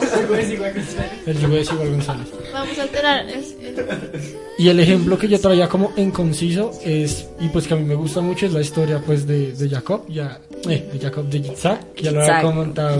el 1.26 1.38
yugo 1.40 1.54
desigual 1.54 1.90
González. 1.90 2.26
Vamos 2.52 2.78
a 2.78 2.82
alterar. 2.82 3.28
es- 3.28 3.54
es- 3.60 4.36
Y 4.58 4.68
el 4.68 4.80
ejemplo 4.80 5.18
que 5.18 5.28
yo 5.28 5.38
traía 5.38 5.68
como 5.68 5.92
en 5.96 6.10
conciso 6.10 6.70
es, 6.82 7.26
y 7.40 7.48
pues 7.48 7.66
que 7.66 7.74
a 7.74 7.76
mí 7.76 7.84
me 7.84 7.94
gusta 7.94 8.22
mucho, 8.22 8.46
es 8.46 8.52
la 8.54 8.62
historia 8.62 9.02
pues 9.04 9.26
de, 9.26 9.52
de 9.52 9.68
Jacob, 9.68 10.04
ya, 10.08 10.40
eh, 10.68 10.88
de 10.92 10.98
Jacob 10.98 11.26
de 11.28 11.42
Yitzhak, 11.42 11.92
que 11.92 12.04
ya 12.04 12.10
lo 12.12 12.20
había 12.22 12.32
comentado 12.42 12.98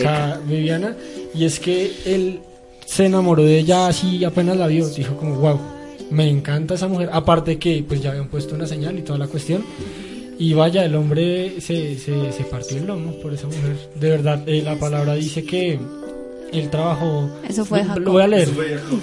acá. 0.00 0.40
Viviana, 0.48 0.96
y 1.32 1.44
es 1.44 1.60
que 1.60 1.92
él 2.06 2.40
se 2.86 3.06
enamoró 3.06 3.44
de 3.44 3.60
ella 3.60 3.86
así 3.86 4.24
apenas 4.24 4.56
la 4.56 4.66
vio, 4.66 4.88
dijo 4.88 5.14
como 5.16 5.36
wow, 5.36 5.60
me 6.10 6.28
encanta 6.28 6.74
esa 6.74 6.88
mujer, 6.88 7.08
aparte 7.12 7.56
que 7.56 7.84
pues 7.86 8.02
ya 8.02 8.10
habían 8.10 8.26
puesto 8.26 8.56
una 8.56 8.66
señal 8.66 8.98
y 8.98 9.02
toda 9.02 9.20
la 9.20 9.28
cuestión, 9.28 9.64
y 10.40 10.54
vaya, 10.54 10.84
el 10.84 10.96
hombre 10.96 11.60
se, 11.60 11.96
se, 12.00 12.32
se 12.32 12.42
partió 12.50 12.78
el 12.78 12.86
lomo 12.86 13.12
por 13.22 13.32
esa 13.32 13.46
mujer, 13.46 13.76
de 13.94 14.10
verdad, 14.10 14.42
eh, 14.48 14.60
la 14.64 14.74
palabra 14.76 15.14
dice 15.14 15.44
que 15.44 15.78
él 16.52 16.68
trabajó, 16.68 17.30
Eso 17.48 17.64
fue 17.64 17.78
lo, 17.78 17.84
Jacob. 17.84 18.02
lo 18.02 18.12
voy 18.12 18.22
a 18.22 18.26
leer, 18.26 18.48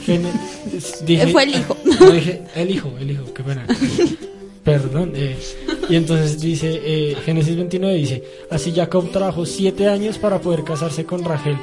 Gene- 0.06 0.32
dije- 1.06 1.28
Fue 1.28 1.44
el 1.44 1.50
hijo. 1.52 1.77
No, 2.00 2.12
dije, 2.12 2.44
el 2.56 2.72
hijo, 2.72 2.92
el 3.00 3.12
hijo, 3.12 3.34
qué 3.34 3.44
pena. 3.44 3.66
Perdón. 4.64 5.14
eh, 5.16 5.38
y 5.90 5.96
entonces 5.96 6.42
dice, 6.42 6.82
eh, 6.84 7.16
Génesis 7.24 7.56
29 7.56 7.96
dice, 7.96 8.24
así 8.52 8.74
Jacob 8.76 9.10
trabajó 9.12 9.46
siete 9.46 9.88
años 9.88 10.18
para 10.18 10.42
poder 10.42 10.64
casarse 10.64 11.06
con 11.06 11.24
Rachel, 11.24 11.58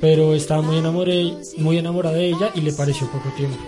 pero 0.00 0.34
estaba 0.34 0.62
muy, 0.62 0.78
enamoré, 0.78 1.32
muy 1.58 1.78
enamorado 1.78 2.16
de 2.16 2.28
ella 2.28 2.50
y 2.54 2.60
le 2.60 2.72
pareció 2.72 3.10
poco 3.10 3.30
tiempo. 3.36 3.58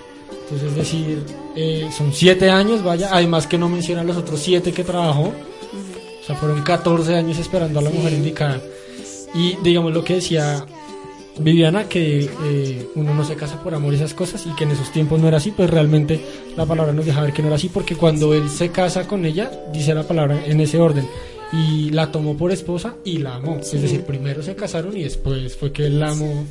Entonces 0.44 0.68
es 0.70 0.76
decir, 0.76 1.24
eh, 1.56 1.88
son 1.96 2.12
siete 2.12 2.50
años, 2.50 2.82
vaya, 2.82 3.08
además 3.12 3.46
que 3.46 3.58
no 3.58 3.68
menciona 3.68 4.04
los 4.04 4.16
otros 4.16 4.40
siete 4.40 4.72
que 4.72 4.84
trabajó. 4.84 5.32
O 6.22 6.24
sea, 6.26 6.36
fueron 6.36 6.62
14 6.62 7.16
años 7.16 7.38
esperando 7.38 7.80
a 7.80 7.82
la 7.82 7.90
mujer 7.90 8.12
indicada. 8.12 8.60
Y 9.34 9.56
digamos 9.62 9.92
lo 9.92 10.04
que 10.04 10.14
decía 10.14 10.64
Viviana, 11.38 11.88
que 11.88 12.30
eh, 12.44 12.88
uno 12.94 13.14
no 13.14 13.24
se 13.24 13.36
casa 13.36 13.62
por 13.62 13.74
amor 13.74 13.92
y 13.92 13.96
esas 13.96 14.14
cosas 14.14 14.44
y 14.46 14.54
que 14.54 14.64
en 14.64 14.72
esos 14.72 14.90
tiempos 14.90 15.20
no 15.20 15.28
era 15.28 15.36
así, 15.36 15.52
pues 15.52 15.70
realmente 15.70 16.20
la 16.56 16.66
palabra 16.66 16.92
nos 16.92 17.06
deja 17.06 17.22
ver 17.22 17.32
que 17.32 17.42
no 17.42 17.48
era 17.48 17.56
así 17.56 17.68
porque 17.68 17.96
cuando 17.96 18.34
él 18.34 18.48
se 18.48 18.70
casa 18.70 19.06
con 19.06 19.24
ella, 19.24 19.50
dice 19.72 19.94
la 19.94 20.02
palabra 20.02 20.44
en 20.46 20.60
ese 20.60 20.78
orden, 20.78 21.06
y 21.52 21.90
la 21.90 22.10
tomó 22.12 22.36
por 22.36 22.52
esposa 22.52 22.96
y 23.04 23.18
la 23.18 23.36
amó. 23.36 23.58
Es 23.58 23.80
decir, 23.80 24.04
primero 24.04 24.42
se 24.42 24.54
casaron 24.54 24.96
y 24.96 25.04
después 25.04 25.56
fue 25.56 25.72
que 25.72 25.86
él 25.86 26.00
la 26.00 26.10
amó 26.10 26.44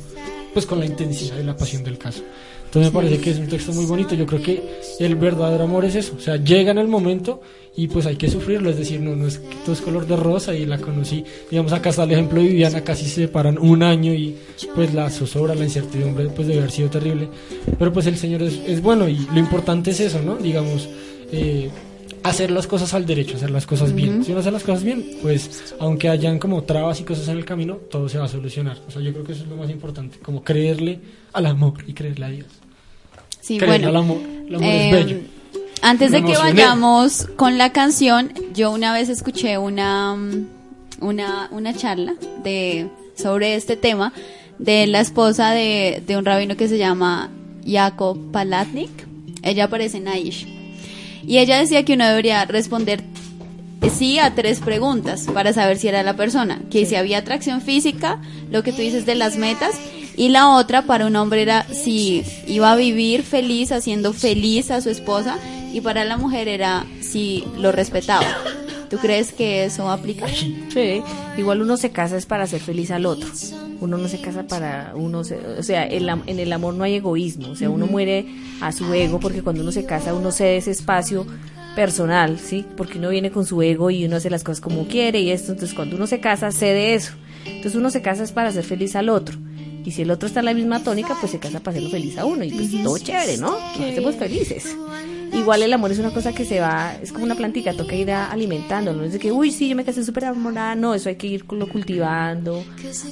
pues 0.52 0.66
con 0.66 0.80
la 0.80 0.86
intensidad 0.86 1.38
y 1.38 1.44
la 1.44 1.56
pasión 1.56 1.84
del 1.84 1.98
caso. 1.98 2.22
Entonces 2.68 2.92
me 2.92 3.00
parece 3.00 3.18
que 3.18 3.30
es 3.30 3.38
un 3.38 3.46
texto 3.48 3.72
muy 3.72 3.86
bonito. 3.86 4.14
Yo 4.14 4.26
creo 4.26 4.42
que 4.42 4.62
el 4.98 5.16
verdadero 5.16 5.64
amor 5.64 5.86
es 5.86 5.94
eso. 5.94 6.14
O 6.18 6.20
sea, 6.20 6.36
llega 6.36 6.70
en 6.70 6.76
el 6.76 6.86
momento 6.86 7.40
y 7.74 7.88
pues 7.88 8.04
hay 8.04 8.16
que 8.16 8.28
sufrirlo. 8.28 8.68
Es 8.68 8.76
decir, 8.76 9.00
no, 9.00 9.16
no 9.16 9.26
es 9.26 9.38
que 9.38 9.56
todo 9.64 9.72
es 9.72 9.80
color 9.80 10.06
de 10.06 10.16
rosa 10.16 10.54
y 10.54 10.66
la 10.66 10.76
conocí. 10.76 11.24
Digamos, 11.50 11.72
acá 11.72 11.88
está 11.88 12.04
el 12.04 12.12
ejemplo 12.12 12.42
de 12.42 12.48
Viviana, 12.48 12.82
casi 12.84 13.06
se 13.06 13.22
separan 13.22 13.56
un 13.58 13.82
año 13.82 14.12
y 14.12 14.36
pues 14.74 14.92
la 14.92 15.08
zozobra, 15.08 15.54
la 15.54 15.64
incertidumbre 15.64 16.26
pues 16.28 16.46
debe 16.46 16.60
haber 16.60 16.70
sido 16.70 16.90
terrible. 16.90 17.30
Pero 17.78 17.90
pues 17.90 18.06
el 18.06 18.18
Señor 18.18 18.42
es, 18.42 18.60
es 18.66 18.82
bueno 18.82 19.08
y 19.08 19.16
lo 19.32 19.38
importante 19.38 19.92
es 19.92 20.00
eso, 20.00 20.20
¿no? 20.20 20.36
Digamos, 20.36 20.90
eh, 21.32 21.70
hacer 22.22 22.50
las 22.50 22.66
cosas 22.66 22.94
al 22.94 23.06
derecho, 23.06 23.36
hacer 23.36 23.50
las 23.50 23.66
cosas 23.66 23.94
bien. 23.94 24.24
Si 24.24 24.32
uno 24.32 24.40
hace 24.40 24.50
las 24.50 24.62
cosas 24.62 24.84
bien, 24.84 25.04
pues 25.22 25.74
aunque 25.78 26.08
hayan 26.08 26.38
como 26.38 26.62
trabas 26.64 27.00
y 27.00 27.04
cosas 27.04 27.28
en 27.28 27.38
el 27.38 27.44
camino, 27.44 27.76
todo 27.76 28.08
se 28.08 28.18
va 28.18 28.26
a 28.26 28.28
solucionar. 28.28 28.78
O 28.86 28.90
sea, 28.90 29.02
yo 29.02 29.12
creo 29.12 29.24
que 29.24 29.32
eso 29.32 29.44
es 29.44 29.48
lo 29.48 29.56
más 29.56 29.70
importante, 29.70 30.18
como 30.18 30.42
creerle 30.42 31.00
al 31.32 31.46
amor 31.46 31.74
y 31.86 31.92
creerle 31.92 32.26
a 32.26 32.28
Dios. 32.28 32.46
Sí, 33.48 33.58
bueno. 33.58 33.88
al 33.88 33.96
amor. 33.96 34.18
El 34.46 34.54
amor 34.56 34.68
Eh, 34.68 34.90
es 34.90 34.92
bello. 34.92 35.20
Antes 35.80 36.12
de 36.12 36.22
que 36.22 36.36
vayamos 36.36 37.26
con 37.36 37.56
la 37.56 37.72
canción, 37.72 38.32
yo 38.52 38.70
una 38.70 38.92
vez 38.92 39.08
escuché 39.08 39.56
una, 39.56 40.14
una, 41.00 41.48
una 41.50 41.74
charla 41.74 42.14
de, 42.44 42.88
sobre 43.16 43.54
este 43.54 43.76
tema 43.76 44.12
de 44.58 44.86
la 44.86 45.00
esposa 45.00 45.52
de, 45.52 46.02
de 46.06 46.16
un 46.18 46.26
rabino 46.26 46.56
que 46.58 46.68
se 46.68 46.76
llama 46.76 47.30
Jacob 47.66 48.18
Palatnik. 48.32 48.90
Ella 49.42 49.64
aparece 49.64 49.96
en 49.96 50.08
Aish. 50.08 50.46
Y 51.26 51.38
ella 51.38 51.58
decía 51.58 51.84
que 51.84 51.94
uno 51.94 52.06
debería 52.06 52.44
responder 52.44 53.02
sí 53.88 54.18
a 54.18 54.34
tres 54.34 54.60
preguntas 54.60 55.26
para 55.32 55.54
saber 55.54 55.78
si 55.78 55.88
era 55.88 56.02
la 56.02 56.16
persona. 56.16 56.60
Que 56.70 56.84
si 56.84 56.96
había 56.96 57.18
atracción 57.18 57.62
física, 57.62 58.20
lo 58.50 58.62
que 58.62 58.72
tú 58.72 58.82
dices 58.82 59.06
de 59.06 59.14
las 59.14 59.36
metas. 59.36 59.74
Y 60.18 60.28
la 60.30 60.48
otra 60.56 60.82
para 60.82 61.06
un 61.06 61.16
hombre 61.16 61.42
era 61.42 61.64
si 61.72 62.24
iba 62.46 62.72
a 62.72 62.76
vivir 62.76 63.22
feliz, 63.22 63.70
haciendo 63.72 64.12
feliz 64.12 64.70
a 64.70 64.80
su 64.80 64.90
esposa. 64.90 65.38
Y 65.72 65.80
para 65.80 66.04
la 66.04 66.16
mujer 66.16 66.48
era 66.48 66.84
si 67.00 67.44
lo 67.56 67.70
respetaba. 67.72 68.26
¿Tú 68.90 68.96
crees 68.98 69.32
que 69.32 69.64
eso 69.64 69.90
aplica? 69.90 70.26
Sí, 70.28 71.02
igual 71.36 71.62
uno 71.62 71.76
se 71.76 71.90
casa 71.90 72.16
es 72.16 72.26
para 72.26 72.44
hacer 72.44 72.60
feliz 72.60 72.90
al 72.90 73.06
otro. 73.06 73.28
Uno 73.80 73.96
no 73.96 74.08
se 74.08 74.20
casa 74.20 74.44
para 74.44 74.92
uno, 74.96 75.22
se- 75.24 75.36
o 75.58 75.62
sea, 75.62 75.84
el 75.86 76.08
am- 76.08 76.22
en 76.26 76.40
el 76.40 76.52
amor 76.52 76.74
no 76.74 76.82
hay 76.84 76.94
egoísmo, 76.96 77.50
o 77.50 77.54
sea, 77.54 77.70
uno 77.70 77.86
muere 77.86 78.26
a 78.60 78.72
su 78.72 78.92
ego 78.92 79.20
porque 79.20 79.42
cuando 79.42 79.62
uno 79.62 79.70
se 79.72 79.84
casa 79.84 80.14
uno 80.14 80.32
cede 80.32 80.56
ese 80.56 80.72
espacio 80.72 81.26
personal, 81.76 82.38
¿sí? 82.40 82.64
Porque 82.76 82.98
uno 82.98 83.10
viene 83.10 83.30
con 83.30 83.46
su 83.46 83.62
ego 83.62 83.90
y 83.90 84.04
uno 84.04 84.16
hace 84.16 84.30
las 84.30 84.42
cosas 84.42 84.60
como 84.60 84.88
quiere 84.88 85.20
y 85.20 85.30
esto, 85.30 85.52
entonces 85.52 85.76
cuando 85.76 85.94
uno 85.96 86.06
se 86.08 86.18
casa 86.18 86.50
cede 86.50 86.94
eso. 86.94 87.12
Entonces 87.44 87.76
uno 87.76 87.90
se 87.90 88.02
casa 88.02 88.24
es 88.24 88.32
para 88.32 88.48
hacer 88.48 88.64
feliz 88.64 88.96
al 88.96 89.08
otro. 89.10 89.38
Y 89.88 89.90
si 89.90 90.02
el 90.02 90.10
otro 90.10 90.26
está 90.26 90.40
en 90.40 90.44
la 90.44 90.52
misma 90.52 90.84
tónica, 90.84 91.16
pues 91.18 91.32
se 91.32 91.38
casa 91.38 91.60
para 91.60 91.70
hacerlo 91.78 91.88
feliz 91.88 92.18
a 92.18 92.26
uno. 92.26 92.44
Y 92.44 92.50
pues 92.50 92.70
todo 92.84 92.98
chévere, 92.98 93.38
¿no? 93.38 93.52
Nos 93.52 93.90
hacemos 93.90 94.16
felices. 94.16 94.76
Igual 95.32 95.62
el 95.62 95.72
amor 95.72 95.92
es 95.92 95.98
una 95.98 96.10
cosa 96.10 96.32
que 96.32 96.44
se 96.44 96.60
va, 96.60 96.94
es 97.02 97.12
como 97.12 97.24
una 97.24 97.34
plantica, 97.34 97.72
toca 97.72 97.94
ir 97.94 98.10
alimentando, 98.10 98.92
no 98.92 99.04
es 99.04 99.12
de 99.12 99.18
que, 99.18 99.32
uy, 99.32 99.50
sí, 99.50 99.68
yo 99.68 99.76
me 99.76 99.84
casé 99.84 100.04
súper 100.04 100.24
enamorada, 100.24 100.74
no, 100.74 100.94
eso 100.94 101.08
hay 101.08 101.16
que 101.16 101.26
irlo 101.26 101.68
cultivando, 101.68 102.64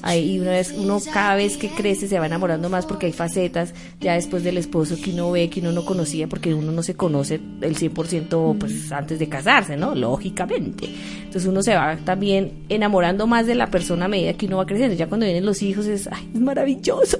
ahí 0.02 0.32
y 0.32 0.38
una 0.38 0.52
vez, 0.52 0.74
uno 0.76 1.00
cada 1.12 1.36
vez 1.36 1.56
que 1.56 1.68
crece 1.68 2.08
se 2.08 2.18
va 2.18 2.26
enamorando 2.26 2.68
más 2.68 2.86
porque 2.86 3.06
hay 3.06 3.12
facetas, 3.12 3.74
ya 4.00 4.14
después 4.14 4.42
del 4.42 4.58
esposo 4.58 4.96
que 5.02 5.10
uno 5.10 5.30
ve, 5.30 5.48
que 5.50 5.60
uno 5.60 5.72
no 5.72 5.84
conocía, 5.84 6.26
porque 6.26 6.54
uno 6.54 6.72
no 6.72 6.82
se 6.82 6.94
conoce 6.94 7.40
el 7.60 7.76
100% 7.76 8.58
pues 8.58 8.92
antes 8.92 9.18
de 9.18 9.28
casarse, 9.28 9.76
¿no? 9.76 9.94
Lógicamente. 9.94 10.88
Entonces 11.18 11.46
uno 11.46 11.62
se 11.62 11.74
va 11.74 11.96
también 11.96 12.64
enamorando 12.68 13.26
más 13.26 13.46
de 13.46 13.54
la 13.54 13.70
persona 13.70 14.06
a 14.06 14.08
medida 14.08 14.34
que 14.34 14.46
uno 14.46 14.58
va 14.58 14.66
creciendo, 14.66 14.96
ya 14.96 15.06
cuando 15.06 15.26
vienen 15.26 15.44
los 15.44 15.62
hijos 15.62 15.86
es, 15.86 16.08
ay, 16.10 16.28
es 16.34 16.40
maravilloso. 16.40 17.18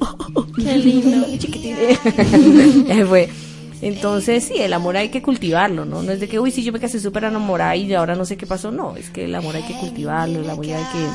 Qué 0.57 0.79
lindo. 0.79 1.27
Eh, 2.89 3.05
fue. 3.09 3.29
Entonces, 3.83 4.45
sí, 4.45 4.55
el 4.59 4.73
amor 4.73 4.97
hay 4.97 5.11
que 5.11 5.23
cultivarlo, 5.23 5.85
¿no? 5.85 6.03
No 6.03 6.13
es 6.13 6.21
de 6.21 6.29
que, 6.29 6.41
uy, 6.41 6.51
sí, 6.51 6.65
yo 6.65 6.73
me 6.73 6.81
casé 6.81 6.99
súper 6.99 7.25
enamorada 7.25 7.77
y 7.77 7.93
ahora 7.95 8.15
no 8.15 8.25
sé 8.25 8.37
qué 8.37 8.47
pasó. 8.47 8.71
No, 8.71 8.97
es 8.97 9.11
que 9.11 9.25
el 9.25 9.35
amor 9.35 9.57
hay 9.57 9.63
que 9.65 9.75
cultivarlo, 9.79 10.41
el 10.41 10.49
amor 10.49 10.65
hay 10.67 10.85
que, 10.93 11.09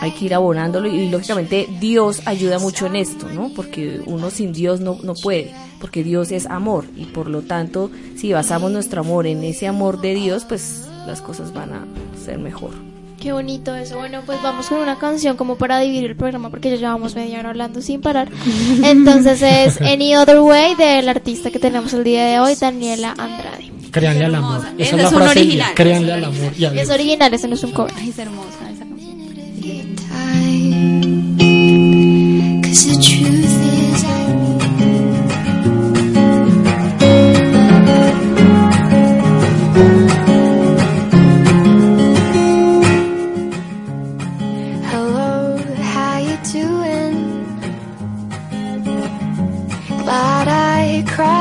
hay 0.00 0.10
que 0.12 0.24
ir 0.26 0.34
abonándolo 0.34 0.88
y, 0.88 1.08
lógicamente 1.08 1.66
Dios 1.80 2.22
ayuda 2.26 2.58
mucho 2.58 2.86
en 2.86 2.96
esto, 2.96 3.28
¿no? 3.28 3.50
Porque 3.54 4.00
uno 4.06 4.30
sin 4.30 4.52
Dios 4.52 4.80
no, 4.80 4.98
no 5.02 5.14
puede, 5.14 5.52
porque 5.80 6.04
Dios 6.04 6.30
es 6.30 6.46
amor 6.46 6.84
y 6.96 7.06
por 7.06 7.28
lo 7.28 7.42
tanto 7.42 7.90
si 8.16 8.32
basamos 8.32 8.70
nuestro 8.70 9.00
amor 9.00 9.26
en 9.26 9.42
ese 9.42 9.66
amor 9.66 10.00
de 10.00 10.14
Dios, 10.14 10.44
pues 10.44 10.84
las 11.06 11.20
cosas 11.20 11.52
van 11.52 11.72
a 11.72 11.84
ser 12.24 12.38
mejor. 12.38 12.93
Qué 13.24 13.32
bonito 13.32 13.74
eso. 13.74 13.96
Bueno, 13.96 14.20
pues 14.26 14.42
vamos 14.42 14.66
con 14.66 14.80
una 14.80 14.98
canción 14.98 15.38
como 15.38 15.56
para 15.56 15.78
dividir 15.78 16.10
el 16.10 16.14
programa 16.14 16.50
porque 16.50 16.68
ya 16.68 16.76
llevamos 16.76 17.14
media 17.14 17.38
hora 17.38 17.48
hablando 17.48 17.80
sin 17.80 18.02
parar. 18.02 18.28
Entonces 18.84 19.40
es 19.40 19.80
Any 19.80 20.14
Other 20.14 20.40
Way 20.40 20.74
del 20.74 21.08
artista 21.08 21.50
que 21.50 21.58
tenemos 21.58 21.94
el 21.94 22.04
día 22.04 22.26
de 22.26 22.38
hoy, 22.38 22.54
Daniela 22.54 23.14
Andrade. 23.16 23.72
Créanle 23.90 24.26
al 24.26 24.34
amor. 24.34 24.60
Esa 24.76 24.96
es 24.96 25.04
es 25.04 25.10
la 25.10 25.18
frase. 25.18 25.40
original. 25.40 25.72
Créanle 25.74 26.12
al 26.12 26.24
amor. 26.24 26.52
y. 26.54 26.64
Es 26.66 26.90
original, 26.90 27.32
ese 27.32 27.48
no 27.48 27.54
es 27.54 27.64
un 27.64 27.72
cover. 27.72 27.94
Es 28.06 28.18
hermosa 28.18 28.70
esa 28.70 28.84
canción. 28.84 29.14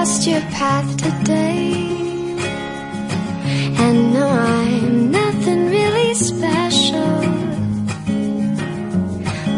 Crossed 0.04 0.28
your 0.28 0.42
path 0.60 0.98
today. 0.98 1.72
And 3.84 4.14
no, 4.14 4.28
I'm 4.28 5.12
nothing 5.12 5.68
really 5.68 6.14
special. 6.14 7.22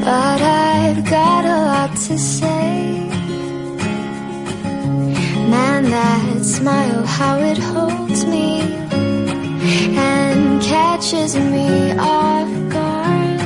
But 0.06 0.42
I've 0.44 1.04
got 1.10 1.46
a 1.46 1.58
lot 1.72 1.92
to 2.10 2.18
say. 2.20 3.10
Man, 5.50 5.84
that 5.86 6.46
smile, 6.46 7.04
how 7.08 7.40
it 7.40 7.58
holds 7.58 8.24
me 8.28 8.62
and 9.98 10.62
catches 10.62 11.36
me 11.36 11.92
off 11.98 12.52
guard. 12.76 13.40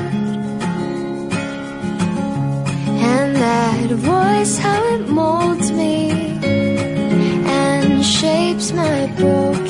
And 3.13 3.35
that 3.37 3.89
voice, 4.11 4.57
how 4.57 4.83
it 4.95 5.07
molds 5.07 5.58
broken 9.19 9.68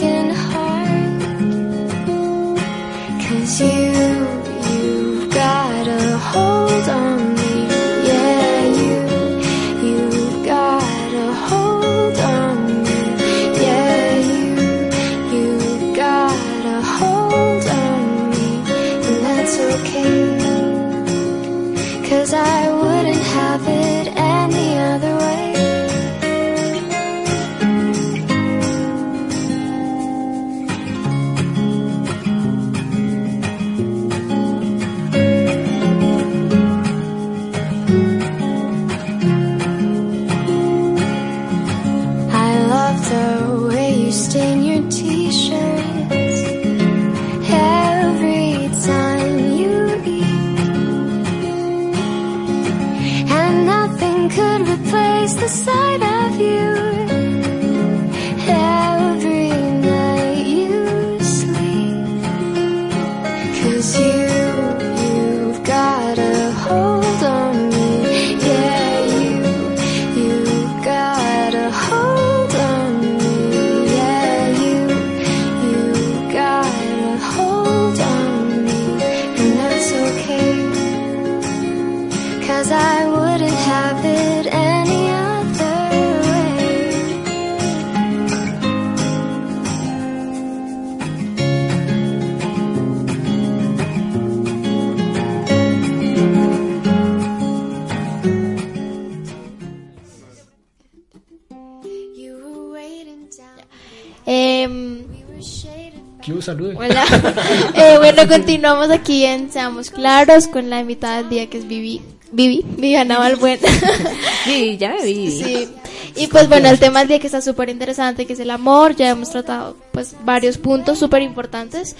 salude. 106.51 106.75
Hola. 106.77 107.05
Eh, 107.75 107.95
bueno, 107.97 108.27
continuamos 108.27 108.89
aquí 108.89 109.23
en 109.25 109.51
Seamos 109.51 109.89
Claros 109.91 110.47
con 110.47 110.69
la 110.69 110.79
invitada 110.81 111.17
del 111.17 111.29
día 111.29 111.49
que 111.49 111.57
es 111.59 111.67
Vivi. 111.67 112.01
Vivi, 112.31 112.63
Viviana 112.77 113.19
Balbuena. 113.19 113.67
Sí, 114.45 114.77
ya 114.77 114.93
me 114.95 115.03
vi. 115.05 115.31
Sí. 115.31 115.69
Y 116.15 116.27
pues 116.27 116.47
bueno, 116.49 116.69
el 116.69 116.79
tema 116.79 116.99
del 116.99 117.07
día 117.07 117.19
que 117.19 117.27
está 117.27 117.41
súper 117.41 117.69
interesante, 117.69 118.25
que 118.25 118.33
es 118.33 118.39
el 118.39 118.49
amor. 118.51 118.95
Ya 118.95 119.09
hemos 119.09 119.29
tratado 119.29 119.77
pues 119.91 120.15
varios 120.25 120.57
puntos 120.57 120.97
súper 120.99 121.21
importantes. 121.21 121.95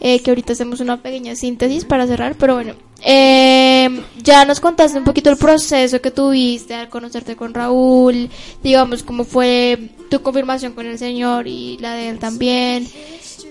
eh, 0.00 0.20
que 0.22 0.30
ahorita 0.30 0.52
hacemos 0.54 0.80
una 0.80 0.96
pequeña 1.02 1.36
síntesis 1.36 1.84
para 1.84 2.06
cerrar, 2.06 2.34
pero 2.36 2.54
bueno. 2.54 2.74
eh, 3.02 3.88
ya 4.22 4.44
nos 4.46 4.60
contaste 4.60 4.98
un 4.98 5.04
poquito 5.04 5.30
el 5.30 5.36
proceso 5.36 6.00
que 6.00 6.10
tuviste 6.10 6.74
al 6.74 6.88
conocerte 6.88 7.36
con 7.36 7.52
Raúl, 7.54 8.30
digamos 8.62 9.02
cómo 9.02 9.24
fue 9.24 9.90
tu 10.10 10.22
confirmación 10.22 10.72
con 10.72 10.86
el 10.86 10.98
Señor 10.98 11.46
y 11.46 11.76
la 11.78 11.94
de 11.94 12.08
él 12.08 12.18
también, 12.18 12.88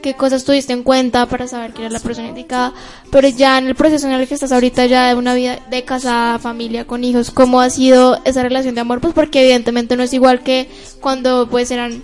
qué 0.02 0.14
cosas 0.14 0.44
tuviste 0.44 0.74
en 0.74 0.84
cuenta 0.84 1.26
para 1.26 1.48
saber 1.48 1.74
que 1.74 1.82
era 1.82 1.90
la 1.90 2.00
persona 2.00 2.28
indicada, 2.28 2.74
pero 3.12 3.28
ya 3.28 3.58
en 3.58 3.68
el 3.68 3.76
proceso 3.76 4.08
en 4.08 4.14
el 4.14 4.28
que 4.28 4.34
estás 4.34 4.52
ahorita 4.52 4.86
ya 4.86 5.08
de 5.08 5.16
una 5.16 5.34
vida 5.34 5.60
de 5.70 5.84
casada, 5.84 6.40
familia, 6.40 6.86
con 6.86 7.04
hijos, 7.04 7.32
¿cómo 7.32 7.62
ha 7.62 7.70
sido 7.70 8.20
esa 8.26 8.44
relación 8.44 8.76
de 8.76 8.82
amor? 8.82 9.02
Pues 9.02 9.14
porque 9.14 9.42
evidentemente 9.42 9.96
no 9.96 10.04
es 10.04 10.14
igual 10.14 10.42
que 10.42 10.70
cuando 11.02 11.48
pues 11.50 11.72
eran 11.72 12.02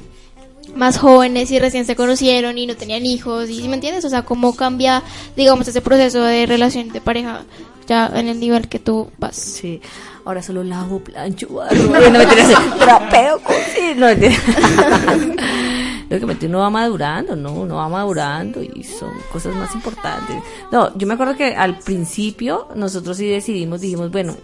más 0.76 0.98
jóvenes 0.98 1.52
y 1.52 1.60
recién 1.60 1.86
se 1.86 1.96
conocieron 1.96 2.58
y 2.58 2.68
no 2.68 2.76
tenían 2.76 3.06
hijos 3.06 3.50
y 3.50 3.62
¿sí 3.62 3.68
me 3.68 3.76
entiendes? 3.76 4.06
O 4.06 4.10
sea, 4.10 4.24
cómo 4.24 4.56
cambia, 4.56 5.04
digamos, 5.36 5.68
ese 5.68 5.82
proceso 5.82 6.22
de 6.24 6.46
relación 6.46 6.90
de 6.90 7.02
pareja 7.02 7.44
ya 7.88 8.12
en 8.16 8.28
el 8.28 8.40
nivel 8.40 8.68
que 8.68 8.80
tú 8.80 9.10
vas. 9.18 9.36
Sí, 9.36 9.82
ahora 10.26 10.42
solo 10.42 10.64
lavo, 10.64 11.00
plancho, 11.00 11.48
barro, 11.50 11.76
no 12.10 12.20
me 12.20 12.26
tiras 12.26 12.78
trapeo, 12.80 13.40
cocino, 13.40 13.96
no 14.00 14.16
me 14.16 15.66
Lógicamente 16.10 16.48
uno 16.48 16.60
va 16.60 16.70
madurando, 16.70 17.36
¿no? 17.36 17.54
Uno 17.54 17.76
va 17.78 17.90
madurando 17.90 18.62
y 18.62 18.84
son 18.84 19.12
cosas 19.32 19.56
más 19.56 19.74
importantes. 19.74 20.38
No, 20.72 20.96
yo 20.98 21.08
me 21.08 21.16
acuerdo 21.16 21.36
que 21.36 21.56
al 21.56 21.80
principio 21.80 22.68
nosotros 22.76 23.18
sí 23.18 23.28
decidimos, 23.28 23.82
dijimos, 23.82 24.12
bueno, 24.12 24.36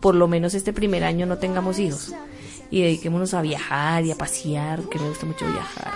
por 0.00 0.14
lo 0.14 0.28
menos 0.28 0.54
este 0.54 0.72
primer 0.72 1.04
año 1.04 1.26
no 1.26 1.38
tengamos 1.38 1.78
hijos 1.78 2.12
y 2.70 2.82
dediquémonos 2.82 3.34
a 3.34 3.42
viajar 3.42 4.04
y 4.04 4.10
a 4.10 4.16
pasear, 4.16 4.82
que 4.82 4.98
me 4.98 5.08
gusta 5.08 5.26
mucho 5.26 5.46
viajar. 5.46 5.92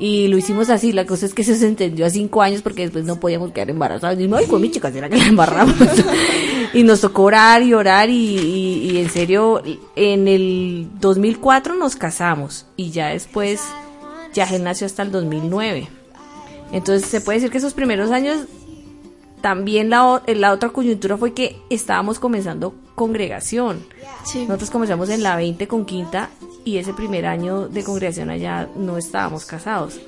Y 0.00 0.28
lo 0.28 0.38
hicimos 0.38 0.70
así, 0.70 0.92
la 0.92 1.04
cosa 1.04 1.26
es 1.26 1.34
que 1.34 1.44
se 1.44 1.66
entendió 1.66 2.06
a 2.06 2.10
cinco 2.10 2.40
años 2.40 2.62
porque 2.62 2.82
después 2.82 3.04
no 3.04 3.20
podíamos 3.20 3.52
quedar 3.52 3.68
embarazados. 3.68 4.18
Y 4.18 4.30
ay, 4.34 4.46
con 4.46 4.60
mi 4.60 4.70
chica, 4.70 4.90
¿será 4.90 5.10
que 5.10 5.18
la 5.18 5.26
embarramos? 5.26 5.76
y 6.74 6.82
nos 6.82 7.02
tocó 7.02 7.24
orar 7.24 7.62
y 7.62 7.74
orar 7.74 8.08
y 8.08 8.96
en 8.98 9.10
serio, 9.10 9.62
en 9.96 10.26
el 10.26 10.88
2004 11.00 11.74
nos 11.74 11.96
casamos 11.96 12.64
y 12.76 12.90
ya 12.90 13.08
después, 13.08 13.60
ya 14.32 14.44
él 14.44 14.64
nació 14.64 14.86
hasta 14.86 15.02
el 15.02 15.10
2009. 15.10 15.88
Entonces 16.72 17.08
se 17.08 17.20
puede 17.20 17.38
decir 17.38 17.50
que 17.50 17.58
esos 17.58 17.74
primeros 17.74 18.10
años 18.10 18.46
también 19.40 19.90
la, 19.90 20.22
la 20.26 20.52
otra 20.52 20.68
coyuntura 20.68 21.16
fue 21.16 21.32
que 21.32 21.56
estábamos 21.70 22.18
comenzando 22.18 22.74
congregación. 22.94 23.84
Sí. 24.24 24.46
Nosotros 24.46 24.70
comenzamos 24.70 25.08
en 25.08 25.22
la 25.22 25.36
20 25.36 25.66
con 25.66 25.84
quinta 25.84 26.30
y 26.64 26.76
ese 26.76 26.92
primer 26.92 27.26
año 27.26 27.68
de 27.68 27.82
congregación 27.82 28.30
allá 28.30 28.68
no 28.76 28.98
estábamos 28.98 29.46
casados. 29.46 30.00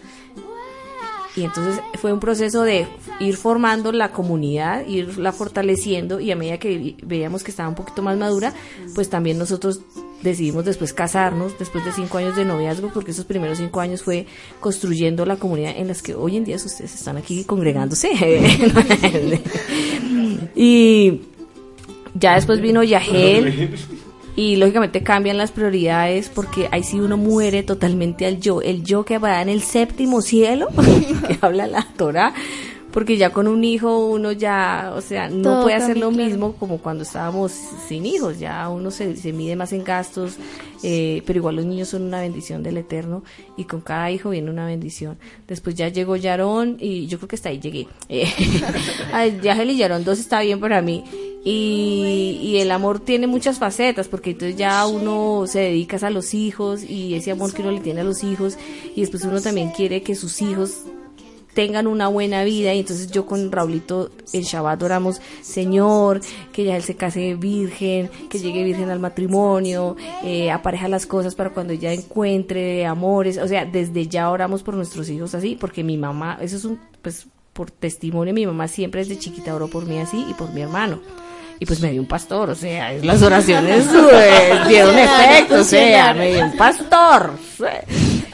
Y 1.35 1.45
entonces 1.45 1.81
fue 1.95 2.13
un 2.13 2.21
proceso 2.21 2.63
de 2.63 2.87
ir 3.19 3.37
formando 3.37 3.91
la 3.91 4.13
comunidad, 4.13 4.87
irla 4.87 5.33
fortaleciendo 5.33 6.21
y 6.21 6.31
a 6.31 6.37
medida 6.37 6.59
que 6.59 6.97
veíamos 7.03 7.43
que 7.43 7.51
estaba 7.51 7.71
un 7.71 7.75
poquito 7.75 8.03
más 8.03 8.19
madura, 8.19 8.53
pues 8.95 9.09
también 9.09 9.39
nosotros 9.39 9.81
decidimos 10.23 10.65
después 10.65 10.93
casarnos, 10.93 11.59
después 11.59 11.85
de 11.85 11.93
cinco 11.93 12.19
años 12.19 12.37
de 12.37 12.45
noviazgo, 12.45 12.91
porque 12.93 13.11
esos 13.11 13.25
primeros 13.25 13.59
cinco 13.59 13.81
años 13.81 14.03
fue 14.03 14.27
construyendo 14.61 15.27
la 15.27 15.37
comunidad 15.37 15.77
en 15.77 15.89
las 15.89 16.03
que 16.03 16.15
hoy 16.15 16.37
en 16.37 16.45
día 16.45 16.57
ustedes 16.57 16.95
están 16.95 17.17
aquí 17.17 17.45
congregándose. 17.45 18.11
y 20.55 21.21
ya 22.15 22.35
después 22.35 22.61
vino 22.61 22.83
Yahel 22.83 23.77
y 24.35 24.57
lógicamente 24.57 25.03
cambian 25.03 25.37
las 25.37 25.51
prioridades 25.53 26.29
porque 26.29 26.69
ahí 26.71 26.83
sí 26.83 27.01
uno 27.01 27.17
muere 27.17 27.63
totalmente 27.63 28.27
al 28.27 28.41
yo, 28.41 28.63
el 28.63 28.83
yo 28.83 29.05
que 29.05 29.19
va 29.19 29.43
en 29.43 29.49
el 29.49 29.63
séptimo 29.63 30.23
cielo, 30.23 30.69
que 31.29 31.39
habla 31.41 31.67
la 31.67 31.87
Torah, 31.97 32.33
porque 32.93 33.17
ya 33.17 33.31
con 33.31 33.49
un 33.49 33.65
hijo 33.65 34.07
uno 34.07 34.33
ya, 34.33 34.93
o 34.95 35.01
sea, 35.01 35.29
no 35.29 35.43
Todo 35.43 35.63
puede 35.63 35.77
hacer 35.77 35.97
lo 35.97 36.11
claro. 36.11 36.25
mismo 36.25 36.53
como 36.55 36.79
cuando 36.79 37.03
estábamos 37.05 37.53
sin 37.89 38.05
hijos, 38.05 38.39
ya 38.39 38.69
uno 38.69 38.91
se, 38.91 39.17
se 39.17 39.33
mide 39.33 39.57
más 39.57 39.73
en 39.73 39.83
gastos, 39.83 40.37
eh, 40.83 41.23
pero 41.27 41.39
igual 41.39 41.57
los 41.57 41.65
niños 41.65 41.89
son 41.89 42.03
una 42.03 42.21
bendición 42.21 42.63
del 42.63 42.77
Eterno 42.77 43.25
y 43.57 43.65
con 43.65 43.81
cada 43.81 44.11
hijo 44.11 44.31
viene 44.31 44.51
una 44.51 44.67
bendición. 44.67 45.19
Después 45.49 45.75
ya 45.75 45.89
llegó 45.89 46.17
Yarón 46.17 46.77
y 46.79 47.07
yo 47.07 47.19
creo 47.19 47.29
que 47.29 47.37
hasta 47.37 47.49
ahí 47.49 47.61
llegué. 47.61 47.89
Eh, 48.09 48.27
y 49.43 49.77
Yarón 49.77 50.05
dos 50.05 50.19
está 50.19 50.41
bien 50.41 50.61
para 50.61 50.83
mí. 50.83 51.05
Y, 51.45 52.39
y 52.41 52.59
el 52.59 52.71
amor 52.71 53.01
tiene 53.01 53.27
muchas 53.27 53.59
facetas, 53.59 54.07
porque 54.07 54.31
entonces 54.31 54.57
ya 54.57 54.87
uno 54.87 55.45
se 55.49 55.59
dedica 55.59 55.97
a 56.07 56.11
los 56.11 56.35
hijos 56.35 56.85
y 56.85 57.15
ese 57.15 57.33
amor 57.33 57.53
que 57.53 57.63
uno 57.63 57.73
le 57.73 57.81
tiene 57.81 58.03
a 58.03 58.05
los 58.05 58.23
hijos, 58.23 58.57
y 58.95 59.01
después 59.01 59.25
uno 59.25 59.41
también 59.41 59.71
quiere 59.71 60.03
que 60.03 60.15
sus 60.15 60.41
hijos 60.41 60.83
tengan 61.55 61.87
una 61.87 62.09
buena 62.09 62.45
vida. 62.45 62.75
Y 62.75 62.81
entonces 62.81 63.11
yo 63.11 63.27
con 63.27 63.51
Raulito 63.51 64.11
en 64.33 64.43
Shabbat 64.43 64.83
oramos 64.83 65.21
Señor 65.41 66.21
que 66.53 66.65
ya 66.65 66.77
él 66.77 66.83
se 66.83 66.95
case 66.95 67.35
virgen 67.35 68.11
que 68.31 68.39
llegue 68.39 68.65
virgen 68.65 68.91
al 68.91 68.99
matrimonio 68.99 69.97
eh, 70.23 70.51
apareja 70.51 70.89
las 70.89 71.07
cosas 71.07 71.35
para 71.35 71.51
cuando 71.51 71.73
ya 71.73 71.93
encuentre 71.93 72.87
amores 72.87 73.39
o 73.39 73.49
sea 73.49 73.65
desde 73.65 74.07
ya 74.07 74.31
oramos 74.31 74.63
por 74.63 74.75
nuestros 74.75 75.09
hijos 75.09 75.35
así 75.35 75.57
porque 75.59 75.83
mi 75.83 75.97
mamá 75.97 76.39
eso 76.41 76.57
es 76.57 76.65
un 76.65 76.79
pues 77.03 77.27
por 77.53 77.71
testimonio 77.71 78.33
mi 78.33 78.47
mamá 78.47 78.69
siempre 78.69 79.03
desde 79.03 79.19
chiquita 79.19 79.55
oró 79.55 79.69
por 79.69 79.87
mí 79.87 79.99
así 79.99 80.25
y 80.29 80.35
por 80.35 80.53
mi 80.53 80.63
hermano. 80.63 81.01
Y 81.59 81.67
pues 81.67 81.81
me 81.81 81.93
dio 81.93 82.01
un 82.01 82.09
pastor, 82.09 82.51
o 82.51 82.57
sea, 82.57 82.93
las 83.05 83.23
oraciones 83.23 83.87
eh, 84.13 84.61
dieron 84.67 84.99
efecto, 84.99 85.61
o 85.61 85.65
sea, 85.65 86.13
me 86.13 86.33
dio 86.33 86.45
un 86.45 86.57
pastor. 86.57 87.35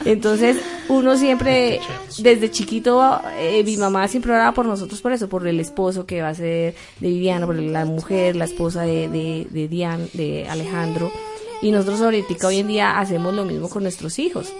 Entonces, 0.05 0.57
uno 0.87 1.17
siempre, 1.17 1.79
desde 2.19 2.49
chiquito, 2.51 3.21
eh, 3.37 3.63
mi 3.63 3.77
mamá 3.77 4.07
siempre 4.07 4.31
oraba 4.31 4.53
por 4.53 4.65
nosotros 4.65 5.01
por 5.01 5.11
eso, 5.11 5.27
por 5.27 5.47
el 5.47 5.59
esposo 5.59 6.05
que 6.05 6.21
va 6.21 6.29
a 6.29 6.35
ser 6.35 6.75
de 6.99 7.09
Viviana, 7.09 7.45
por 7.45 7.55
la 7.55 7.85
mujer, 7.85 8.35
la 8.35 8.45
esposa 8.45 8.83
de, 8.83 9.09
de, 9.09 9.47
de 9.49 9.67
Dian, 9.67 10.07
de 10.13 10.47
Alejandro. 10.47 11.11
Y 11.61 11.71
nosotros 11.71 12.01
ahorita 12.01 12.47
hoy 12.47 12.59
en 12.59 12.67
día 12.67 12.99
hacemos 12.99 13.33
lo 13.33 13.43
mismo 13.43 13.69
con 13.69 13.83
nuestros 13.83 14.17
hijos. 14.19 14.53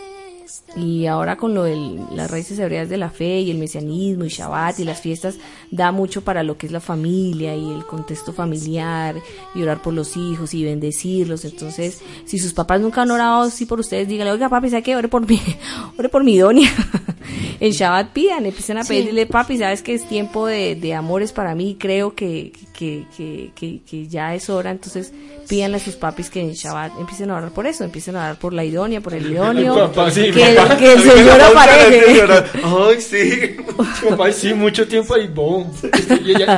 Y 0.76 1.08
ahora 1.08 1.36
con 1.36 1.54
lo 1.54 1.64
de 1.64 1.76
las 2.12 2.30
raíces 2.30 2.60
hebreas 2.60 2.90
de 2.90 2.98
la 2.98 3.10
fe 3.10 3.40
y 3.40 3.52
el 3.52 3.58
mesianismo 3.58 4.26
y 4.26 4.30
Shabbat 4.30 4.80
y 4.80 4.84
las 4.84 5.02
fiestas, 5.02 5.36
da 5.72 5.92
mucho 5.92 6.24
para 6.24 6.44
lo 6.44 6.58
que 6.58 6.68
es 6.68 6.72
la 6.72 6.80
familia 6.80 7.56
y 7.56 7.72
el 7.72 7.86
contexto 7.86 8.34
familiar 8.34 9.16
y 9.56 9.62
orar 9.62 9.82
por 9.82 9.94
los 9.94 10.16
hijos 10.16 10.54
y 10.54 10.64
bendecirlos. 10.64 11.46
Entonces, 11.46 12.02
si 12.26 12.38
sus 12.38 12.54
papás 12.54 12.82
nunca 12.82 13.02
han 13.02 13.12
orado 13.12 13.42
así 13.42 13.66
por 13.66 13.80
ustedes, 13.80 14.08
díganle, 14.08 14.32
oiga 14.32 14.50
papi, 14.50 14.70
¿sabe 14.70 14.84
qué? 14.84 14.96
Ore 14.96 15.08
por 15.08 15.28
mí, 15.28 15.42
ore 15.98 16.10
por 16.10 16.24
mi 16.24 16.38
doña. 16.38 16.70
en 17.60 17.72
Shabbat 17.72 18.12
pidan, 18.12 18.46
empiecen 18.46 18.78
a 18.78 18.84
pedirle, 18.84 19.26
papi, 19.26 19.58
¿sabes 19.58 19.82
que 19.82 19.94
es 19.94 20.08
tiempo 20.08 20.46
de, 20.46 20.76
de 20.76 20.94
amores 20.94 21.32
para 21.32 21.56
mí? 21.56 21.78
Creo 21.80 22.16
que, 22.16 22.54
que, 22.80 23.04
que, 23.18 23.52
que, 23.54 23.82
que 23.84 24.08
ya 24.08 24.34
es 24.34 24.50
hora. 24.50 24.72
Entonces, 24.72 25.12
pídanle 25.50 25.78
a 25.78 25.80
sus 25.82 25.96
papis 25.96 26.30
que 26.30 26.40
en 26.40 26.54
Shabbat 26.54 26.98
empiecen 26.98 27.30
a 27.30 27.36
orar 27.36 27.52
por 27.52 27.68
eso, 27.68 27.84
empiecen 27.84 28.16
a 28.16 28.20
orar 28.20 28.40
por 28.40 28.54
la 28.54 28.64
idónea, 28.64 29.02
por 29.02 29.14
el 29.14 29.30
idóneo. 29.30 29.76
Papá, 29.76 30.10
sí, 30.10 30.32
que, 30.32 30.54
papá. 30.56 30.78
que 30.78 30.94
el 30.94 31.02
Señor 31.04 31.42
apareje. 31.42 32.48
Ay, 32.64 33.02
sí. 33.02 33.58
Papá, 34.10 34.32
sí, 34.32 34.54
mucho 34.54 34.88
tiempo 34.88 35.14
ahí, 35.14 35.28
boom. 35.28 35.70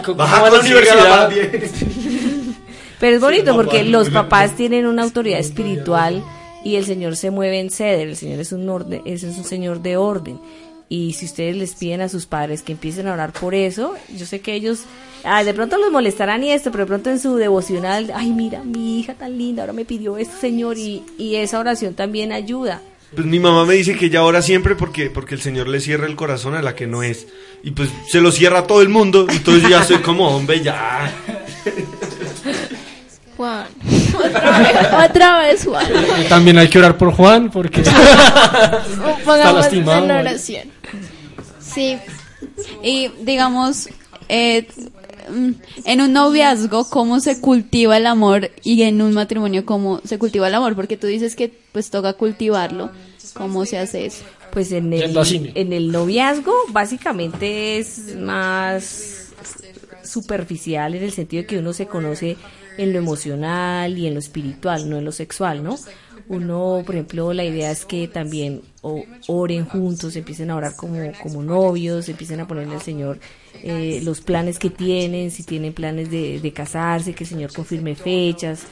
¿cómo 0.06 0.18
Baja 0.18 0.46
a 0.46 0.50
la 0.52 0.60
universidad? 0.60 1.32
Pero 3.00 3.16
es 3.16 3.22
bonito 3.22 3.56
porque 3.56 3.84
los 3.84 4.12
papás 4.12 4.56
tienen 4.56 4.86
una 4.86 5.02
autoridad 5.02 5.40
espiritual 5.40 6.24
y 6.64 6.76
el 6.76 6.86
Señor 6.86 7.16
se 7.16 7.32
mueve 7.32 7.60
en 7.60 7.72
ceder. 7.72 8.10
El 8.10 8.16
Señor 8.16 8.40
es 8.40 8.52
un, 8.52 8.70
orden, 8.70 9.02
es 9.06 9.24
un 9.24 9.44
Señor 9.44 9.82
de 9.82 9.98
orden. 9.98 10.40
Y 10.92 11.14
si 11.14 11.24
ustedes 11.24 11.56
les 11.56 11.74
piden 11.74 12.02
a 12.02 12.10
sus 12.10 12.26
padres 12.26 12.64
que 12.64 12.74
empiecen 12.74 13.08
a 13.08 13.14
orar 13.14 13.32
por 13.32 13.56
eso, 13.56 13.96
yo 14.14 14.26
sé 14.26 14.42
que 14.42 14.54
ellos, 14.54 14.82
ah, 15.24 15.42
de 15.42 15.54
pronto 15.54 15.78
los 15.78 15.90
molestarán 15.90 16.44
y 16.44 16.52
esto, 16.52 16.70
pero 16.70 16.84
de 16.84 16.88
pronto 16.90 17.10
en 17.10 17.18
su 17.18 17.38
devocional, 17.38 18.12
ay, 18.14 18.32
mira, 18.32 18.62
mi 18.62 19.00
hija 19.00 19.14
tan 19.14 19.38
linda, 19.38 19.64
ahora 19.64 19.72
me 19.72 19.86
pidió 19.86 20.18
esto, 20.18 20.36
Señor, 20.38 20.78
y, 20.78 21.02
y 21.18 21.38
esa 21.38 21.62
oración 21.62 21.94
también 21.94 22.34
ayuda. 22.34 22.82
Pues 23.16 23.26
mi 23.26 23.40
mamá 23.40 23.64
me 23.64 23.76
dice 23.76 23.96
que 23.96 24.08
ella 24.08 24.26
ora 24.26 24.42
siempre 24.42 24.76
porque, 24.76 25.10
porque 25.10 25.36
el 25.36 25.42
Señor 25.42 25.70
le 25.70 25.80
cierra 25.80 26.08
el 26.08 26.18
corazón 26.18 26.56
a 26.56 26.62
la 26.62 26.76
que 26.76 26.88
no 26.88 27.04
es. 27.04 27.26
Y 27.64 27.72
pues 27.72 27.88
se 28.10 28.20
lo 28.20 28.30
cierra 28.34 28.60
a 28.60 28.68
todo 28.68 28.82
el 28.82 28.90
mundo. 28.90 29.28
Entonces 29.30 29.70
ya 29.70 29.86
soy 29.86 30.00
como, 30.00 30.28
hombre, 30.28 30.60
ya. 30.60 31.10
Juan. 33.42 33.68
Otra 34.24 34.60
vez, 34.60 35.10
otra 35.10 35.40
vez 35.40 35.66
Juan. 35.66 35.86
También 36.30 36.58
hay 36.60 36.68
que 36.70 36.78
orar 36.78 36.96
por 36.98 37.12
Juan 37.12 37.50
porque 37.50 37.82
Pongamos 39.26 39.62
lastimado, 39.62 40.00
en 40.00 40.06
Juan. 40.06 40.20
oración. 40.20 40.68
Sí, 41.60 41.98
Y 42.84 43.10
digamos, 43.22 43.90
eh, 44.30 44.68
en 45.86 46.02
un 46.02 46.14
noviazgo, 46.14 46.88
¿cómo 46.90 47.20
se 47.20 47.40
cultiva 47.42 47.98
el 47.98 48.06
amor? 48.06 48.52
Y 48.64 48.84
en 48.84 49.02
un 49.02 49.14
matrimonio, 49.14 49.66
¿cómo 49.66 50.02
se 50.04 50.20
cultiva 50.20 50.48
el 50.48 50.56
amor? 50.56 50.76
Porque 50.76 50.98
tú 50.98 51.08
dices 51.08 51.36
que 51.36 51.52
pues 51.72 51.90
toca 51.90 52.14
cultivarlo. 52.14 52.92
¿Cómo 53.34 53.66
se 53.66 53.78
hace 53.80 54.06
eso? 54.06 54.24
Pues 54.52 54.72
en 54.74 54.92
el, 54.92 55.16
en 55.56 55.72
el 55.74 55.92
noviazgo 55.92 56.54
básicamente 56.70 57.78
es 57.80 58.16
más 58.18 59.30
superficial 60.04 60.94
en 60.96 61.04
el 61.04 61.12
sentido 61.14 61.44
de 61.44 61.48
que 61.48 61.58
uno 61.60 61.72
se 61.72 61.86
conoce 61.88 62.36
en 62.78 62.94
lo 62.94 63.00
emocional 63.00 63.98
y 63.98 64.08
en 64.08 64.14
lo 64.14 64.20
espiritual, 64.20 64.90
no 64.90 64.98
en 64.98 65.06
lo 65.06 65.12
sexual, 65.12 65.64
¿no? 65.64 65.78
Uno, 66.28 66.84
por 66.86 66.96
ejemplo, 66.96 67.34
la 67.34 67.44
idea 67.44 67.72
es 67.72 67.86
que 67.86 68.08
también 68.08 68.62
oren 69.28 69.66
juntos, 69.66 70.16
empiecen 70.16 70.50
a 70.50 70.56
orar 70.56 70.76
como, 70.76 71.12
como 71.22 71.44
novios, 71.44 72.08
empiecen 72.08 72.40
a 72.40 72.48
ponerle 72.48 72.76
al 72.76 72.82
Señor 72.82 73.20
eh, 73.64 74.00
los 74.04 74.22
planes 74.22 74.58
que 74.58 74.70
tienen, 74.70 75.32
si 75.32 75.44
tienen 75.44 75.74
planes 75.74 76.10
de, 76.10 76.40
de 76.40 76.54
casarse, 76.54 77.14
que 77.14 77.26
el 77.26 77.30
Señor 77.30 77.52
confirme 77.52 77.96
fechas, 77.96 78.64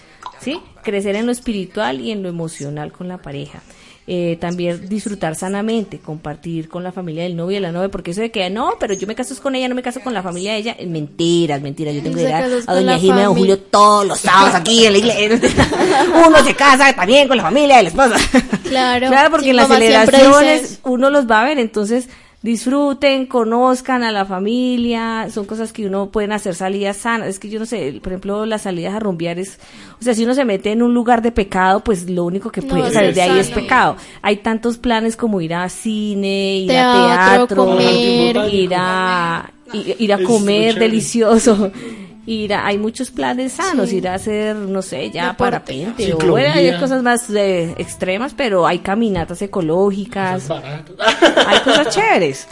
¿sí? 0.41 0.59
Crecer 0.83 1.15
en 1.15 1.25
lo 1.25 1.31
espiritual 1.31 2.01
y 2.01 2.11
en 2.11 2.23
lo 2.23 2.29
emocional 2.29 2.91
con 2.91 3.07
la 3.07 3.17
pareja. 3.17 3.61
Eh, 4.11 4.37
también 4.41 4.89
disfrutar 4.89 5.35
sanamente, 5.35 5.99
compartir 5.99 6.67
con 6.67 6.83
la 6.83 6.91
familia 6.91 7.21
del 7.21 7.35
novio 7.35 7.51
y 7.51 7.53
de 7.55 7.59
la 7.59 7.71
novia, 7.71 7.89
porque 7.89 8.09
eso 8.09 8.21
de 8.21 8.31
que 8.31 8.49
no, 8.49 8.73
pero 8.79 8.95
yo 8.95 9.05
me 9.05 9.13
caso 9.13 9.35
es 9.35 9.39
con 9.39 9.53
ella, 9.53 9.67
no 9.67 9.75
me 9.75 9.83
caso 9.83 10.01
con 10.01 10.15
la 10.15 10.23
familia 10.23 10.53
de 10.53 10.57
ella, 10.57 10.75
eh, 10.79 10.87
mentiras, 10.87 11.61
mentiras. 11.61 11.93
Yo 11.93 12.01
tengo 12.01 12.15
que 12.15 12.23
ir 12.23 12.33
a, 12.33 12.39
a 12.39 12.73
doña 12.73 12.97
Jimena, 12.97 13.25
don 13.25 13.35
familia. 13.35 13.53
Julio 13.53 13.59
todos 13.59 14.07
los 14.07 14.19
sábados 14.19 14.55
aquí 14.55 14.83
en 14.83 14.93
la 14.93 14.97
iglesia. 14.97 15.29
Uno 16.27 16.43
se 16.43 16.55
casa 16.55 16.91
también 16.93 17.27
con 17.27 17.37
la 17.37 17.43
familia 17.43 17.77
de 17.77 17.83
la 17.83 17.89
esposa. 17.89 18.15
Claro. 18.63 19.09
Claro, 19.09 19.29
porque 19.29 19.51
en 19.51 19.57
las 19.57 19.67
celebraciones 19.67 20.79
uno 20.83 21.11
los 21.11 21.29
va 21.29 21.41
a 21.41 21.43
ver, 21.43 21.59
entonces 21.59 22.09
disfruten, 22.41 23.25
conozcan 23.25 24.03
a 24.03 24.11
la 24.11 24.25
familia, 24.25 25.27
son 25.29 25.45
cosas 25.45 25.73
que 25.73 25.85
uno 25.85 26.09
pueden 26.09 26.31
hacer 26.31 26.55
salidas 26.55 26.97
sanas. 26.97 27.27
Es 27.27 27.39
que 27.39 27.49
yo 27.49 27.59
no 27.59 27.65
sé, 27.65 27.99
por 28.01 28.13
ejemplo, 28.13 28.45
las 28.45 28.61
salidas 28.61 28.93
a 28.95 28.99
rumbear 28.99 29.39
es, 29.39 29.59
o 29.99 30.03
sea, 30.03 30.13
si 30.13 30.23
uno 30.23 30.33
se 30.33 30.45
mete 30.45 30.71
en 30.71 30.81
un 30.81 30.93
lugar 30.93 31.21
de 31.21 31.31
pecado, 31.31 31.81
pues 31.83 32.09
lo 32.09 32.23
único 32.23 32.49
que 32.51 32.61
puede 32.61 32.91
salir 32.91 33.13
de 33.13 33.21
ahí 33.21 33.39
es 33.39 33.49
pecado. 33.51 33.97
Hay 34.21 34.37
tantos 34.37 34.77
planes 34.77 35.15
como 35.17 35.41
ir 35.41 35.53
a 35.53 35.67
cine, 35.69 36.59
ir 36.59 36.67
Teatro, 36.67 37.07
a 37.07 37.29
teatro, 37.29 37.65
comer. 37.65 38.53
ir 38.53 38.71
a 38.75 39.51
ir, 39.73 39.95
ir 39.99 40.13
a 40.13 40.23
comer 40.23 40.73
chévere. 40.75 40.85
delicioso. 40.85 41.71
Ir 42.29 42.53
a, 42.53 42.67
hay 42.67 42.77
muchos 42.77 43.09
planes 43.09 43.53
sanos, 43.53 43.91
ir 43.91 44.07
a 44.07 44.13
hacer, 44.13 44.55
no 44.55 44.83
sé, 44.83 45.09
ya 45.09 45.35
parapente 45.35 46.13
o 46.13 46.17
bueno, 46.19 46.53
hay 46.53 46.79
cosas 46.79 47.01
más 47.01 47.27
eh, 47.31 47.73
extremas, 47.79 48.35
pero 48.35 48.67
hay 48.67 48.79
caminatas 48.79 49.41
ecológicas, 49.41 50.47
barato. 50.47 50.95
hay 51.47 51.59
cosas 51.61 51.89
chéveres. 51.95 52.47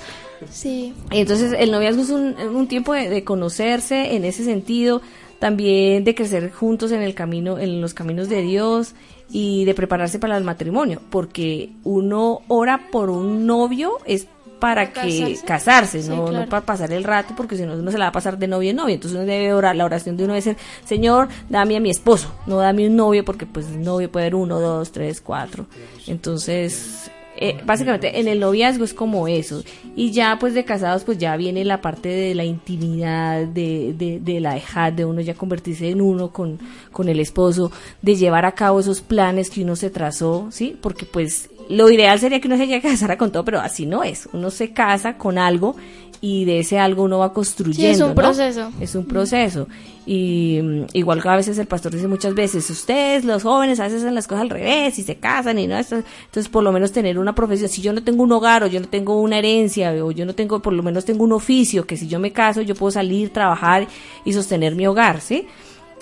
Sí. 0.49 0.95
Entonces, 1.11 1.53
el 1.57 1.69
noviazgo 1.69 2.01
es 2.01 2.09
un, 2.09 2.35
un 2.39 2.67
tiempo 2.67 2.93
de, 2.93 3.07
de 3.07 3.23
conocerse 3.23 4.15
en 4.15 4.25
ese 4.25 4.43
sentido, 4.43 5.03
también 5.37 6.03
de 6.03 6.15
crecer 6.15 6.51
juntos 6.51 6.91
en 6.91 7.03
el 7.03 7.13
camino, 7.13 7.59
en 7.59 7.79
los 7.79 7.93
caminos 7.93 8.29
de 8.29 8.41
Dios 8.41 8.95
y 9.29 9.65
de 9.65 9.75
prepararse 9.75 10.17
para 10.17 10.37
el 10.37 10.43
matrimonio, 10.43 11.01
porque 11.11 11.69
uno 11.83 12.41
ora 12.47 12.89
por 12.91 13.11
un 13.11 13.45
novio 13.45 13.97
es 14.05 14.27
para 14.59 14.91
que 14.91 15.01
casarse. 15.01 15.45
casarse, 15.45 16.03
Sí, 16.03 16.09
no, 16.09 16.31
no 16.31 16.45
para 16.47 16.65
pasar 16.65 16.91
el 16.91 17.03
rato, 17.03 17.33
porque 17.35 17.57
si 17.57 17.65
no 17.65 17.73
uno 17.73 17.91
se 17.91 17.97
la 17.97 18.05
va 18.05 18.09
a 18.09 18.13
pasar 18.13 18.37
de 18.37 18.47
novio 18.47 18.71
en 18.71 18.75
novio, 18.77 18.95
entonces 18.95 19.17
uno 19.17 19.25
debe 19.25 19.53
orar, 19.53 19.75
la 19.75 19.85
oración 19.85 20.17
de 20.17 20.23
uno 20.23 20.33
debe 20.33 20.41
ser, 20.41 20.57
Señor, 20.85 21.27
dame 21.49 21.77
a 21.77 21.79
mi 21.79 21.89
esposo, 21.89 22.33
no 22.45 22.57
dame 22.57 22.87
un 22.87 22.95
novio, 22.95 23.23
porque 23.23 23.45
pues 23.45 23.69
novio 23.69 24.11
puede 24.11 24.25
haber 24.25 24.35
uno, 24.35 24.59
dos, 24.59 24.91
tres, 24.91 25.21
cuatro, 25.21 25.67
entonces 26.07 27.09
eh, 27.39 27.61
básicamente 27.63 28.19
en 28.19 28.27
el 28.27 28.39
noviazgo 28.39 28.83
es 28.83 28.95
como 28.95 29.27
eso. 29.27 29.63
Y 29.95 30.11
ya 30.11 30.37
pues 30.39 30.55
de 30.55 30.65
casados 30.65 31.03
pues 31.03 31.19
ya 31.19 31.37
viene 31.37 31.63
la 31.65 31.81
parte 31.81 32.09
de 32.09 32.33
la 32.33 32.43
intimidad, 32.43 33.45
de, 33.45 33.93
de, 33.95 34.19
de 34.19 34.39
la 34.39 34.55
dejad, 34.55 34.91
de 34.91 35.05
uno 35.05 35.21
ya 35.21 35.35
convertirse 35.35 35.89
en 35.89 36.01
uno 36.01 36.31
con, 36.31 36.57
con 36.91 37.09
el 37.09 37.19
esposo, 37.19 37.71
de 38.01 38.15
llevar 38.15 38.45
a 38.45 38.53
cabo 38.53 38.79
esos 38.79 39.01
planes 39.01 39.51
que 39.51 39.63
uno 39.63 39.75
se 39.75 39.91
trazó, 39.91 40.47
¿sí? 40.49 40.75
Porque 40.81 41.05
pues 41.05 41.49
lo 41.69 41.89
ideal 41.89 42.19
sería 42.19 42.39
que 42.39 42.47
uno 42.47 42.57
se 42.57 42.67
llegue 42.67 42.87
a 42.87 42.91
casar 42.91 43.17
con 43.17 43.31
todo, 43.31 43.43
pero 43.45 43.59
así 43.59 43.85
no 43.85 44.03
es. 44.03 44.27
Uno 44.33 44.49
se 44.51 44.71
casa 44.71 45.17
con 45.17 45.37
algo 45.37 45.75
y 46.19 46.45
de 46.45 46.59
ese 46.61 46.79
algo 46.79 47.03
uno 47.03 47.19
va 47.19 47.31
construyendo. 47.31 47.81
Sí, 47.81 47.87
es 47.87 48.01
un 48.01 48.09
¿no? 48.09 48.15
proceso. 48.15 48.71
Es 48.81 48.95
un 48.95 49.05
proceso. 49.05 49.67
Y 50.05 50.59
mm, 50.63 50.81
igual 50.93 51.21
que 51.21 51.29
a 51.29 51.35
veces 51.35 51.57
el 51.59 51.67
pastor 51.67 51.91
dice 51.91 52.07
muchas 52.07 52.33
veces, 52.33 52.67
ustedes, 52.69 53.23
los 53.25 53.43
jóvenes, 53.43 53.79
a 53.79 53.83
veces 53.83 54.01
hacen 54.01 54.15
las 54.15 54.25
cosas 54.27 54.41
al 54.43 54.49
revés 54.49 54.97
y 54.97 55.03
se 55.03 55.17
casan 55.17 55.59
y 55.59 55.67
no, 55.67 55.77
esto- 55.77 55.97
entonces 55.97 56.49
por 56.49 56.63
lo 56.63 56.71
menos 56.71 56.91
tener 56.91 57.19
una 57.19 57.35
profesión. 57.35 57.69
Si 57.69 57.81
yo 57.81 57.93
no 57.93 58.01
tengo 58.03 58.23
un 58.23 58.31
hogar 58.31 58.63
o 58.63 58.67
yo 58.67 58.79
no 58.79 58.87
tengo 58.87 59.21
una 59.21 59.37
herencia 59.37 59.91
o 60.03 60.11
yo 60.11 60.25
no 60.25 60.33
tengo, 60.33 60.59
por 60.61 60.73
lo 60.73 60.81
menos 60.81 61.05
tengo 61.05 61.23
un 61.23 61.33
oficio, 61.33 61.85
que 61.85 61.97
si 61.97 62.07
yo 62.07 62.19
me 62.19 62.31
caso 62.31 62.61
yo 62.61 62.73
puedo 62.73 62.89
salir, 62.91 63.31
trabajar 63.31 63.87
y 64.25 64.33
sostener 64.33 64.75
mi 64.75 64.87
hogar, 64.87 65.21
¿sí? 65.21 65.45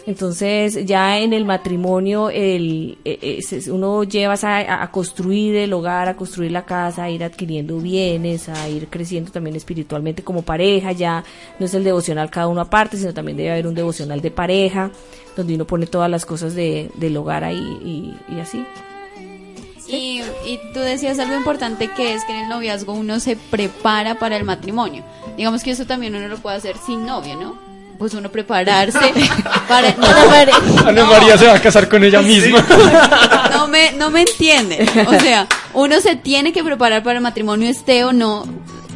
Entonces 0.08 0.86
ya 0.86 1.18
en 1.20 1.34
el 1.34 1.46
matrimonio 1.46 2.30
el, 2.30 2.98
eh, 3.06 3.40
se- 3.42 3.72
uno 3.72 4.04
lleva 4.04 4.36
a, 4.44 4.92
construir 4.92 5.56
el 5.56 5.74
hogar, 5.74 6.08
a 6.08 6.16
construir 6.16 6.52
la 6.52 6.64
casa, 6.66 7.06
a 7.06 7.10
ir 7.10 7.24
adquiriendo 7.24 7.80
bienes, 7.80 8.48
a 8.48 8.70
ir 8.70 8.88
creciendo 8.88 9.32
también 9.32 9.56
espiritualmente 9.56 10.24
como 10.24 10.44
pareja. 10.44 10.92
Ya 10.92 11.24
no 11.60 11.66
es 11.66 11.74
el 11.74 11.84
devocional 11.84 12.30
cada 12.30 12.48
uno 12.48 12.62
aparte, 12.62 12.98
sino 12.98 13.14
también 13.16 13.36
debe 13.38 13.52
haber 13.52 13.66
un 13.66 13.74
devocional 13.74 14.22
de 14.22 14.30
pareja, 14.30 14.92
donde 15.36 15.56
uno 15.56 15.66
pone 15.66 15.88
todas 15.88 16.10
las 16.12 16.24
cosas 16.26 16.54
de, 16.54 16.92
del 16.96 17.18
hogar 17.18 17.44
ahí 17.44 17.58
y, 17.84 18.14
y 18.36 18.40
así. 18.40 18.64
Y, 19.88 20.22
y 20.48 20.60
tú 20.74 20.80
decías 20.82 21.18
algo 21.20 21.36
importante 21.36 21.90
que 21.96 22.14
es 22.14 22.24
que 22.26 22.34
en 22.34 22.44
el 22.44 22.50
noviazgo 22.50 22.94
uno 22.94 23.20
se 23.20 23.36
prepara 23.36 24.20
para 24.20 24.38
el 24.38 24.44
matrimonio. 24.44 25.04
Digamos 25.38 25.64
que 25.64 25.72
eso 25.72 25.86
también 25.86 26.16
uno 26.16 26.28
lo 26.28 26.38
puede 26.38 26.58
hacer 26.58 26.76
sin 26.78 27.06
novio, 27.06 27.36
¿no? 27.36 27.65
Pues 27.98 28.14
uno 28.14 28.30
prepararse 28.30 29.00
para... 29.68 29.92
No, 29.94 30.88
Ana 30.88 31.06
María 31.06 31.38
se 31.38 31.48
va 31.48 31.56
a 31.56 31.62
casar 31.62 31.88
con 31.88 32.04
ella 32.04 32.22
misma. 32.22 32.64
no 33.52 33.68
me, 33.68 33.92
no 33.94 34.12
me 34.12 34.22
entienden. 34.22 34.88
O 35.08 35.20
sea, 35.20 35.48
uno 35.74 36.00
se 36.02 36.16
tiene 36.16 36.52
que 36.52 36.64
preparar 36.64 37.04
para 37.04 37.18
el 37.18 37.24
matrimonio, 37.24 37.70
esté 37.70 38.04
o 38.04 38.12
no 38.14 38.46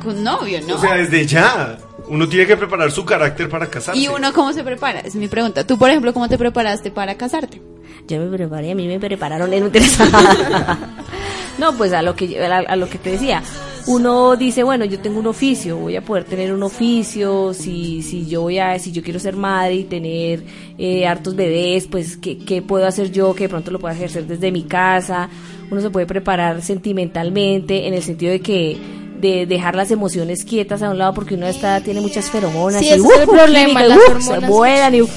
con 0.03 0.23
novio, 0.23 0.59
¿no? 0.67 0.75
O 0.75 0.79
sea, 0.79 0.95
desde 0.95 1.25
ya. 1.25 1.77
Uno 2.07 2.27
tiene 2.27 2.47
que 2.47 2.57
preparar 2.57 2.91
su 2.91 3.05
carácter 3.05 3.49
para 3.49 3.67
casarse. 3.69 3.99
¿Y 4.01 4.07
uno 4.07 4.33
cómo 4.33 4.51
se 4.51 4.63
prepara? 4.63 5.01
Es 5.01 5.13
mi 5.15 5.27
pregunta. 5.27 5.65
Tú, 5.65 5.77
por 5.77 5.89
ejemplo, 5.91 6.11
¿cómo 6.11 6.27
te 6.27 6.37
preparaste 6.39 6.89
para 6.89 7.15
casarte? 7.15 7.61
Yo 8.09 8.19
me 8.19 8.35
preparé, 8.35 8.71
a 8.71 8.75
mí 8.75 8.87
me 8.87 8.99
prepararon, 8.99 9.49
no 9.49 9.55
interesa. 9.55 10.05
No, 11.59 11.75
pues 11.75 11.91
a 11.91 12.01
lo 12.01 12.15
que 12.15 12.41
a, 12.41 12.59
a 12.59 12.75
lo 12.77 12.89
que 12.89 12.97
te 12.97 13.11
decía, 13.11 13.43
uno 13.85 14.37
dice, 14.37 14.63
bueno, 14.63 14.85
yo 14.85 14.99
tengo 14.99 15.19
un 15.19 15.27
oficio, 15.27 15.75
voy 15.75 15.97
a 15.97 16.01
poder 16.01 16.23
tener 16.23 16.53
un 16.53 16.63
oficio, 16.63 17.53
si 17.53 18.01
si 18.01 18.27
yo 18.27 18.41
voy 18.43 18.59
a 18.59 18.79
si 18.79 18.93
yo 18.93 19.03
quiero 19.03 19.19
ser 19.19 19.35
madre 19.35 19.75
y 19.75 19.83
tener 19.83 20.43
eh, 20.77 21.05
hartos 21.05 21.35
bebés, 21.35 21.87
pues 21.87 22.15
¿qué, 22.15 22.37
qué 22.37 22.61
puedo 22.61 22.87
hacer 22.87 23.11
yo 23.11 23.35
que 23.35 23.43
de 23.43 23.49
pronto 23.49 23.71
lo 23.71 23.79
pueda 23.79 23.93
ejercer 23.93 24.25
desde 24.25 24.53
mi 24.53 24.63
casa. 24.63 25.27
Uno 25.69 25.81
se 25.81 25.89
puede 25.89 26.05
preparar 26.05 26.61
sentimentalmente 26.61 27.87
en 27.87 27.93
el 27.93 28.01
sentido 28.03 28.31
de 28.31 28.39
que 28.39 28.77
de 29.19 29.45
dejar 29.45 29.75
las 29.75 29.91
emociones 29.91 30.43
quietas 30.43 30.81
a 30.81 30.89
un 30.89 30.97
lado 30.97 31.13
porque 31.13 31.35
uno 31.35 31.47
está 31.47 31.81
tiene 31.81 32.01
muchas 32.01 32.29
feromonas 32.29 32.79
Sí, 32.79 32.85
y 32.85 32.89
ese 32.89 33.07
es 33.07 33.19
el 33.19 33.29
¡uh! 33.29 33.31
problema, 33.31 33.83
las 33.83 33.97
¡uh! 33.97 34.01
hormonas. 34.01 34.25
se 34.25 34.47
vuelan 34.47 34.95
y 34.95 35.01
¡uh! 35.01 35.09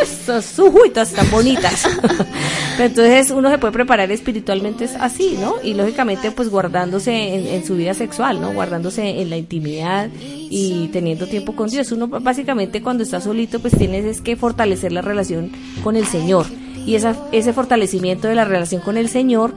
estas 0.00 0.58
ujuitas 0.58 1.12
tan 1.12 1.30
bonitas. 1.30 1.86
Pero 2.76 2.88
entonces 2.88 3.30
uno 3.30 3.50
se 3.50 3.58
puede 3.58 3.72
preparar 3.72 4.10
espiritualmente 4.10 4.84
es 4.84 4.94
así, 4.94 5.36
¿no? 5.40 5.54
Y 5.62 5.74
lógicamente 5.74 6.30
pues 6.30 6.48
guardándose 6.48 7.34
en, 7.34 7.46
en 7.46 7.66
su 7.66 7.76
vida 7.76 7.94
sexual, 7.94 8.40
¿no? 8.40 8.52
Guardándose 8.52 9.20
en 9.20 9.30
la 9.30 9.36
intimidad 9.36 10.08
y 10.18 10.88
teniendo 10.88 11.26
tiempo 11.26 11.54
con 11.54 11.68
Dios. 11.68 11.92
Uno 11.92 12.08
básicamente 12.08 12.82
cuando 12.82 13.02
está 13.02 13.20
solito 13.20 13.60
pues 13.60 13.76
tienes 13.76 14.04
es 14.04 14.20
que 14.20 14.36
fortalecer 14.36 14.92
la 14.92 15.02
relación 15.02 15.50
con 15.82 15.96
el 15.96 16.06
Señor. 16.06 16.46
Y 16.86 16.94
esa, 16.94 17.16
ese 17.32 17.52
fortalecimiento 17.52 18.28
de 18.28 18.34
la 18.34 18.44
relación 18.44 18.80
con 18.80 18.96
el 18.96 19.08
Señor 19.08 19.54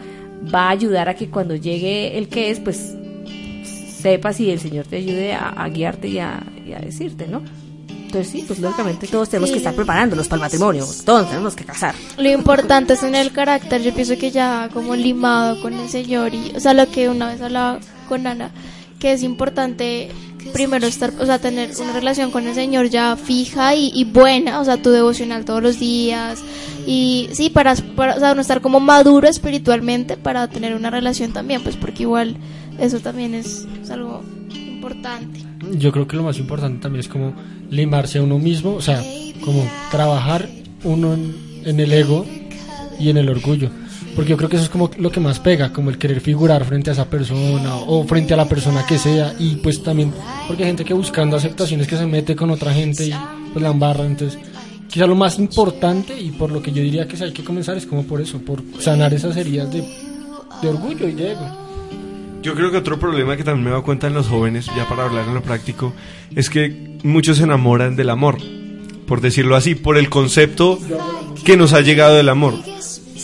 va 0.53 0.67
a 0.67 0.69
ayudar 0.71 1.09
a 1.09 1.15
que 1.15 1.29
cuando 1.29 1.55
llegue 1.55 2.17
el 2.17 2.27
que 2.27 2.49
es, 2.49 2.59
pues 2.59 2.95
sepas 4.03 4.39
y 4.39 4.51
el 4.51 4.59
Señor 4.59 4.85
te 4.85 4.97
ayude 4.97 5.33
a, 5.33 5.67
guiarte 5.69 6.07
y 6.07 6.19
a, 6.19 6.43
decirte, 6.81 7.27
¿no? 7.27 7.41
Entonces 7.87 8.31
sí, 8.31 8.43
pues 8.45 8.59
lógicamente 8.59 9.07
todos 9.07 9.27
tenemos 9.29 9.49
que 9.49 9.57
estar 9.57 9.73
preparándonos 9.73 10.27
para 10.27 10.35
el 10.37 10.41
matrimonio, 10.41 10.85
todos 11.03 11.27
tenemos 11.29 11.55
que 11.55 11.63
casar. 11.63 11.95
Lo 12.17 12.29
importante 12.29 12.93
es 12.93 13.01
en 13.01 13.15
el 13.15 13.31
carácter, 13.31 13.81
yo 13.81 13.91
pienso 13.91 14.15
que 14.17 14.29
ya 14.29 14.69
como 14.71 14.95
limado 14.95 15.59
con 15.61 15.73
el 15.73 15.89
Señor 15.89 16.35
y, 16.35 16.51
o 16.55 16.59
sea, 16.59 16.75
lo 16.75 16.87
que 16.91 17.09
una 17.09 17.29
vez 17.29 17.41
hablaba 17.41 17.79
con 18.07 18.27
Ana, 18.27 18.51
que 18.99 19.13
es 19.13 19.23
importante 19.23 20.11
primero 20.51 20.85
estar, 20.85 21.11
o 21.19 21.25
sea, 21.25 21.39
tener 21.39 21.71
una 21.81 21.93
relación 21.93 22.29
con 22.29 22.45
el 22.45 22.53
Señor 22.53 22.89
ya 22.89 23.15
fija 23.15 23.73
y, 23.73 23.91
y 23.95 24.03
buena, 24.03 24.59
o 24.59 24.65
sea, 24.65 24.77
tu 24.77 24.91
devocional 24.91 25.45
todos 25.45 25.63
los 25.63 25.79
días 25.79 26.43
y 26.85 27.29
sí, 27.31 27.49
para, 27.49 27.75
para, 27.95 28.15
o 28.15 28.19
sea, 28.19 28.33
uno 28.33 28.41
estar 28.41 28.61
como 28.61 28.79
maduro 28.79 29.27
espiritualmente 29.27 30.17
para 30.17 30.47
tener 30.49 30.75
una 30.75 30.89
relación 30.89 31.31
también, 31.31 31.63
pues 31.63 31.77
porque 31.77 32.03
igual 32.03 32.37
eso 32.80 32.99
también 32.99 33.34
es, 33.34 33.67
es 33.82 33.89
algo 33.89 34.24
importante. 34.53 35.39
Yo 35.78 35.91
creo 35.91 36.07
que 36.07 36.17
lo 36.17 36.24
más 36.24 36.38
importante 36.38 36.82
también 36.82 37.01
es 37.01 37.07
como 37.07 37.34
limarse 37.69 38.19
a 38.19 38.24
uno 38.24 38.39
mismo, 38.39 38.74
o 38.74 38.82
sea, 38.82 39.01
como 39.43 39.65
trabajar 39.91 40.47
uno 40.84 41.13
en, 41.13 41.36
en 41.65 41.80
el 41.80 41.91
ego 41.93 42.26
y 42.99 43.09
en 43.09 43.17
el 43.17 43.30
orgullo. 43.30 43.69
Porque 44.15 44.32
yo 44.32 44.38
creo 44.38 44.49
que 44.49 44.57
eso 44.57 44.65
es 44.65 44.69
como 44.69 44.91
lo 44.97 45.11
que 45.11 45.19
más 45.19 45.39
pega, 45.39 45.74
como 45.74 45.89
el 45.89 45.97
querer 45.97 46.21
figurar 46.21 46.63
frente 46.65 46.91
a 46.91 46.93
esa 46.93 47.09
persona 47.09 47.76
o 47.88 48.03
frente 48.03 48.34
a 48.34 48.38
la 48.38 48.47
persona 48.47 48.86
que 48.86 48.99
sea. 48.99 49.34
Y 49.39 49.55
pues 49.55 49.82
también, 49.82 50.13
porque 50.47 50.63
hay 50.63 50.69
gente 50.69 50.86
que 50.86 50.93
buscando 50.93 51.36
aceptaciones 51.36 51.88
que 51.88 51.97
se 51.97 52.05
mete 52.05 52.36
con 52.36 52.51
otra 52.51 52.74
gente 52.74 53.05
y 53.05 53.13
pues 53.51 53.63
la 53.63 53.69
embarra. 53.69 54.05
Entonces, 54.05 54.39
quizá 54.88 55.07
lo 55.07 55.15
más 55.15 55.39
importante 55.39 56.19
y 56.19 56.30
por 56.30 56.51
lo 56.51 56.61
que 56.61 56.71
yo 56.71 56.84
diría 56.84 57.07
que 57.07 57.21
hay 57.24 57.34
que 57.34 57.43
comenzar 57.43 57.76
es 57.76 57.88
como 57.88 58.03
por 58.03 58.21
eso, 58.21 58.38
por 58.39 58.61
sanar 58.80 59.13
esas 59.13 59.36
heridas 59.36 59.71
de, 59.74 59.84
de 60.61 60.67
orgullo 60.67 61.07
y 61.07 61.13
de 61.13 61.32
ego. 61.32 61.62
Yo 62.43 62.55
creo 62.55 62.71
que 62.71 62.77
otro 62.77 62.99
problema 62.99 63.37
que 63.37 63.45
también 63.45 63.73
me 63.73 63.79
he 63.79 63.81
cuenta 63.83 64.07
en 64.07 64.13
los 64.13 64.27
jóvenes, 64.27 64.65
ya 64.75 64.85
para 64.89 65.05
hablar 65.05 65.25
en 65.29 65.33
lo 65.33 65.41
práctico, 65.41 65.93
es 66.35 66.49
que 66.49 66.97
muchos 67.01 67.37
se 67.37 67.45
enamoran 67.45 67.95
del 67.95 68.09
amor, 68.09 68.37
por 69.07 69.21
decirlo 69.21 69.55
así, 69.55 69.75
por 69.75 69.97
el 69.97 70.09
concepto 70.09 70.77
que 71.45 71.55
nos 71.55 71.71
ha 71.71 71.79
llegado 71.79 72.15
del 72.15 72.27
amor. 72.27 72.55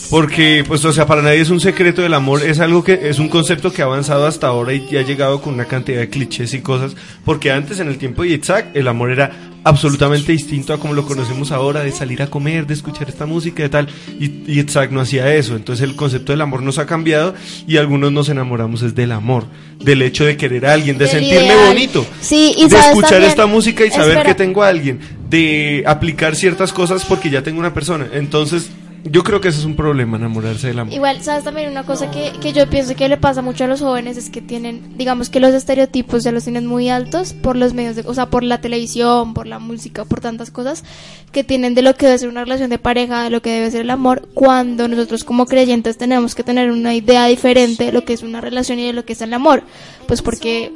Porque, 0.08 0.64
pues, 0.66 0.82
o 0.86 0.92
sea, 0.92 1.06
para 1.06 1.20
nadie 1.20 1.40
es 1.40 1.50
un 1.50 1.60
secreto 1.60 2.00
del 2.00 2.14
amor, 2.14 2.42
es 2.42 2.60
algo 2.60 2.82
que 2.82 3.10
es 3.10 3.18
un 3.18 3.28
concepto 3.28 3.70
que 3.74 3.82
ha 3.82 3.84
avanzado 3.84 4.26
hasta 4.26 4.46
ahora 4.46 4.72
y 4.72 4.96
ha 4.96 5.02
llegado 5.02 5.42
con 5.42 5.52
una 5.52 5.66
cantidad 5.66 6.00
de 6.00 6.08
clichés 6.08 6.54
y 6.54 6.62
cosas. 6.62 6.96
Porque 7.22 7.52
antes, 7.52 7.78
en 7.78 7.88
el 7.88 7.98
tiempo 7.98 8.22
de 8.22 8.30
Isaac, 8.30 8.68
el 8.72 8.88
amor 8.88 9.10
era 9.10 9.49
absolutamente 9.64 10.32
distinto 10.32 10.72
a 10.72 10.78
como 10.80 10.94
lo 10.94 11.04
conocemos 11.04 11.52
ahora, 11.52 11.80
de 11.82 11.92
salir 11.92 12.22
a 12.22 12.28
comer, 12.28 12.66
de 12.66 12.74
escuchar 12.74 13.08
esta 13.08 13.26
música, 13.26 13.62
de 13.62 13.68
tal. 13.68 13.88
Y, 14.18 14.26
y 14.46 14.66
no 14.90 15.00
hacía 15.00 15.34
eso. 15.34 15.56
Entonces, 15.56 15.82
el 15.88 15.96
concepto 15.96 16.32
del 16.32 16.40
amor 16.40 16.62
nos 16.62 16.78
ha 16.78 16.86
cambiado 16.86 17.34
y 17.66 17.76
algunos 17.76 18.12
nos 18.12 18.28
enamoramos 18.28 18.82
es 18.82 18.94
del 18.94 19.12
amor, 19.12 19.44
del 19.78 20.02
hecho 20.02 20.24
de 20.24 20.36
querer 20.36 20.66
a 20.66 20.72
alguien, 20.72 20.98
de 20.98 21.08
sentirme 21.08 21.46
ideal. 21.46 21.66
bonito, 21.68 22.06
Sí, 22.20 22.54
y 22.56 22.68
de 22.68 22.78
escuchar 22.78 23.10
también- 23.10 23.30
esta 23.30 23.46
música 23.46 23.84
y 23.84 23.90
saber 23.90 24.08
Espera. 24.18 24.24
que 24.24 24.34
tengo 24.34 24.62
a 24.62 24.68
alguien, 24.68 25.00
de 25.28 25.84
aplicar 25.86 26.34
ciertas 26.36 26.72
cosas 26.72 27.04
porque 27.04 27.30
ya 27.30 27.42
tengo 27.42 27.58
una 27.60 27.74
persona. 27.74 28.06
Entonces, 28.12 28.70
yo 29.04 29.22
creo 29.22 29.40
que 29.40 29.48
ese 29.48 29.60
es 29.60 29.64
un 29.64 29.76
problema, 29.76 30.16
enamorarse 30.16 30.68
del 30.68 30.78
amor. 30.78 30.94
Igual, 30.94 31.22
¿sabes 31.22 31.44
también 31.44 31.70
una 31.70 31.84
cosa 31.84 32.10
que, 32.10 32.32
que 32.40 32.52
yo 32.52 32.68
pienso 32.68 32.94
que 32.94 33.08
le 33.08 33.16
pasa 33.16 33.42
mucho 33.42 33.64
a 33.64 33.66
los 33.66 33.80
jóvenes? 33.80 34.16
Es 34.16 34.30
que 34.30 34.40
tienen, 34.40 34.96
digamos 34.98 35.30
que 35.30 35.40
los 35.40 35.54
estereotipos 35.54 36.22
ya 36.22 36.32
los 36.32 36.44
tienen 36.44 36.66
muy 36.66 36.88
altos 36.88 37.32
por 37.32 37.56
los 37.56 37.74
medios, 37.74 37.96
de, 37.96 38.02
o 38.06 38.14
sea, 38.14 38.26
por 38.26 38.42
la 38.42 38.60
televisión, 38.60 39.34
por 39.34 39.46
la 39.46 39.58
música, 39.58 40.04
por 40.04 40.20
tantas 40.20 40.50
cosas 40.50 40.84
que 41.32 41.44
tienen 41.44 41.74
de 41.74 41.82
lo 41.82 41.94
que 41.94 42.06
debe 42.06 42.18
ser 42.18 42.28
una 42.28 42.44
relación 42.44 42.70
de 42.70 42.78
pareja, 42.78 43.24
de 43.24 43.30
lo 43.30 43.42
que 43.42 43.50
debe 43.50 43.70
ser 43.70 43.82
el 43.82 43.90
amor, 43.90 44.28
cuando 44.34 44.88
nosotros 44.88 45.24
como 45.24 45.46
creyentes 45.46 45.96
tenemos 45.96 46.34
que 46.34 46.44
tener 46.44 46.70
una 46.70 46.94
idea 46.94 47.26
diferente 47.26 47.86
de 47.86 47.92
lo 47.92 48.04
que 48.04 48.12
es 48.12 48.22
una 48.22 48.40
relación 48.40 48.78
y 48.78 48.86
de 48.86 48.92
lo 48.92 49.04
que 49.04 49.14
es 49.14 49.22
el 49.22 49.32
amor. 49.32 49.62
Pues 50.06 50.22
porque 50.22 50.72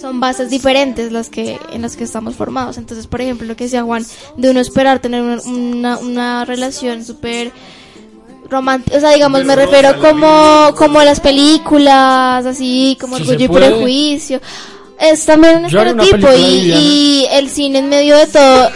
son 0.00 0.20
bases 0.20 0.50
diferentes 0.50 1.12
las 1.12 1.28
que 1.28 1.58
en 1.72 1.82
las 1.82 1.96
que 1.96 2.04
estamos 2.04 2.34
formados. 2.34 2.78
Entonces, 2.78 3.06
por 3.06 3.20
ejemplo, 3.20 3.46
lo 3.46 3.56
que 3.56 3.64
decía 3.64 3.82
Juan, 3.82 4.04
de 4.36 4.50
uno 4.50 4.60
esperar 4.60 4.98
tener 4.98 5.22
una, 5.22 5.40
una, 5.42 5.98
una 5.98 6.44
relación 6.44 7.04
súper 7.04 7.52
romántica, 8.48 8.96
o 8.96 9.00
sea, 9.00 9.10
digamos, 9.10 9.44
me 9.44 9.56
refiero 9.56 9.98
como, 10.00 10.74
como 10.76 11.02
las 11.02 11.20
películas, 11.20 12.44
así, 12.44 12.96
como 13.00 13.16
Si 13.16 13.22
Orgullo 13.22 13.44
y. 13.44 13.48
Prejuicio. 13.48 14.40
Es 14.98 15.26
también 15.26 15.58
un 15.58 15.64
estereotipo 15.66 16.28
y, 16.36 16.72
y 16.72 17.26
el 17.32 17.50
cine 17.50 17.80
en 17.80 17.88
medio 17.88 18.16
de 18.16 18.26
todo. 18.26 18.70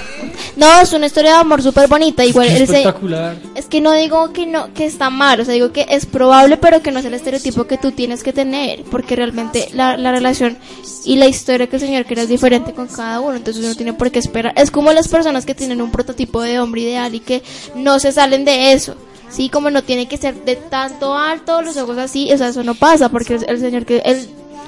No, 0.58 0.80
es 0.80 0.92
una 0.92 1.06
historia 1.06 1.30
de 1.34 1.36
amor 1.38 1.62
súper 1.62 1.86
bonita. 1.88 2.24
Igual 2.24 2.48
se- 2.48 2.64
espectacular. 2.64 3.36
es 3.54 3.66
que 3.66 3.80
no 3.80 3.92
digo 3.92 4.32
que 4.32 4.44
no 4.44 4.74
que 4.74 4.84
está 4.86 5.08
mal, 5.08 5.40
o 5.40 5.44
sea, 5.44 5.54
digo 5.54 5.70
que 5.72 5.86
es 5.88 6.04
probable, 6.04 6.56
pero 6.56 6.82
que 6.82 6.90
no 6.90 6.98
es 6.98 7.04
el 7.04 7.14
estereotipo 7.14 7.64
que 7.68 7.78
tú 7.78 7.92
tienes 7.92 8.22
que 8.24 8.32
tener, 8.32 8.82
porque 8.90 9.14
realmente 9.16 9.68
la, 9.72 9.96
la 9.96 10.10
relación 10.10 10.58
y 11.04 11.14
la 11.16 11.26
historia 11.28 11.68
que 11.68 11.76
el 11.76 11.82
Señor 11.82 12.04
quiere 12.06 12.22
es 12.22 12.28
diferente 12.28 12.72
con 12.74 12.88
cada 12.88 13.20
uno, 13.20 13.36
entonces 13.36 13.64
uno 13.64 13.74
tiene 13.76 13.92
por 13.92 14.10
qué 14.10 14.18
esperar. 14.18 14.52
Es 14.56 14.70
como 14.72 14.92
las 14.92 15.06
personas 15.08 15.46
que 15.46 15.54
tienen 15.54 15.80
un 15.80 15.92
prototipo 15.92 16.42
de 16.42 16.58
hombre 16.58 16.80
ideal 16.82 17.14
y 17.14 17.20
que 17.20 17.42
no 17.76 17.98
se 18.00 18.10
salen 18.12 18.44
de 18.44 18.72
eso. 18.72 18.96
Sí, 19.30 19.48
como 19.50 19.70
no 19.70 19.82
tiene 19.84 20.08
que 20.08 20.16
ser 20.16 20.42
de 20.44 20.56
tanto 20.56 21.14
alto, 21.16 21.62
los 21.62 21.76
ojos 21.76 21.98
así, 21.98 22.32
o 22.32 22.36
sea, 22.38 22.48
eso 22.48 22.64
no 22.64 22.74
pasa, 22.74 23.10
porque 23.10 23.34
el, 23.34 23.44
el 23.48 23.60
señor 23.60 23.84
que, 23.86 23.98
el 23.98 24.26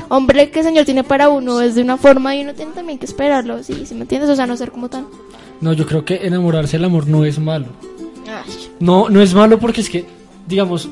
hombre 0.08 0.50
que 0.50 0.60
el 0.60 0.66
señor 0.66 0.84
tiene 0.84 1.02
para 1.02 1.30
uno 1.30 1.60
es 1.62 1.74
de 1.74 1.82
una 1.82 1.96
forma 1.96 2.36
y 2.36 2.42
uno 2.42 2.54
tiene 2.54 2.70
también 2.72 2.98
que 2.98 3.06
esperarlo, 3.06 3.62
sí, 3.64 3.86
¿sí 3.86 3.94
me 3.94 4.02
entiendes? 4.02 4.30
O 4.30 4.36
sea, 4.36 4.46
no 4.46 4.56
ser 4.56 4.70
como 4.70 4.88
tan... 4.88 5.06
No, 5.60 5.72
yo 5.72 5.86
creo 5.86 6.04
que 6.04 6.26
enamorarse 6.26 6.76
del 6.76 6.86
amor 6.86 7.06
no 7.06 7.24
es 7.24 7.38
malo. 7.38 7.66
No, 8.78 9.08
no 9.08 9.20
es 9.20 9.34
malo 9.34 9.58
porque 9.58 9.80
es 9.82 9.90
que, 9.90 10.06
digamos, 10.46 10.88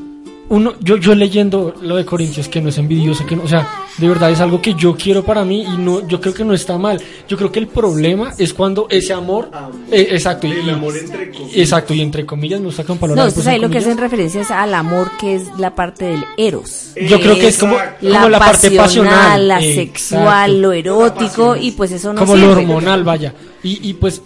uno, 0.50 0.74
yo, 0.80 0.96
yo 0.96 1.14
leyendo 1.14 1.74
lo 1.82 1.96
de 1.96 2.04
Corintios, 2.04 2.48
que 2.48 2.60
no 2.60 2.70
es 2.70 2.78
envidioso, 2.78 3.26
que 3.26 3.36
no, 3.36 3.42
o 3.42 3.48
sea, 3.48 3.68
de 3.98 4.08
verdad 4.08 4.30
es 4.30 4.40
algo 4.40 4.62
que 4.62 4.74
yo 4.74 4.96
quiero 4.96 5.22
para 5.22 5.44
mí 5.44 5.62
y 5.62 5.76
no, 5.76 6.06
yo 6.08 6.20
creo 6.20 6.32
que 6.32 6.44
no 6.44 6.54
está 6.54 6.78
mal. 6.78 7.00
Yo 7.28 7.36
creo 7.36 7.52
que 7.52 7.58
el 7.58 7.66
problema 7.66 8.32
es 8.38 8.54
cuando 8.54 8.86
ese 8.88 9.12
amor, 9.12 9.50
eh, 9.90 10.08
exacto, 10.10 10.46
y, 10.46 10.52
El 10.52 10.70
amor 10.70 10.96
entre 10.96 11.30
comillas. 11.30 11.56
exacto, 11.56 11.92
y 11.94 12.00
entre 12.00 12.24
comillas 12.24 12.60
no 12.60 12.72
sacan 12.72 12.96
palabras. 12.96 13.24
No, 13.24 13.28
usted 13.28 13.42
sabe 13.42 13.58
lo 13.58 13.68
que 13.68 13.78
hacen 13.78 13.98
referencia 13.98 14.40
es 14.40 14.50
al 14.50 14.74
amor 14.74 15.10
que 15.18 15.34
es 15.34 15.44
la 15.58 15.74
parte 15.74 16.06
del 16.06 16.24
eros. 16.38 16.92
Yo 16.96 17.20
creo 17.20 17.34
que 17.34 17.48
es 17.48 17.58
como, 17.58 17.76
la, 18.00 18.18
como 18.20 18.28
la 18.30 18.38
parte 18.38 18.70
pasional, 18.70 19.48
la 19.48 19.60
Exacto. 19.62 19.80
sexual, 19.80 20.62
lo 20.62 20.72
erótico 20.72 21.56
y 21.56 21.72
pues 21.72 21.92
eso 21.92 22.12
no 22.12 22.20
como 22.20 22.36
lo 22.36 22.52
hormonal, 22.52 23.04
vaya. 23.04 23.34
Y, 23.62 23.90
y 23.90 23.94
pues 23.94 24.22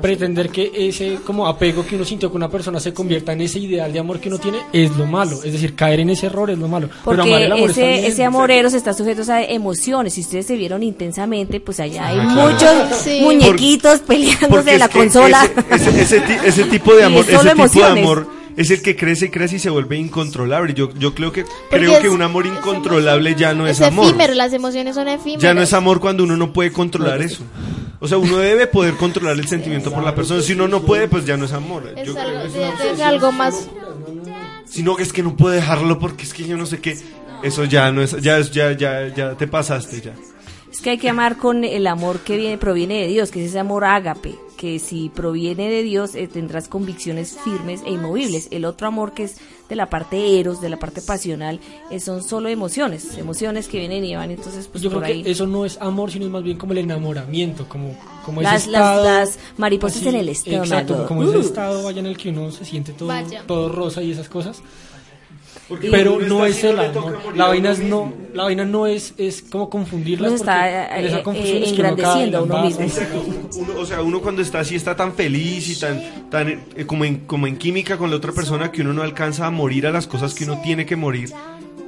pretender 0.00 0.50
que 0.50 0.70
ese 0.74 1.16
como 1.24 1.46
apego 1.46 1.84
que 1.86 1.96
uno 1.96 2.04
sintió 2.04 2.30
con 2.30 2.36
una 2.38 2.48
persona 2.50 2.78
se 2.80 2.92
convierta 2.94 3.32
en 3.32 3.40
ese 3.42 3.58
ideal 3.58 3.92
de 3.92 3.98
amor 3.98 4.20
que 4.20 4.28
uno 4.28 4.38
tiene 4.38 4.58
es 4.72 4.96
lo 4.96 5.06
malo. 5.06 5.36
Es 5.44 5.52
decir, 5.52 5.74
caer 5.74 6.00
en 6.00 6.10
ese 6.10 6.26
error 6.26 6.50
es 6.50 6.58
lo 6.58 6.68
malo. 6.68 6.88
Pero 7.04 7.22
amar 7.22 7.26
Porque 7.28 7.44
el 7.44 7.52
amor 7.52 7.70
está 7.70 7.82
ese, 7.82 7.92
bien. 8.00 8.04
ese 8.12 8.24
amor 8.24 8.50
eros 8.50 8.74
está 8.74 8.94
sujeto 8.94 9.30
a 9.32 9.42
emociones. 9.42 10.14
Si 10.14 10.20
ustedes 10.22 10.46
se 10.46 10.56
vieron 10.56 10.82
intensamente, 10.82 11.60
pues 11.60 11.80
allá 11.80 12.06
hay 12.08 12.18
Ah, 12.20 12.30
claro. 12.32 12.50
muchos 12.52 12.98
Sí. 13.04 13.20
muñequitos 13.22 14.00
peleándose 14.00 14.48
Porque 14.48 14.70
de 14.72 14.78
la 14.78 14.88
consola. 14.88 15.50
Ese, 15.70 15.90
ese- 15.90 16.02
ese 16.02 16.20
ti- 16.20 16.36
ese 16.44 16.64
tipo 16.64 16.94
de 16.94 17.04
amor, 17.04 17.20
ese 17.22 17.30
tipo 17.32 17.42
de 17.44 17.50
emociones. 17.50 18.04
amor 18.04 18.39
es 18.56 18.70
el 18.70 18.82
que 18.82 18.96
crece 18.96 19.26
y 19.26 19.28
crece 19.30 19.56
y 19.56 19.58
se 19.58 19.70
vuelve 19.70 19.96
incontrolable. 19.96 20.74
Yo, 20.74 20.92
yo 20.94 21.14
creo 21.14 21.32
que 21.32 21.44
Porque 21.70 21.86
creo 21.86 22.00
que 22.00 22.06
es- 22.08 22.12
un 22.12 22.22
amor 22.22 22.46
es 22.46 22.52
incontrolable 22.52 23.34
ya 23.36 23.54
no 23.54 23.66
es, 23.66 23.80
es 23.80 23.86
amor. 23.86 24.06
efímero, 24.06 24.34
las 24.34 24.52
emociones 24.52 24.94
son 24.94 25.08
efímeras. 25.08 25.42
Ya 25.42 25.54
no 25.54 25.62
es 25.62 25.72
amor 25.72 26.00
cuando 26.00 26.24
uno 26.24 26.36
no 26.36 26.52
puede 26.52 26.72
controlar 26.72 27.22
eso. 27.22 27.42
O 28.00 28.08
sea, 28.08 28.16
uno 28.18 28.38
debe 28.38 28.66
poder 28.66 28.94
controlar 28.94 29.36
el 29.38 29.46
sentimiento 29.46 29.92
por 29.92 30.02
la 30.02 30.14
persona. 30.14 30.40
Si 30.42 30.54
uno 30.54 30.66
no 30.68 30.82
puede, 30.82 31.06
pues 31.08 31.26
ya 31.26 31.36
no 31.36 31.44
es 31.44 31.52
amor. 31.52 31.92
Es 31.96 32.06
Yo 32.06 32.18
algo, 32.18 32.40
creo. 32.52 32.96
de 32.96 33.02
algo 33.04 33.32
más... 33.32 33.68
Si 34.64 34.82
no, 34.82 34.98
es 34.98 35.12
que 35.12 35.22
no 35.22 35.36
puedo 35.36 35.54
dejarlo 35.54 35.98
porque 35.98 36.22
es 36.24 36.32
que 36.32 36.44
yo 36.44 36.56
no 36.56 36.64
sé 36.64 36.78
qué. 36.80 36.96
Eso 37.42 37.64
ya 37.64 37.90
no 37.90 38.02
es, 38.02 38.12
ya 38.22 38.38
es, 38.38 38.50
ya, 38.52 38.72
ya, 38.72 39.08
ya 39.14 39.32
te 39.34 39.46
pasaste 39.48 40.00
ya. 40.00 40.12
Es 40.70 40.80
que 40.80 40.90
hay 40.90 40.98
que 40.98 41.08
amar 41.08 41.36
con 41.36 41.64
el 41.64 41.86
amor 41.88 42.20
que 42.20 42.36
viene, 42.36 42.56
proviene 42.56 43.00
de 43.02 43.08
Dios, 43.08 43.30
que 43.30 43.42
es 43.42 43.50
ese 43.50 43.58
amor 43.58 43.84
ágape, 43.84 44.36
que 44.60 44.78
si 44.78 45.08
proviene 45.08 45.70
de 45.70 45.82
Dios 45.82 46.14
eh, 46.14 46.28
tendrás 46.28 46.68
convicciones 46.68 47.38
firmes 47.42 47.80
e 47.86 47.92
inmovibles. 47.92 48.48
El 48.50 48.66
otro 48.66 48.86
amor 48.88 49.12
que 49.14 49.22
es 49.24 49.36
de 49.70 49.74
la 49.74 49.88
parte 49.88 50.38
eros, 50.38 50.60
de 50.60 50.68
la 50.68 50.78
parte 50.78 51.00
pasional, 51.00 51.60
eh, 51.90 51.98
son 51.98 52.22
solo 52.22 52.50
emociones, 52.50 53.16
emociones 53.16 53.68
que 53.68 53.78
vienen 53.78 54.04
y 54.04 54.14
van, 54.14 54.30
entonces 54.30 54.68
pues 54.68 54.82
Yo 54.84 54.90
por 54.90 55.02
creo 55.02 55.14
ahí. 55.16 55.22
que 55.22 55.30
eso 55.30 55.46
no 55.46 55.64
es 55.64 55.78
amor, 55.80 56.10
sino 56.10 56.26
es 56.26 56.30
más 56.30 56.42
bien 56.42 56.58
como 56.58 56.72
el 56.72 56.78
enamoramiento, 56.80 57.66
como, 57.70 57.96
como 58.22 58.42
Las- 58.42 58.62
ese 58.64 58.70
las- 58.72 58.80
estado. 58.98 59.04
las 59.04 59.38
mariposas 59.56 59.98
así, 60.00 60.08
en 60.10 60.16
el 60.16 60.28
estómago. 60.28 60.64
Exacto, 60.64 61.06
como 61.08 61.20
Uh. 61.22 61.30
ese 61.30 61.38
estado 61.40 61.82
vaya 61.82 62.00
en 62.00 62.06
el 62.06 62.18
que 62.18 62.28
uno 62.28 62.50
se 62.52 62.66
siente 62.66 62.92
todo, 62.92 63.08
Vaya. 63.08 63.42
todo 63.46 63.70
rosa 63.70 64.02
y 64.02 64.10
esas 64.10 64.28
cosas. 64.28 64.60
Porque 65.70 65.88
Pero 65.88 66.18
no 66.18 66.44
es 66.44 66.64
el 66.64 66.80
amor. 66.80 67.36
La 67.36 67.46
vaina 67.46 67.70
uno 67.70 67.78
es 67.78 67.88
no, 67.88 68.12
la 68.34 68.42
vaina 68.42 68.64
no 68.64 68.88
es, 68.88 69.14
es 69.16 69.40
como 69.40 69.70
confundirlas 69.70 70.32
Uno 70.32 70.36
está, 70.36 70.62
porque 70.62 70.98
en 70.98 71.06
esa 71.06 71.18
eh, 71.20 71.22
confusión 71.22 71.58
eh, 71.58 71.64
es 71.64 71.72
que 71.72 71.80
uno 71.80 71.96
cae 71.96 72.24
engrandeciendo 72.24 72.38
a 72.38 72.42
uno 72.42 72.62
mismo. 72.64 73.78
o 73.78 73.86
sea, 73.86 74.02
uno 74.02 74.20
cuando 74.20 74.42
está 74.42 74.58
así 74.58 74.74
está 74.74 74.96
tan 74.96 75.14
feliz 75.14 75.68
y 75.68 75.78
tan, 75.78 76.28
tan 76.28 76.48
eh, 76.48 76.86
como, 76.86 77.04
en, 77.04 77.18
como 77.20 77.46
en 77.46 77.56
química 77.56 77.98
con 77.98 78.10
la 78.10 78.16
otra 78.16 78.32
persona 78.32 78.72
que 78.72 78.82
uno 78.82 78.92
no 78.92 79.02
alcanza 79.02 79.46
a 79.46 79.52
morir 79.52 79.86
a 79.86 79.92
las 79.92 80.08
cosas 80.08 80.34
que 80.34 80.42
uno 80.42 80.60
tiene 80.60 80.86
que 80.86 80.96
morir 80.96 81.30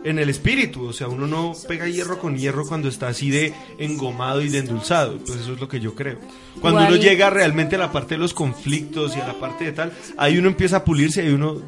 en 0.04 0.18
el 0.18 0.28
espíritu. 0.28 0.84
O 0.86 0.92
sea, 0.92 1.08
uno 1.08 1.26
no 1.26 1.52
pega 1.68 1.88
hierro 1.88 2.18
con 2.18 2.36
hierro 2.36 2.66
cuando 2.66 2.88
está 2.88 3.08
así 3.08 3.30
de 3.30 3.54
engomado 3.78 4.42
y 4.42 4.48
de 4.48 4.58
endulzado. 4.58 5.18
Pues 5.18 5.40
eso 5.40 5.54
es 5.54 5.60
lo 5.60 5.68
que 5.68 5.80
yo 5.80 5.94
creo. 5.94 6.18
Cuando 6.60 6.80
uno 6.86 6.96
llega 6.96 7.30
realmente 7.30 7.76
a 7.76 7.78
la 7.78 7.92
parte 7.92 8.14
de 8.14 8.18
los 8.18 8.34
conflictos 8.34 9.16
y 9.16 9.20
a 9.20 9.26
la 9.26 9.34
parte 9.34 9.64
de 9.64 9.72
tal, 9.72 9.92
ahí 10.16 10.38
uno 10.38 10.48
empieza 10.48 10.78
a 10.78 10.84
pulirse 10.84 11.24
y 11.24 11.30
uno 11.30 11.60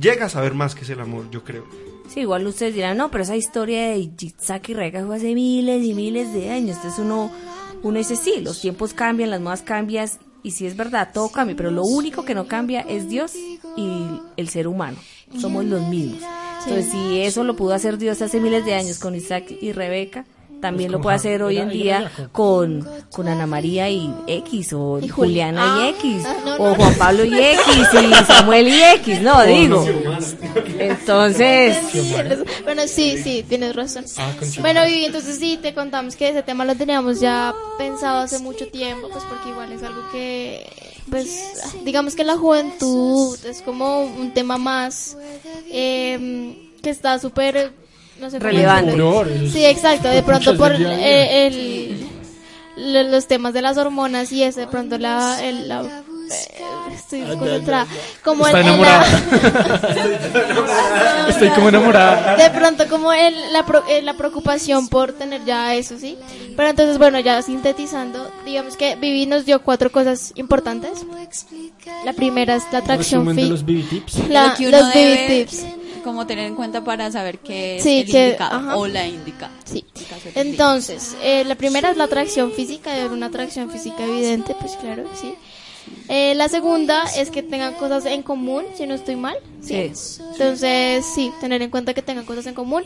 llega 0.00 0.26
a 0.26 0.28
saber 0.28 0.54
más 0.54 0.74
que 0.74 0.82
es 0.82 0.90
el 0.90 1.00
amor, 1.00 1.30
yo 1.30 1.44
creo. 1.44 1.64
Sí, 2.08 2.20
igual 2.20 2.46
ustedes 2.46 2.74
dirán, 2.74 2.96
no, 2.96 3.10
pero 3.10 3.24
esa 3.24 3.36
historia 3.36 3.88
de 3.88 4.10
Yitzhak 4.16 4.68
y 4.68 4.74
Rebeca 4.74 5.04
fue 5.04 5.16
hace 5.16 5.34
miles 5.34 5.84
y 5.84 5.94
miles 5.94 6.32
de 6.32 6.50
años. 6.50 6.76
Entonces 6.76 7.00
uno, 7.00 7.32
uno 7.82 7.98
dice, 7.98 8.16
sí, 8.16 8.40
los 8.42 8.60
tiempos 8.60 8.94
cambian, 8.94 9.30
las 9.30 9.40
modas 9.40 9.62
cambian, 9.62 10.08
y 10.42 10.52
sí 10.52 10.66
es 10.66 10.76
verdad, 10.76 11.10
todo 11.12 11.28
cambia, 11.28 11.56
pero 11.56 11.70
lo 11.70 11.82
único 11.82 12.24
que 12.24 12.34
no 12.34 12.46
cambia 12.46 12.80
es 12.80 13.08
Dios 13.08 13.34
y 13.76 14.20
el 14.36 14.48
ser 14.48 14.68
humano. 14.68 14.96
Somos 15.38 15.64
los 15.64 15.86
mismos. 15.88 16.22
Entonces, 16.64 16.90
si 16.90 17.20
eso 17.20 17.44
lo 17.44 17.56
pudo 17.56 17.74
hacer 17.74 17.98
Dios 17.98 18.22
hace 18.22 18.40
miles 18.40 18.64
de 18.64 18.74
años 18.74 18.98
con 18.98 19.14
Isaac 19.14 19.44
y 19.60 19.72
Rebeca, 19.72 20.24
también 20.60 20.90
Pues 20.90 20.98
lo 20.98 21.02
puede 21.02 21.16
hacer 21.16 21.42
hoy 21.42 21.56
era- 21.56 21.64
en 21.64 21.70
día 21.70 22.10
con, 22.32 22.88
con 23.12 23.28
Ana 23.28 23.46
María 23.46 23.88
y 23.90 24.10
X, 24.26 24.72
o 24.72 24.98
Y 24.98 25.08
Juliana 25.08 25.62
Ah, 25.76 25.84
y 25.84 25.88
X, 25.90 26.24
ah, 26.26 26.36
no, 26.44 26.54
o. 26.56 26.74
Juan 26.74 26.94
Pablo 26.94 27.24
y 27.24 27.34
X, 27.38 27.60
y 27.92 28.14
Samuel 28.26 28.68
y 28.68 28.82
X, 28.82 29.20
no, 29.22 29.42
digo. 29.44 29.84
Entonces, 30.78 31.76
Bueno, 32.64 32.82
sí, 32.86 33.18
sí, 33.22 33.44
tienes 33.48 33.74
razón. 33.74 34.04
Ah. 34.18 34.32
Bueno, 34.60 34.84
Vivi, 34.86 35.04
entonces 35.04 35.38
sí, 35.38 35.58
te 35.60 35.74
contamos 35.74 36.16
que 36.16 36.28
ese 36.30 36.42
tema 36.42 36.64
lo 36.64 36.74
teníamos 36.74 37.20
ya 37.20 37.54
pensado 37.78 38.20
hace 38.20 38.38
mucho 38.38 38.66
tiempo, 38.68 39.08
pues 39.10 39.24
porque 39.24 39.50
igual 39.50 39.72
es 39.72 39.82
algo 39.82 40.00
que, 40.12 40.66
pues, 41.10 41.72
digamos 41.84 42.14
que 42.14 42.24
la 42.24 42.36
juventud 42.36 43.38
es 43.44 43.62
como 43.62 44.00
un 44.04 44.32
tema 44.32 44.58
más 44.58 45.16
eh, 45.70 46.56
que 46.82 46.90
está 46.90 47.18
súper, 47.18 47.72
no 48.20 48.30
sé, 48.30 48.38
Relevante. 48.38 48.94
eso 48.96 49.24
Sí, 49.52 49.64
exacto, 49.64 50.08
de 50.08 50.22
pronto 50.22 50.56
por 50.56 50.72
eh, 50.72 51.46
el, 51.46 52.06
lo- 52.92 53.02
los 53.10 53.26
temas 53.26 53.52
de 53.54 53.62
las 53.62 53.76
hormonas 53.78 54.30
y 54.32 54.42
ese, 54.42 54.60
de 54.60 54.66
pronto 54.66 54.98
la... 54.98 55.38
El, 55.42 55.68
la 55.68 55.82
eh, 55.82 56.94
estoy 56.94 57.20
desconcentrada. 57.20 57.86
Como 58.24 58.46
Está 58.46 58.60
enamorada. 58.60 59.06
Estoy 61.28 61.48
como 61.50 61.68
enamorada. 61.68 62.36
de 62.36 62.50
pronto 62.50 62.86
como 62.88 63.12
el, 63.12 63.52
la, 63.52 63.64
pro- 63.64 63.84
eh, 63.88 64.02
la 64.02 64.14
preocupación 64.14 64.88
por 64.88 65.12
tener 65.12 65.44
ya 65.44 65.74
eso, 65.74 65.98
¿sí? 65.98 66.16
Pero 66.56 66.68
entonces, 66.70 66.98
bueno, 66.98 67.20
ya 67.20 67.40
sintetizando, 67.42 68.30
digamos 68.44 68.76
que 68.76 68.96
Vivi 68.96 69.26
nos 69.26 69.44
dio 69.44 69.60
cuatro 69.62 69.90
cosas 69.92 70.32
importantes. 70.36 71.04
La 72.04 72.12
primera 72.12 72.56
es 72.56 72.64
la 72.72 72.78
atracción 72.78 73.34
fi- 73.34 73.48
los 73.48 73.64
BB 73.64 73.88
tips. 73.88 74.28
la- 74.28 74.48
los 74.58 74.58
Vivi 74.58 74.70
debe 74.94 75.44
tips. 75.44 75.64
Como 76.06 76.26
tener 76.26 76.46
en 76.46 76.54
cuenta 76.54 76.84
para 76.84 77.10
saber 77.10 77.40
qué 77.40 77.76
es 77.78 77.84
el 77.86 78.06
que- 78.10 78.26
indicado 78.28 78.56
ajá. 78.56 78.76
o 78.76 78.86
la 78.86 79.06
indicada. 79.06 79.50
Sí. 79.64 79.84
Entonces, 80.36 81.16
eh, 81.20 81.42
la 81.44 81.56
primera 81.56 81.90
es 81.90 81.96
la 81.96 82.04
atracción 82.04 82.52
física, 82.52 82.94
de 82.94 83.06
una 83.08 83.26
atracción 83.26 83.68
física 83.70 84.04
evidente, 84.04 84.54
pues 84.60 84.76
claro, 84.76 85.04
sí. 85.20 85.34
Eh, 86.08 86.34
la 86.36 86.48
segunda 86.48 87.04
es 87.16 87.30
que 87.30 87.42
tengan 87.42 87.74
cosas 87.74 88.06
en 88.06 88.22
común, 88.22 88.64
si 88.76 88.86
no 88.86 88.94
estoy 88.94 89.16
mal. 89.16 89.36
Sí. 89.60 89.90
Entonces, 90.32 91.04
sí, 91.14 91.32
tener 91.40 91.62
en 91.62 91.70
cuenta 91.70 91.94
que 91.94 92.02
tengan 92.02 92.24
cosas 92.24 92.46
en 92.46 92.54
común, 92.54 92.84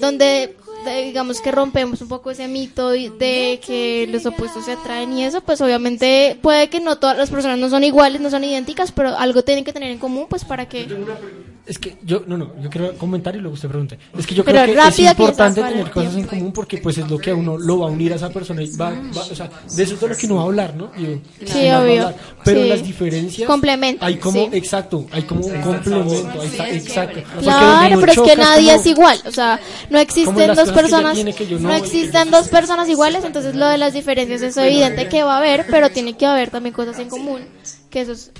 donde 0.00 0.56
de- 0.84 1.02
digamos 1.04 1.40
que 1.40 1.50
rompemos 1.50 2.00
un 2.00 2.08
poco 2.08 2.30
ese 2.30 2.48
mito 2.48 2.90
de 2.90 3.60
que 3.64 4.06
los 4.10 4.24
opuestos 4.26 4.64
se 4.64 4.72
atraen 4.72 5.12
y 5.16 5.24
eso, 5.24 5.40
pues 5.42 5.60
obviamente 5.60 6.38
puede 6.42 6.68
que 6.68 6.80
no 6.80 6.96
todas 6.96 7.16
las 7.16 7.30
personas 7.30 7.58
no 7.58 7.68
son 7.70 7.84
iguales, 7.84 8.20
no 8.20 8.30
son 8.30 8.44
idénticas, 8.44 8.92
pero 8.92 9.16
algo 9.16 9.42
tienen 9.42 9.64
que 9.64 9.72
tener 9.72 9.90
en 9.90 9.98
común, 9.98 10.26
pues 10.28 10.44
para 10.44 10.66
que... 10.68 10.86
Es 11.66 11.78
que 11.78 11.96
yo, 12.04 12.22
no, 12.26 12.36
no, 12.36 12.52
yo 12.60 12.68
quiero 12.68 12.92
comentar 12.98 13.34
y 13.34 13.38
luego 13.38 13.54
usted 13.54 13.70
pregunte. 13.70 13.98
Es 14.18 14.26
que 14.26 14.34
yo 14.34 14.44
Pero 14.44 14.64
creo 14.64 14.74
que 14.74 14.88
es 14.88 14.96
que 14.96 15.02
importante 15.04 15.62
tener 15.62 15.90
cosas 15.90 16.14
en 16.16 16.24
común 16.26 16.52
porque 16.52 16.76
pues 16.76 16.98
es 16.98 17.08
lo 17.10 17.16
que 17.18 17.30
a 17.30 17.34
uno 17.34 17.56
lo 17.56 17.78
va 17.78 17.86
a 17.88 17.90
unir 17.90 18.12
a 18.12 18.16
esa 18.16 18.28
persona 18.28 18.60
y 18.62 18.70
va, 18.76 18.90
va- 18.90 19.22
o 19.22 19.34
sea, 19.34 19.48
de 19.74 19.82
eso 19.82 19.94
es 19.94 20.00
de 20.00 20.08
lo 20.08 20.14
que 20.14 20.26
uno 20.26 20.34
va 20.36 20.42
a 20.42 20.44
hablar, 20.44 20.74
¿no? 20.76 20.90
Y, 20.98 21.22
Sí, 21.46 21.70
obvio. 21.70 22.12
Pero 22.44 22.62
Sí. 22.62 22.68
las 22.68 22.82
diferencias 22.82 23.46
Complementan, 23.46 24.06
hay 24.06 24.16
como, 24.16 24.38
sí. 24.44 24.48
exacto, 24.52 25.06
hay 25.12 25.22
como 25.22 25.46
un 25.46 25.60
complemento, 25.62 26.42
exacto. 26.42 27.20
Claro, 27.40 28.00
pero 28.00 28.12
es 28.12 28.20
que 28.20 28.36
nadie 28.36 28.68
como- 28.70 28.80
es 28.80 28.86
igual, 28.86 29.20
o 29.26 29.30
sea, 29.30 29.60
no 29.90 29.98
existen 29.98 30.54
dos 30.54 30.70
personas, 30.72 31.14
tiene 31.14 31.32
que 31.34 31.46
yo 31.46 31.58
no, 31.58 31.68
no 31.68 31.74
existen 31.74 32.30
dos 32.30 32.48
personas 32.48 32.88
iguales, 32.88 33.24
entonces 33.24 33.54
lo 33.54 33.66
de 33.68 33.78
las 33.78 33.92
diferencias 33.94 34.42
es 34.42 34.56
evidente 34.56 35.08
que 35.08 35.22
va 35.22 35.36
a 35.36 35.38
haber, 35.38 35.66
pero 35.70 35.90
tiene 35.90 36.16
que 36.16 36.26
haber 36.26 36.50
también 36.50 36.74
cosas 36.74 36.98
en 36.98 37.08
común, 37.08 37.40
que 37.88 38.00
eso 38.02 38.12
es 38.12 38.30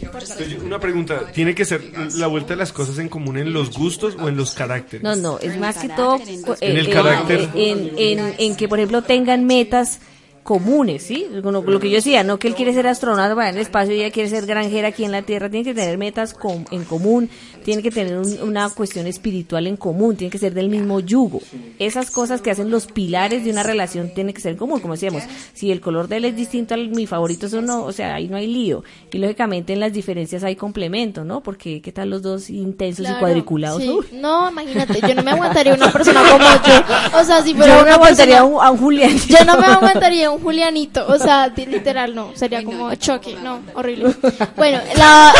una 0.64 0.78
pregunta, 0.80 1.22
¿tiene 1.32 1.54
que 1.54 1.64
ser 1.64 1.82
la 2.16 2.26
vuelta 2.26 2.48
de 2.54 2.56
las 2.56 2.72
cosas 2.72 2.98
en 2.98 3.08
común 3.08 3.38
en 3.38 3.52
los 3.52 3.70
gustos 3.76 4.16
o 4.20 4.28
en 4.28 4.36
los 4.36 4.52
caracteres? 4.52 5.02
No, 5.02 5.16
no, 5.16 5.38
es 5.38 5.56
más 5.58 5.78
que 5.78 5.88
todo 5.88 6.18
en 6.60 6.76
el 6.76 6.90
carácter. 6.90 7.48
en, 7.54 7.92
en- 7.96 8.34
en 8.38 8.56
que, 8.56 8.68
por 8.68 8.78
ejemplo, 8.80 9.02
tengan 9.02 9.44
metas 9.46 9.98
comunes, 10.44 11.02
¿sí? 11.02 11.26
Lo, 11.32 11.50
lo 11.50 11.80
que 11.80 11.90
yo 11.90 11.96
decía, 11.96 12.22
no 12.22 12.38
que 12.38 12.46
él 12.48 12.54
quiere 12.54 12.72
ser 12.74 12.86
astronauta 12.86 13.34
para 13.34 13.48
el 13.50 13.56
espacio 13.58 13.94
y 13.94 14.00
ella 14.02 14.12
quiere 14.12 14.28
ser 14.28 14.46
granjera 14.46 14.88
aquí 14.88 15.04
en 15.04 15.10
la 15.10 15.22
Tierra, 15.22 15.48
tiene 15.50 15.64
que 15.64 15.74
tener 15.74 15.98
metas 15.98 16.34
com- 16.34 16.64
en 16.70 16.84
común, 16.84 17.30
tiene 17.64 17.82
que 17.82 17.90
tener 17.90 18.18
un- 18.18 18.38
una 18.42 18.68
cuestión 18.70 19.06
espiritual 19.06 19.66
en 19.66 19.76
común, 19.76 20.16
tiene 20.16 20.30
que 20.30 20.38
ser 20.38 20.52
del 20.54 20.68
mismo 20.68 21.00
yugo. 21.00 21.40
Esas 21.78 22.10
cosas 22.10 22.42
que 22.42 22.50
hacen 22.50 22.70
los 22.70 22.86
pilares 22.86 23.42
de 23.44 23.50
una 23.50 23.62
relación 23.62 24.12
tienen 24.14 24.34
que 24.34 24.40
ser 24.42 24.52
en 24.52 24.58
común, 24.58 24.80
como 24.80 24.92
decíamos, 24.94 25.22
si 25.54 25.72
el 25.72 25.80
color 25.80 26.08
de 26.08 26.18
él 26.18 26.26
es 26.26 26.36
distinto 26.36 26.74
al 26.74 26.90
mi 26.90 27.06
favorito, 27.06 27.46
eso 27.46 27.62
no, 27.62 27.82
o 27.84 27.92
sea, 27.92 28.14
ahí 28.14 28.28
no 28.28 28.36
hay 28.36 28.46
lío. 28.46 28.84
Y 29.12 29.18
lógicamente 29.18 29.72
en 29.72 29.80
las 29.80 29.94
diferencias 29.94 30.44
hay 30.44 30.56
complemento, 30.56 31.24
¿no? 31.24 31.42
Porque 31.42 31.80
qué 31.80 31.90
tal 31.90 32.10
los 32.10 32.20
dos 32.20 32.50
intensos 32.50 33.08
y 33.08 33.12
cuadriculados. 33.14 33.80
sí. 33.82 33.98
No, 34.12 34.50
imagínate, 34.50 35.00
yo 35.00 35.14
no 35.14 35.22
me 35.22 35.30
aguantaría 35.30 35.72
una 35.72 35.90
persona 35.90 36.20
como 36.30 36.44
yo. 36.44 37.18
O 37.20 37.24
sea, 37.24 37.42
si 37.42 37.52
Yo 37.54 37.56
fuera 37.58 37.76
no 37.76 37.82
una 37.82 37.94
aguantaría 37.94 38.40
persona- 38.42 38.64
a 38.66 38.70
un 38.70 38.78
Julián. 38.78 39.16
Yo 39.26 39.44
no 39.46 39.58
me 39.58 39.66
aguantaría 39.66 40.30
un 40.34 40.42
Julianito, 40.42 41.06
o 41.06 41.18
sea, 41.18 41.48
literal 41.48 42.14
no, 42.14 42.32
sería 42.34 42.64
como 42.64 42.94
choque, 42.94 43.36
no, 43.42 43.60
horrible. 43.74 44.14
Bueno, 44.56 44.80
la, 44.96 45.32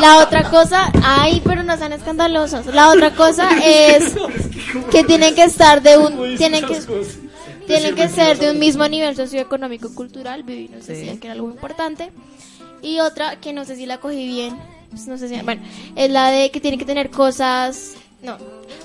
la 0.00 0.18
otra 0.18 0.50
cosa, 0.50 0.90
ay, 1.02 1.42
pero 1.44 1.62
no 1.62 1.76
sean 1.76 1.92
escandalosos. 1.92 2.66
La 2.66 2.90
otra 2.90 3.12
cosa 3.14 3.50
es 3.64 4.14
que 4.90 5.04
tienen 5.04 5.34
que 5.34 5.44
estar 5.44 5.82
de 5.82 5.98
un, 5.98 6.36
tienen 6.36 6.66
que, 6.66 6.80
tienen 7.66 7.94
que 7.94 8.08
ser 8.08 8.38
de 8.38 8.50
un 8.50 8.58
mismo 8.58 8.86
nivel 8.88 9.16
socioeconómico 9.16 9.94
cultural, 9.94 10.42
Vivi 10.42 10.68
nos 10.68 10.86
decía 10.86 11.18
que 11.18 11.26
era 11.26 11.34
algo 11.34 11.50
importante. 11.50 12.10
Y 12.82 12.98
otra 12.98 13.36
que 13.36 13.52
no 13.52 13.64
sé 13.64 13.76
si 13.76 13.86
la 13.86 13.98
cogí 13.98 14.26
bien, 14.26 14.56
pues 14.90 15.06
no 15.06 15.16
sé 15.16 15.28
si, 15.28 15.40
bueno, 15.42 15.62
es 15.94 16.10
la 16.10 16.30
de 16.30 16.50
que 16.50 16.60
tienen 16.60 16.80
que 16.80 16.84
tener 16.84 17.10
cosas, 17.10 17.94
no, 18.22 18.38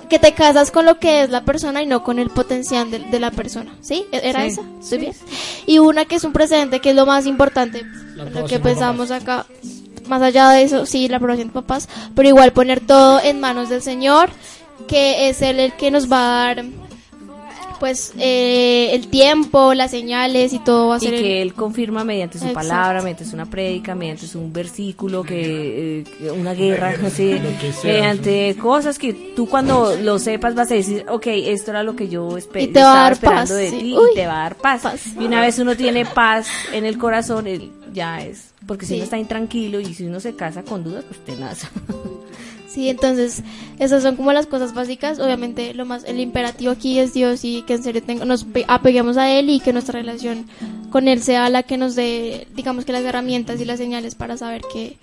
que 0.09 0.19
te 0.19 0.33
casas 0.33 0.71
con 0.71 0.85
lo 0.85 0.99
que 0.99 1.23
es 1.23 1.29
la 1.29 1.41
persona 1.43 1.81
y 1.81 1.85
no 1.85 2.03
con 2.03 2.17
el 2.19 2.29
potencial 2.29 2.89
de, 2.91 2.99
de 2.99 3.19
la 3.19 3.31
persona, 3.31 3.75
¿sí? 3.81 4.05
¿E- 4.11 4.21
¿Era 4.29 4.41
Sí, 4.41 4.47
esa? 4.47 4.61
¿Estoy 4.81 4.97
bien? 4.99 5.13
Y 5.65 5.79
una 5.79 6.05
que 6.05 6.15
es 6.15 6.23
un 6.23 6.33
precedente 6.33 6.79
que 6.79 6.89
es 6.91 6.95
lo 6.95 7.05
más 7.05 7.25
importante, 7.25 7.83
lo 8.15 8.45
que 8.45 8.59
pensamos 8.59 9.11
acá, 9.11 9.45
más 10.07 10.21
allá 10.21 10.49
de 10.49 10.63
eso, 10.63 10.85
sí, 10.85 11.07
la 11.07 11.17
aprobación 11.17 11.49
de 11.49 11.53
papás, 11.53 11.88
pero 12.15 12.27
igual 12.29 12.51
poner 12.53 12.79
todo 12.79 13.19
en 13.21 13.39
manos 13.39 13.69
del 13.69 13.81
Señor, 13.81 14.29
que 14.88 15.29
es 15.29 15.41
Él 15.41 15.59
el 15.59 15.73
que 15.73 15.91
nos 15.91 16.09
va 16.11 16.17
a 16.19 16.45
dar, 16.55 16.65
pues, 17.80 18.13
eh, 18.19 18.89
el 18.93 19.07
tiempo, 19.07 19.73
las 19.73 19.91
señales 19.91 20.53
y 20.53 20.59
todo 20.59 20.89
va 20.89 20.95
a 20.95 20.97
y 20.97 21.01
ser 21.01 21.13
Él. 21.15 21.21
que 21.21 21.41
él 21.41 21.53
confirma 21.53 22.03
mediante 22.03 22.38
su 22.39 22.45
Exacto. 22.45 22.67
palabra, 22.67 23.01
mediante 23.01 23.23
una 23.34 23.45
prédica, 23.45 23.95
mediante 23.95 24.25
un 24.38 24.51
versículo, 24.53 25.23
que, 25.23 25.99
eh, 26.21 26.32
una 26.32 26.53
guerra, 26.53 26.95
no 26.97 27.09
sé, 27.09 27.39
sea, 27.82 27.91
mediante 27.91 28.55
cosas 28.59 28.97
que 28.99 29.13
tú 29.36 29.47
cuando 29.47 29.95
lo 29.95 30.19
sepas 30.19 30.55
vas 30.55 30.69
a 30.71 30.75
decir, 30.75 31.05
ok, 31.09 31.28
esto 31.28 31.71
era 31.71 31.84
lo 31.84 31.95
que 31.95 32.07
yo, 32.09 32.30
espe- 32.38 32.63
Y 32.63 32.67
te 32.67 32.80
va 32.82 32.88
estaba 32.88 32.99
a 32.99 33.03
dar 33.03 33.13
esperando 33.13 33.41
paz, 33.41 33.57
de 33.57 33.69
sí. 33.69 33.78
ti 33.80 33.93
Uy, 33.97 34.09
y 34.11 34.15
te 34.15 34.28
va 34.28 34.34
a 34.39 34.43
dar 34.43 34.55
paz. 34.55 34.82
paz. 34.82 35.01
Y 35.19 35.25
una 35.25 35.41
vez 35.41 35.59
uno 35.59 35.75
tiene 35.75 36.05
paz 36.05 36.47
en 36.73 36.86
el 36.86 36.97
corazón, 36.97 37.47
él 37.47 37.71
ya 37.93 38.21
es, 38.21 38.51
porque 38.65 38.86
si 38.86 38.89
Sí. 38.89 38.95
uno 38.95 39.03
está 39.05 39.17
intranquilo 39.17 39.80
y 39.80 39.93
si 39.93 40.03
uno 40.05 40.19
se 40.19 40.36
casa 40.36 40.63
con 40.63 40.84
dudas, 40.84 41.03
pues 41.07 41.19
tenaz. 41.25 41.61
Sí, 42.78 42.89
entonces 42.89 43.41
esas 43.80 44.03
son 44.03 44.15
como 44.17 44.32
las 44.34 44.45
cosas 44.45 44.75
básicas. 44.75 45.17
Obviamente 45.17 45.73
lo 45.73 45.84
más 45.88 46.03
el 46.03 46.19
imperativo 46.19 46.71
aquí 46.71 46.99
es 46.99 47.11
Dios 47.11 47.43
y 47.43 47.63
que 47.63 47.73
en 47.73 47.82
serio 47.82 48.03
tenga- 48.03 48.23
nos 48.23 48.43
pe- 48.43 48.65
apeguemos 48.67 49.17
a 49.17 49.32
él 49.32 49.49
y 49.49 49.59
que 49.59 49.73
nuestra 49.73 49.99
relación 49.99 50.45
con 50.91 51.07
él 51.07 51.23
sea 51.23 51.49
la 51.49 51.63
que 51.63 51.75
nos 51.78 51.95
dé, 51.95 52.47
digamos 52.55 52.86
que 52.86 52.91
las 52.91 53.03
herramientas 53.03 53.59
y 53.59 53.65
las 53.65 53.80
señales 53.80 54.13
para 54.13 54.38
saber 54.38 54.61
que 54.71 54.95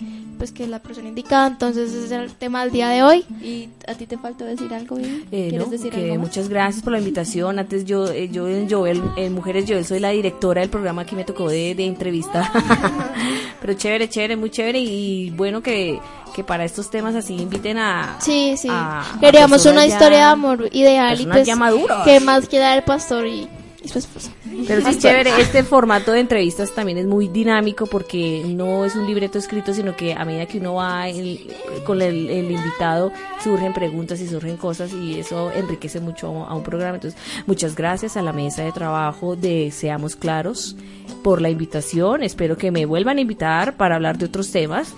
pues 0.45 0.53
que 0.53 0.65
es 0.65 0.69
la 0.69 0.79
persona 0.81 1.09
indicada. 1.09 1.47
Entonces 1.47 1.91
ese 1.95 2.05
es 2.05 2.11
el 2.13 2.35
tema 2.35 2.63
del 2.65 2.71
día 2.71 2.89
de 2.91 3.03
hoy. 3.03 3.25
¿Y 3.43 3.71
a 3.89 3.95
ti 3.95 4.05
te 4.07 4.19
faltó 4.19 4.45
decir 4.45 4.75
algo, 4.75 4.97
Vivi? 4.97 5.25
Eh, 5.33 5.47
¿Quieres 5.49 5.67
no, 5.67 5.73
decir 5.73 5.91
que 5.91 6.03
algo 6.03 6.17
más? 6.17 6.29
muchas 6.29 6.49
gracias 6.51 6.83
por 6.85 6.93
la 6.93 6.99
invitación. 6.99 7.59
Antes 7.59 7.87
yo, 7.87 8.07
eh, 8.09 8.29
yo 8.31 8.47
en 8.47 8.69
Joel, 8.71 9.03
en 9.17 9.33
Mujeres 9.33 9.65
Joel 9.67 9.87
soy 9.87 10.01
la 10.01 10.11
directora 10.11 10.61
del 10.61 10.69
programa 10.69 11.01
aquí 11.03 11.15
me 11.17 11.25
tocó 11.25 11.49
de, 11.49 11.75
de 11.75 11.87
entrevista. 11.87 12.53
Pero 13.61 13.73
chévere, 13.73 14.09
chévere, 14.11 14.37
muy 14.37 14.51
chévere 14.51 14.79
y 14.81 15.31
bueno 15.31 15.63
que, 15.63 15.99
que 16.35 16.45
para 16.45 16.65
estos 16.67 16.91
temas 16.91 17.15
así 17.15 17.35
inviten 17.37 17.79
a... 17.79 18.19
Sí, 18.21 18.55
sí. 18.59 18.69
a- 18.71 19.03
Queríamos 19.21 19.65
una 19.65 19.87
ya- 19.87 19.95
historia 19.95 20.19
de 20.19 20.25
amor 20.25 20.69
ideal 20.73 21.19
y 21.19 21.25
pues 21.27 21.47
ya 21.47 21.57
que 22.05 22.21
más 22.21 22.49
queda 22.49 22.77
el 22.77 22.83
pastor 22.85 23.27
y, 23.27 23.49
y 23.85 23.89
su 23.89 23.99
esposa. 23.99 24.31
Pero 24.67 24.81
sí, 24.91 24.99
chévere, 24.99 25.31
este 25.41 25.63
formato 25.63 26.13
de 26.13 26.21
entrevistas 26.21 26.73
también 26.75 26.99
es 26.99 27.07
muy 27.07 27.29
dinámico 27.29 27.87
porque 27.87 28.43
no 28.47 28.85
es 28.85 28.97
un 28.97 29.07
libreto 29.07 29.39
escrito, 29.39 29.75
sino 29.75 29.95
que 29.95 30.15
a 30.15 30.25
medida 30.25 30.47
que 30.47 30.59
uno 30.59 30.75
va 30.75 31.09
el- 31.09 31.53
con 31.85 32.01
el, 32.01 32.31
el 32.31 32.51
invitado 32.51 33.13
surgen 33.43 33.73
preguntas 33.75 34.21
y 34.21 34.29
surgen 34.29 34.57
cosas 34.57 34.93
y 34.93 35.21
eso 35.21 35.53
enriquece 35.53 36.01
mucho 36.01 36.45
a, 36.45 36.49
a 36.49 36.55
un 36.55 36.63
programa. 36.63 36.95
Entonces, 36.97 37.21
muchas 37.47 37.75
gracias 37.75 38.17
a 38.17 38.23
la 38.23 38.33
mesa 38.33 38.63
de 38.65 38.73
trabajo 38.73 39.37
de 39.37 39.71
Seamos 39.71 40.17
Claros 40.17 40.77
por 41.23 41.41
la 41.43 41.51
invitación. 41.51 42.23
Espero 42.23 42.57
que 42.57 42.71
me 42.71 42.87
vuelvan 42.87 43.19
a 43.19 43.21
invitar 43.21 43.77
para 43.77 43.97
hablar 43.97 44.17
de 44.19 44.25
otros 44.27 44.51
temas. 44.51 44.95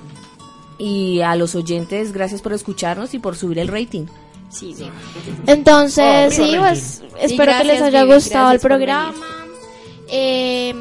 Y 0.78 1.22
a 1.22 1.34
los 1.37 1.55
oyentes, 1.55 2.12
gracias 2.12 2.43
por 2.43 2.53
escucharnos 2.53 3.14
y 3.14 3.18
por 3.18 3.34
subir 3.34 3.59
el 3.59 3.68
rating. 3.68 4.05
Sí, 4.49 4.74
sí. 4.74 4.88
Entonces, 5.47 6.32
Oh, 6.38 6.44
sí, 6.44 6.55
pues 6.59 7.03
espero 7.20 7.53
que 7.59 7.64
les 7.64 7.82
haya 7.82 8.05
gustado 8.05 8.53
el 8.53 8.61
programa. 8.61 9.14
Eh, 10.09 10.72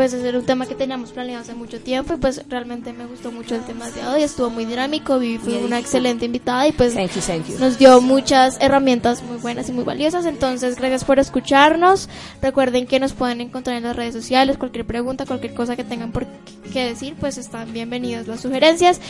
pues 0.00 0.14
ese 0.14 0.26
era 0.30 0.38
un 0.38 0.46
tema 0.46 0.64
que 0.64 0.74
teníamos 0.74 1.10
planeado 1.10 1.42
hace 1.42 1.52
mucho 1.54 1.78
tiempo 1.78 2.14
y 2.14 2.16
pues 2.16 2.40
realmente 2.48 2.90
me 2.94 3.04
gustó 3.04 3.30
mucho 3.30 3.54
el 3.54 3.60
tema 3.64 3.90
de 3.90 4.06
hoy, 4.06 4.22
estuvo 4.22 4.48
muy 4.48 4.64
dinámico, 4.64 5.18
Vivi 5.18 5.36
fue 5.36 5.58
una 5.62 5.78
excelente 5.78 6.24
invitada 6.24 6.66
y 6.66 6.72
pues 6.72 6.94
Thank 6.94 7.10
you, 7.16 7.20
thank 7.20 7.46
you. 7.48 7.58
nos 7.58 7.76
dio 7.76 8.00
muchas 8.00 8.56
herramientas 8.62 9.22
muy 9.22 9.36
buenas 9.36 9.68
y 9.68 9.72
muy 9.72 9.84
valiosas. 9.84 10.24
Entonces, 10.24 10.76
gracias 10.76 11.04
por 11.04 11.18
escucharnos. 11.18 12.08
Recuerden 12.40 12.86
que 12.86 12.98
nos 12.98 13.12
pueden 13.12 13.42
encontrar 13.42 13.76
en 13.76 13.82
las 13.82 13.94
redes 13.94 14.14
sociales. 14.14 14.56
Cualquier 14.56 14.86
pregunta, 14.86 15.26
cualquier 15.26 15.52
cosa 15.52 15.76
que 15.76 15.84
tengan 15.84 16.12
por 16.12 16.26
qué 16.72 16.84
decir, 16.86 17.14
pues 17.20 17.36
están 17.36 17.70
bienvenidas 17.74 18.26
las 18.26 18.40
sugerencias. 18.40 19.00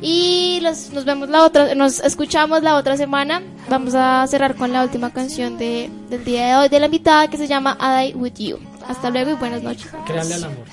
Y 0.00 0.60
los- 0.62 0.92
nos 0.94 1.04
vemos 1.04 1.28
la 1.28 1.44
otra, 1.44 1.74
nos 1.74 2.00
escuchamos 2.00 2.62
la 2.62 2.76
otra 2.76 2.96
semana. 2.96 3.42
Vamos 3.68 3.94
a 3.94 4.26
cerrar 4.26 4.54
con 4.54 4.72
la 4.72 4.82
última 4.82 5.12
canción 5.12 5.58
de, 5.58 5.90
del 6.08 6.24
día 6.24 6.46
de 6.46 6.56
hoy 6.56 6.68
de 6.70 6.80
la 6.80 6.86
invitada 6.86 7.28
que 7.28 7.36
se 7.36 7.46
llama 7.46 7.76
I 7.80 8.12
Die 8.12 8.14
With 8.16 8.34
You. 8.38 8.58
Hasta 8.88 9.10
luego 9.10 9.30
y 9.32 9.34
buenas 9.34 9.62
noches. 9.62 9.90
Créanle 10.06 10.34
al 10.34 10.44
amor. 10.44 10.66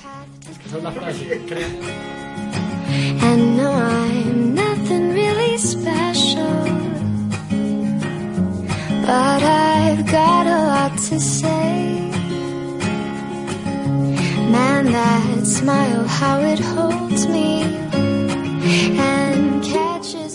Esa 0.66 0.76
es 0.78 0.82
la 0.82 0.92
frase. 0.92 1.40
And 3.22 3.56
no, 3.56 3.70
I'm 3.72 4.54
nothing 4.54 5.12
really 5.12 5.58
special. 5.58 6.64
But 9.02 9.42
I've 9.42 10.04
got 10.10 10.46
a 10.46 10.58
lot 10.66 10.92
to 11.10 11.20
say. 11.20 12.10
Man, 14.50 14.86
that 14.92 15.46
smile, 15.46 16.04
how 16.08 16.40
it 16.40 16.58
holds 16.58 17.26
me 17.28 17.62
and 18.98 19.62
catches 19.62 20.25